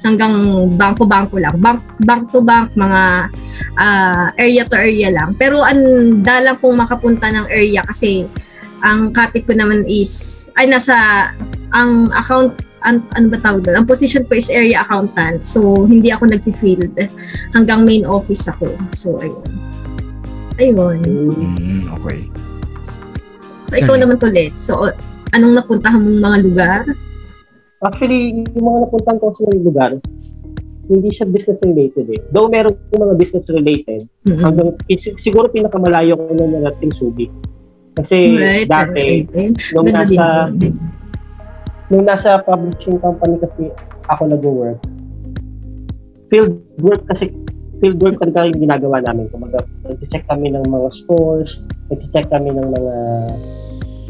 [0.00, 0.32] hanggang
[0.74, 1.60] bangko-bangko lang.
[1.60, 3.30] Bank, bank to bank, mga
[3.76, 5.36] ah, area to area lang.
[5.36, 8.24] Pero ang dalang kong makapunta ng area kasi
[8.80, 11.28] ang kapit ko naman is, ay nasa,
[11.72, 13.84] ang account, an, ano ba tawag doon?
[13.84, 15.44] Ang position ko is area accountant.
[15.44, 16.96] So, hindi ako nag-field
[17.52, 18.72] hanggang main office ako.
[18.96, 19.44] So, ayun.
[20.60, 20.98] Ayun.
[21.04, 22.24] Mm, okay.
[23.68, 24.02] So, ikaw Okay.
[24.02, 24.52] naman tulit.
[24.56, 24.88] So,
[25.32, 26.80] anong napuntahan mong mga lugar?
[27.80, 29.90] Actually, yung mga napuntahan ko sa mga lugar,
[30.90, 32.20] hindi siya business related eh.
[32.34, 34.42] Though meron yung mga business related, Mm-mm.
[34.42, 37.30] hanggang sig- siguro pinakamalayo ko na narating Subic.
[37.98, 39.58] Kasi Right, dati, right.
[39.74, 40.26] nung Ganda nasa,
[41.90, 43.64] nung nasa publishing company kasi
[44.06, 44.78] ako nag-work,
[46.30, 47.34] field work kasi
[47.82, 49.26] field work talaga yung ginagawa namin.
[49.34, 51.50] Kumaga, nag-check kami ng mga stores,
[51.90, 52.96] nag-check kami ng mga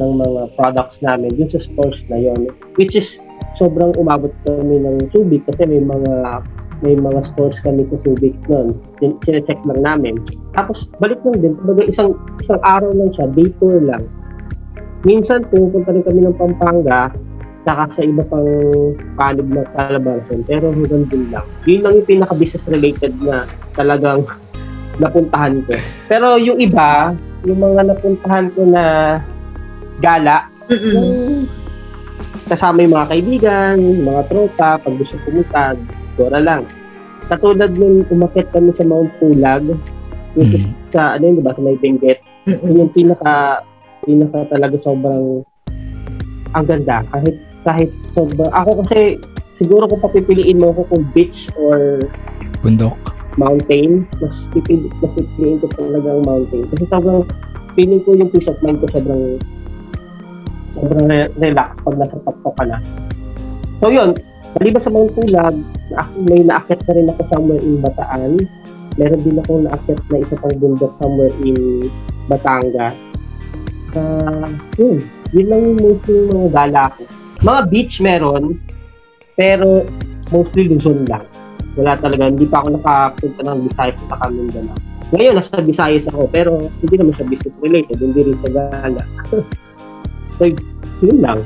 [0.00, 2.48] ng mga products namin dun sa stores na yon
[2.80, 3.20] which is
[3.60, 6.40] sobrang umabot kami ng Subic kasi may mga
[6.80, 8.72] may mga stores kami sa Subic noon.
[8.98, 10.14] Sin- Sine-check lang namin.
[10.56, 14.04] Tapos balik lang din, kumbaga isang isang araw lang siya, day tour lang.
[15.04, 17.12] Minsan pupunta rin kami ng Pampanga,
[17.64, 18.48] saka sa iba pang
[19.16, 21.46] panib na Calabarzon, pero hanggang dun lang.
[21.68, 23.44] Yun lang yung pinaka-business related na
[23.76, 24.24] talagang
[25.02, 25.76] napuntahan ko.
[26.08, 27.12] Pero yung iba,
[27.44, 28.84] yung mga napuntahan ko na
[30.00, 31.44] gala, yung
[32.48, 35.76] kasama yung mga kaibigan, yung mga tropa, pag gusto pumunta,
[36.20, 36.68] dora lang.
[37.26, 39.64] Katulad nung umakit kami sa Mount Pulag,
[40.36, 40.70] yung Mm.
[40.90, 42.76] sa, ano yun, di ba, sa may Benguet, Mm-mm.
[42.76, 43.64] yung pinaka,
[44.02, 45.42] pinaka talaga sobrang,
[46.52, 47.02] ang ganda.
[47.08, 49.16] Kahit, kahit sobrang, ako kasi,
[49.56, 52.02] siguro kung papipiliin mo ako kung beach or
[52.60, 52.94] Bundok.
[53.34, 56.64] mountain, mas pipili, mas pipiliin ko talaga ang mountain.
[56.68, 57.22] Kasi sobrang,
[57.74, 59.38] feeling ko yung peace of mind ko sobrang,
[60.74, 62.78] sobrang re- relax pag nasa tapok ka na.
[63.78, 64.10] So yun,
[64.58, 65.56] maliban sa Mount Pulag,
[66.26, 68.32] may naakyat na rin ako somewhere in Bataan.
[68.98, 71.86] Meron din ako naakyat na isa pang bundok somewhere in
[72.26, 72.96] Batangas.
[73.94, 75.02] Ah, yun.
[75.30, 77.02] Yun lang yung mostly yung mga gala ko.
[77.40, 78.44] Mga beach meron,
[79.38, 79.86] pero
[80.34, 81.22] mostly Luzon lang.
[81.78, 84.78] Wala talaga, hindi pa ako nakapunta ng Visayas sa Mindanao.
[85.10, 89.02] Ngayon, nasa Visayas ako, pero hindi naman siya business related, hindi rin sa gala.
[90.38, 90.42] so,
[91.02, 91.38] yun lang.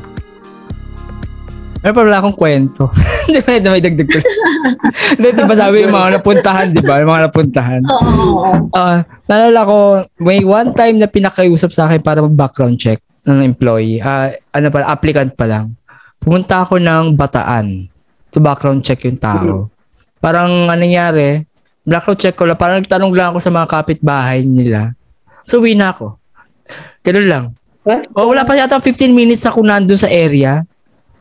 [1.85, 2.89] Pero pa wala akong kwento.
[3.29, 4.19] Hindi ba may dagdag ko?
[5.21, 6.97] Hindi, di ba sabi yung mga napuntahan, di ba?
[7.05, 7.81] Yung mga napuntahan.
[7.85, 8.55] Oo, oo, oo.
[8.73, 9.77] Ah, naalala ko,
[10.25, 14.01] may one time na pinakausap sa akin para mag-background check ng employee.
[14.01, 15.77] Ah, ano pa, applicant pa lang.
[16.25, 17.93] Pumunta ako ng Bataan
[18.33, 19.69] to background check yung tao.
[20.25, 21.45] Parang anong nangyari,
[21.85, 24.97] background check ko lang, parang nagtanong lang ako sa mga kapitbahay nila.
[25.45, 26.17] So, uwi na ako.
[27.05, 27.45] Ganun lang.
[27.85, 28.09] Eh?
[28.17, 30.65] O, wala pa yata 15 minutes ako nandun sa area.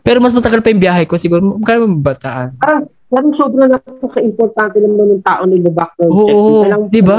[0.04, 1.16] Pero mas matagal pa yung biyahe ko.
[1.16, 2.60] Siguro, kaya mo bataan.
[2.60, 6.36] Parang, parang sobrang napaka-importante naman ng tao na background check.
[6.36, 7.18] Oo, ka lang di ba?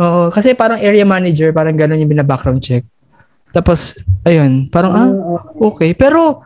[0.00, 2.88] Oo, kasi parang area manager, parang gano'n yung bina-background check.
[3.52, 3.92] Tapos,
[4.24, 5.92] ayun, parang, ah, Ah, okay.
[5.92, 6.44] Pero,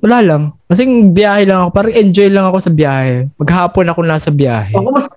[0.00, 0.42] wala lang.
[0.64, 1.70] Kasi biyahe lang ako.
[1.72, 3.28] Parang enjoy lang ako sa biyahe.
[3.36, 4.72] Maghapon ako nasa biyahe.
[4.72, 5.12] oh, kumusta,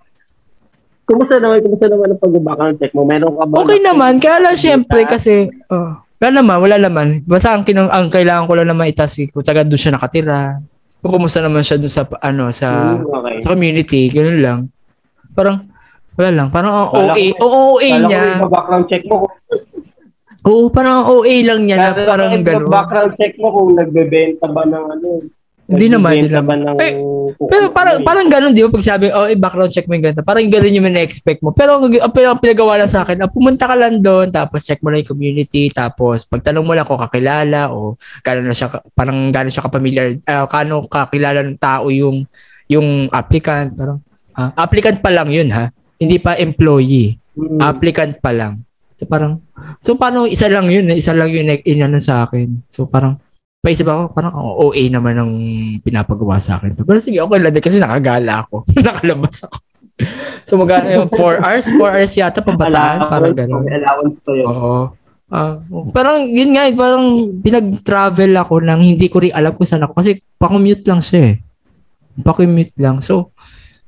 [1.03, 3.03] kumusta naman, kumusta naman ang pag-background check mo?
[3.03, 3.55] Meron ka ba?
[3.59, 4.19] Okay na- naman.
[4.19, 7.07] Kaya lang, syempre, kasi, oh, wala naman, wala naman.
[7.21, 10.63] Basta ang, kinang, ang kailangan ko lang naman itas, kung taga doon siya nakatira.
[10.97, 13.35] Kung kumusta naman siya doon sa, ano, sa, Hmm, okay.
[13.37, 14.07] sa community.
[14.07, 14.59] Ganun lang.
[15.33, 15.67] Parang,
[16.15, 16.47] wala lang.
[16.47, 18.39] Parang ang OA, ko- OA niya.
[18.39, 19.27] ko background check mo.
[20.43, 22.67] Oo, parang ang OA lang niya na Kala ko parang gano'n.
[22.69, 25.07] background check mo kung nagbebenta ba ng ano.
[25.73, 26.57] Hindi naman, hindi naman.
[26.63, 26.77] ng...
[27.33, 28.69] Kung Pero ano parang parang gano'n, di ba?
[28.69, 30.21] Pag sabi, oh, eh, background check mo yung ganito.
[30.21, 31.49] Parang gano'n yung na-expect mo.
[31.51, 34.93] Pero ang, ang, pinagawa lang sa akin, ah, pumunta ka lang doon, tapos check mo
[34.93, 39.53] lang yung community, tapos pagtanong mo lang kung kakilala o gano'n na siya, parang gano'n
[39.53, 42.27] siya kapamilyar, uh, kano kakilala ng tao yung
[42.69, 43.73] yung applicant.
[43.73, 43.99] Parang,
[44.37, 45.73] ah, applicant pa lang yun, ha?
[45.97, 47.17] Hindi pa employee.
[47.33, 47.59] Hmm.
[47.59, 48.61] Applicant pa lang.
[48.93, 49.41] So parang,
[49.81, 52.61] so paano isa lang yun, eh, isa lang yun inano sa akin.
[52.69, 53.17] So parang,
[53.63, 55.31] paisip ako, parang oh, OA naman ang
[55.79, 56.75] pinapagawa sa akin.
[56.75, 58.67] Pero sige, okay lang din kasi nakagala ako.
[58.85, 59.57] Nakalabas ako.
[60.43, 63.63] so mag yung 4 hours, 4 hours yata pabataan, parang gano'n.
[63.71, 64.47] allowance to yun.
[64.51, 64.91] Oo.
[65.33, 65.57] Ah,
[65.95, 69.97] parang yun nga, eh, parang pinag-travel ako nang hindi ko rin alam kung saan ako
[69.97, 71.35] kasi pa-commute lang siya eh.
[72.21, 72.99] Pa-commute lang.
[72.99, 73.33] So,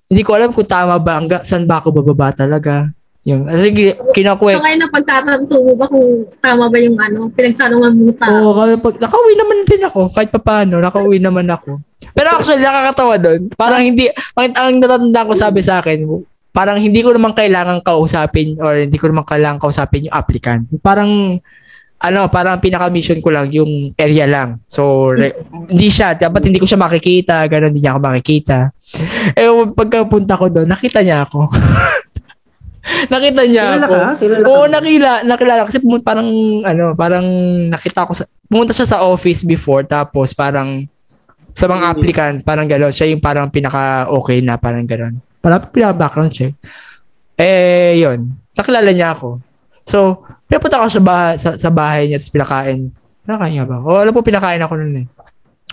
[0.07, 2.89] hindi ko alam kung tama ba, hangga, saan ba ako bababa talaga.
[3.25, 4.53] Yung, sige, kinakuwek.
[4.53, 8.29] So ngayon napagtatanto mo ba kung tama ba yung ano, pinagtanungan mo pa?
[8.29, 11.81] Oo, kaya pag, nakauwi naman din ako, kahit pa paano, nakauwi naman ako.
[12.13, 13.49] Pero actually, nakakatawa doon.
[13.57, 16.05] Parang hindi, ang, ang natatanda ko sabi sa akin,
[16.53, 20.69] parang hindi ko naman kailangan kausapin or hindi ko naman kailangan kausapin yung applicant.
[20.85, 21.41] Parang,
[21.97, 24.61] ano, parang pinaka-mission ko lang yung area lang.
[24.69, 25.33] So, re-
[25.73, 28.57] hindi siya, dapat hindi ko siya makikita, gano'n, hindi niya ako makikita.
[29.33, 31.49] Eh, pagkapunta ko doon, nakita niya ako.
[33.07, 33.93] nakita niya Kilala ako.
[33.93, 34.09] ka?
[34.17, 34.43] Kilala?
[34.45, 36.29] Oo, nakila, nakilala kasi pumunta parang
[36.61, 37.25] ano, parang
[37.67, 40.85] nakita ko sa pumunta siya sa office before tapos parang
[41.51, 41.93] sa mga Mm.
[41.93, 42.91] applicant, parang gano'n.
[42.91, 45.15] Siya yung parang pinaka-okay na, parang gano'n.
[45.39, 46.51] Parang pinaka-background check.
[47.35, 48.35] Eh, yun.
[48.51, 49.39] Nakilala niya ako.
[49.87, 52.79] So, pinapunta ako sa bahay, sa, sa bahay niya, tapos pinakain.
[53.23, 53.79] Pinakain niya ba?
[53.79, 55.05] O, alam po, pinakain ako nun eh.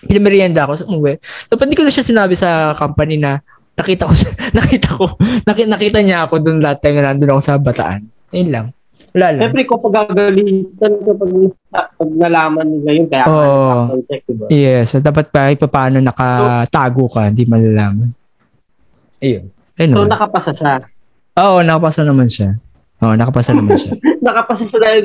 [0.02, 1.18] Pinamerienda ako sa umuwi.
[1.46, 3.42] So, pati ko na siya sinabi sa company na
[3.72, 4.12] nakita ko
[4.58, 5.04] nakita ko,
[5.48, 8.00] nakita, nakita niya ako doon lahat time na nandun ako sa bataan.
[8.32, 8.66] Yun lang.
[9.12, 9.40] Wala lang.
[9.44, 11.30] Siyempre, kung pagagalitan kapag
[11.72, 13.92] pag nalaman nila yun, kaya Oo.
[13.92, 14.46] ka check, diba?
[14.48, 18.08] Yes, so dapat pa pa- paano nakatago ka, hindi malalaman.
[19.20, 19.52] Ayun.
[19.76, 19.92] Ayun.
[19.92, 20.10] So, naman.
[20.16, 20.74] nakapasa siya.
[21.44, 22.50] Oo, nakapasa naman siya.
[23.02, 23.92] Oo, nakapasa naman siya.
[24.26, 25.00] nakapasa siya dahil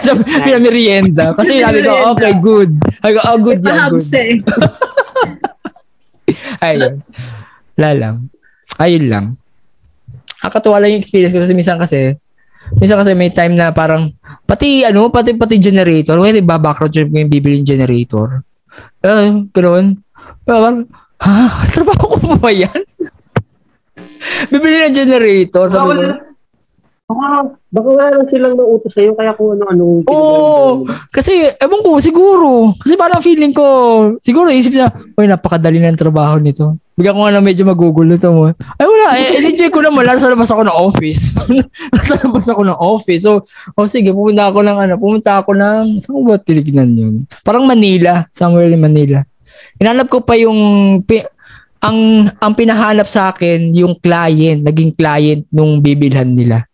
[0.00, 0.12] Sa
[0.44, 1.24] pinamerienda.
[1.36, 2.70] Kasi sabi ko, okay, good.
[3.04, 4.04] Sabi ko, oh, good yan, good.
[6.62, 7.02] Ayun.
[7.80, 8.16] Wala lang.
[8.76, 9.26] Ayun lang.
[10.44, 12.12] Nakakatuwa lang yung experience ko kasi minsan kasi,
[12.76, 14.12] minsan kasi may time na parang,
[14.44, 18.44] pati ano, pati pati generator, when iba-background check ko yung bibili yung generator.
[19.00, 19.96] Uh, ganoon.
[20.44, 20.84] Parang,
[21.24, 21.64] ha?
[21.72, 22.84] Trabaho ko ba yan?
[24.52, 25.64] bibili ng generator.
[25.72, 26.04] Sabi ko,
[27.08, 27.28] baka,
[27.72, 30.84] baka wala lang silang nautos sa'yo, kaya kung ano-anong Oo.
[31.08, 32.76] Kasi, ewan ko, siguro.
[32.76, 33.64] Kasi parang feeling ko,
[34.20, 36.76] siguro isip niya, uy, napakadali ng trabaho nito.
[37.00, 38.52] Bigyan ko nga na medyo magugulo to mo.
[38.76, 39.16] Ay, wala.
[39.16, 40.04] Eh, enjoy ko naman.
[40.04, 41.32] Nasa labas ako ng office.
[41.96, 43.24] Nasa labas ako ng office.
[43.24, 43.40] So,
[43.72, 47.14] oh, sige, pumunta ako ng ano, pumunta ako ng, saan ko ba tinignan yun?
[47.40, 48.28] Parang Manila.
[48.28, 49.24] Somewhere in Manila.
[49.80, 50.60] Hinanap ko pa yung,
[51.08, 51.24] pi-
[51.80, 56.68] ang, ang pinahanap sa akin, yung client, naging client nung bibilhan nila.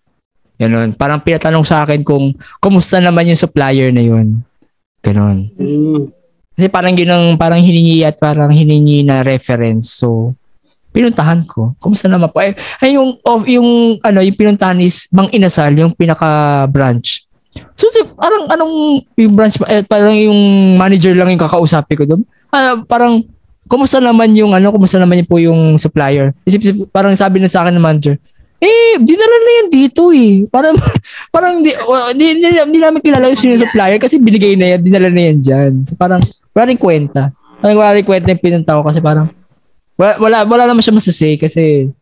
[0.59, 0.91] Ganon.
[0.99, 4.43] Parang pinatanong sa akin kung kumusta naman yung supplier na yun.
[5.07, 5.55] Ganon.
[5.55, 6.16] Mm.
[6.57, 9.93] Kasi parang yun ang parang hiningi at parang hiningi na reference.
[10.01, 10.33] So,
[10.97, 11.77] pinuntahan ko.
[11.77, 12.41] Kumusta naman po?
[12.41, 17.29] Eh, ay, yung, of, yung, ano, yung pinuntahan is Mang Inasal, yung pinaka-branch.
[17.77, 20.41] So, si, parang anong yung branch, eh, parang yung
[20.81, 22.23] manager lang yung kakausapin ko doon.
[22.49, 23.21] Ah, parang,
[23.69, 26.33] kumusta naman yung, ano, kumusta naman yung po yung supplier?
[26.49, 28.17] Isip, parang sabi na sa akin ng manager,
[28.57, 30.49] eh, dinala na yan dito eh.
[30.49, 30.81] Parang,
[31.35, 34.81] parang di, oh, di, di, di namin kilala yung sino supplier kasi binigay na yan,
[34.81, 35.73] dinala na yan dyan.
[35.85, 36.25] So, parang,
[36.57, 37.37] wala rin kwenta.
[37.61, 39.29] Parang wala rin kwenta yung pinunta ko kasi parang,
[40.01, 41.93] wala, wala, wala naman siya masasay kasi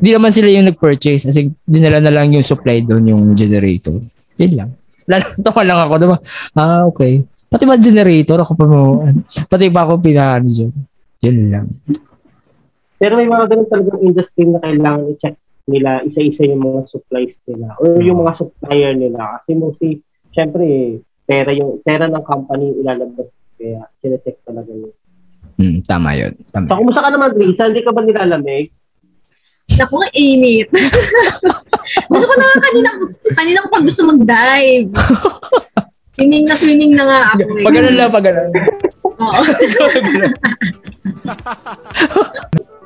[0.00, 4.00] hindi naman sila yung nag-purchase kasi dinala na lang yung supply doon, yung generator.
[4.40, 4.70] Yun lang.
[5.04, 5.28] Lalo
[5.68, 6.16] lang ako, diba?
[6.56, 7.20] Ah, okay.
[7.48, 8.80] Pati ba generator, ako pa mo,
[9.48, 10.72] pati pa ako pinaano dyan.
[11.24, 11.66] Yun lang.
[13.00, 15.36] Pero may mga ganun talagang industry na kailangan i-check
[15.68, 19.38] nila isa-isa yung mga supplies nila or yung mga supplier nila.
[19.40, 20.00] Kasi mostly,
[20.32, 20.98] syempre,
[21.28, 23.28] pera yung pera ng company ilalabas.
[23.58, 24.94] Kaya sinecheck talaga yun.
[25.58, 26.32] Mm, tama yun.
[26.54, 26.70] Tama.
[26.70, 27.66] So, kumusta ka naman, Risa?
[27.66, 28.70] Hindi ka ba nilalamig?
[29.74, 30.70] Naku, ang init.
[32.10, 32.90] gusto ko na nga kanina,
[33.34, 34.88] kanina ko pa gusto mag-dive.
[36.14, 37.42] swimming na swimming na nga ako.
[37.58, 37.64] Eh.
[37.66, 38.50] Pag ganun lang, pag ganun.
[39.18, 39.42] Oo.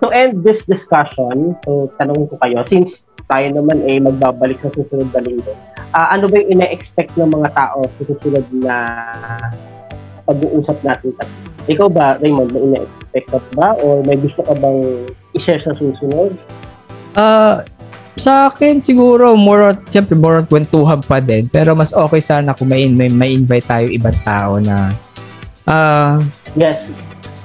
[0.02, 5.14] To end this discussion, so tanong ko kayo, since tayo naman eh magbabalik sa susunod
[5.14, 5.54] na linggo,
[5.94, 8.76] ah, ano ba yung ina-expect ng mga tao sa susunod na
[10.26, 11.12] pag-uusap natin?
[11.70, 13.68] Ikaw ba, Raymond, may ina-expect ka ba?
[13.82, 15.06] Or may gusto ka bang
[15.38, 16.34] i-share sa susunod?
[17.14, 17.62] Ah,
[18.16, 21.48] sa akin siguro more on, siyempre more on kwentuhan pa din.
[21.48, 24.92] Pero mas okay sana kung may, may, may invite tayo ibang tao na
[25.64, 26.18] ah
[26.58, 26.90] Yes,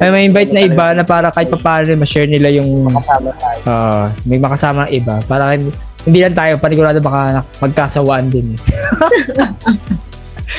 [0.02, 3.60] may may invite na iba na para kahit pa paano ma-share nila yung kasama tayo.
[3.70, 5.72] ah, may makasama ng iba para hindi,
[6.04, 8.58] hindi lang tayo panigurado baka magkasawaan din.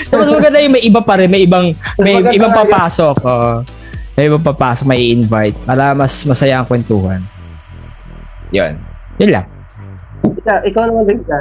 [0.08, 3.16] so mas maganda yung may iba pa rin, may ibang may ibang papasok.
[3.24, 3.52] oo.
[4.18, 7.22] may ibang papasok, may invite para mas masaya ang kwentuhan.
[8.50, 8.74] Yun.
[9.20, 9.46] Yun lang.
[10.24, 11.38] Ikaw, ikaw naman, Risa.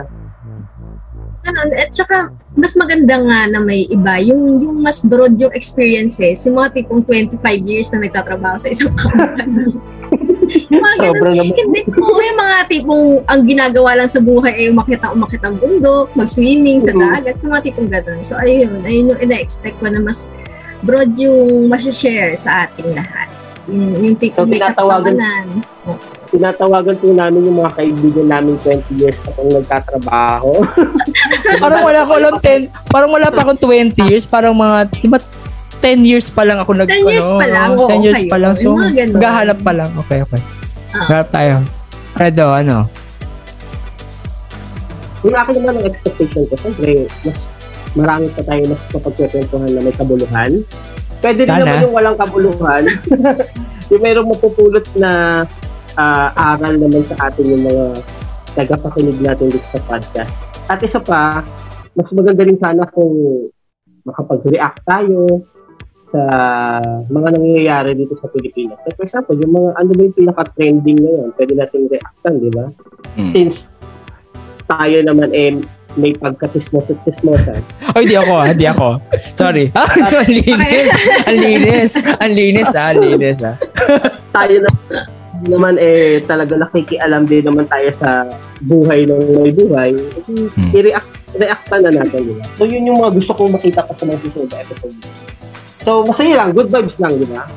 [1.48, 1.70] Ganun.
[1.80, 2.18] At saka,
[2.60, 4.20] mas maganda nga na may iba.
[4.20, 6.44] Yung, yung mas broad yung experiences.
[6.44, 9.72] Yung mga tipong 25 years na nagtatrabaho sa isang company.
[10.48, 10.92] Mga.
[10.98, 11.54] Sobra naman.
[11.54, 15.56] Hindi ko, yung mga tipong ang ginagawa lang sa buhay ay umakit ang umakit ang
[15.56, 17.00] bundok, mag-swimming sa Mhm.
[17.00, 18.20] dagat, yung mga tipong ganun.
[18.22, 20.30] So, ayun, ayun yung ina-expect ko na mas
[20.80, 23.28] broad yung masashare sa ating lahat.
[23.68, 25.46] Yung, yung tipong So, may tinatawagan- katamanan.
[26.28, 30.60] Tinatawagan po namin yung mga kaibigan namin 20 years kung nagtatrabaho.
[31.64, 35.24] parang wala ko alam 10, parang wala pa akong 20 years, parang mga, di ba
[35.82, 38.22] 10 years pa lang ako nag 10 years ano, pa lang, oo, oo, 10 years
[38.26, 38.32] kayo.
[38.32, 38.54] pa lang.
[38.58, 38.68] So,
[39.14, 39.90] maghahanap pa lang.
[40.06, 40.42] Okay, okay.
[40.94, 41.06] Ah.
[41.12, 41.54] Hanap tayo.
[42.18, 42.78] Redo, ano?
[45.22, 47.38] Yung akin naman ang expectation ko, siyempre, mas
[47.98, 50.52] marami pa tayo mas kapagkwentuhan na may kabuluhan.
[51.18, 52.84] Pwede rin naman yung walang kabuluhan.
[53.92, 55.44] yung mayroong mapupulot na
[55.98, 57.86] ah, aral naman sa atin yung mga
[58.54, 60.34] tagapakinig natin dito sa podcast.
[60.68, 61.42] At isa pa,
[61.98, 63.50] mas maganda rin sana kung
[64.06, 65.42] makapag-react tayo
[66.12, 66.24] sa
[67.12, 68.80] mga nangyayari dito sa Pilipinas.
[68.88, 72.66] So, for example, yung mga ano ba yung pinaka-trending ngayon, pwede natin reactan, di ba?
[73.20, 73.32] Mm.
[73.36, 73.56] Since
[74.68, 75.56] tayo naman eh
[75.98, 77.62] may pagkatismos-tismosan.
[77.98, 78.88] Ay, di ako, ah, di ako.
[79.34, 79.66] Sorry.
[79.78, 80.88] Ah, ang linis.
[81.26, 81.92] Ang linis.
[82.22, 82.94] Ang linis, ah.
[82.94, 83.56] Ang linis, ah.
[84.32, 84.70] tayo na
[85.46, 88.26] naman eh talaga nakikialam din naman tayo sa
[88.66, 89.94] buhay ng may buhay.
[90.26, 90.74] Hmm.
[90.74, 92.46] I-react reactan na natin, di ba?
[92.58, 94.98] So yun yung mga gusto kong makita pa sa mga susunod na episode.
[95.88, 97.48] So masaya lang, good vibes lang, di ba?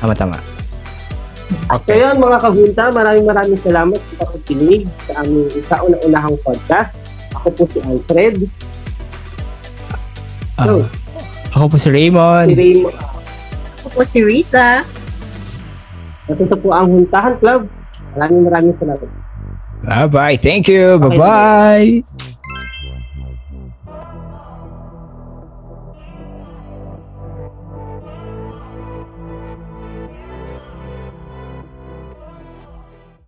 [0.00, 0.36] Tama, tama.
[0.40, 2.00] So Okay.
[2.00, 6.96] yun mga kahunta, maraming maraming salamat sa pakikinig sa aming sa una-unahang podcast.
[7.36, 8.48] Ako po si Alfred.
[10.56, 10.88] So,
[11.52, 12.48] ako po si Raymond.
[12.48, 12.96] si Raymond.
[13.80, 14.80] Ako po si Risa.
[16.24, 17.68] At ito po ang Huntahan Club.
[18.16, 19.08] Maraming maraming salamat.
[19.84, 20.40] Bye-bye.
[20.40, 20.96] Thank you.
[20.96, 22.33] Bye-bye.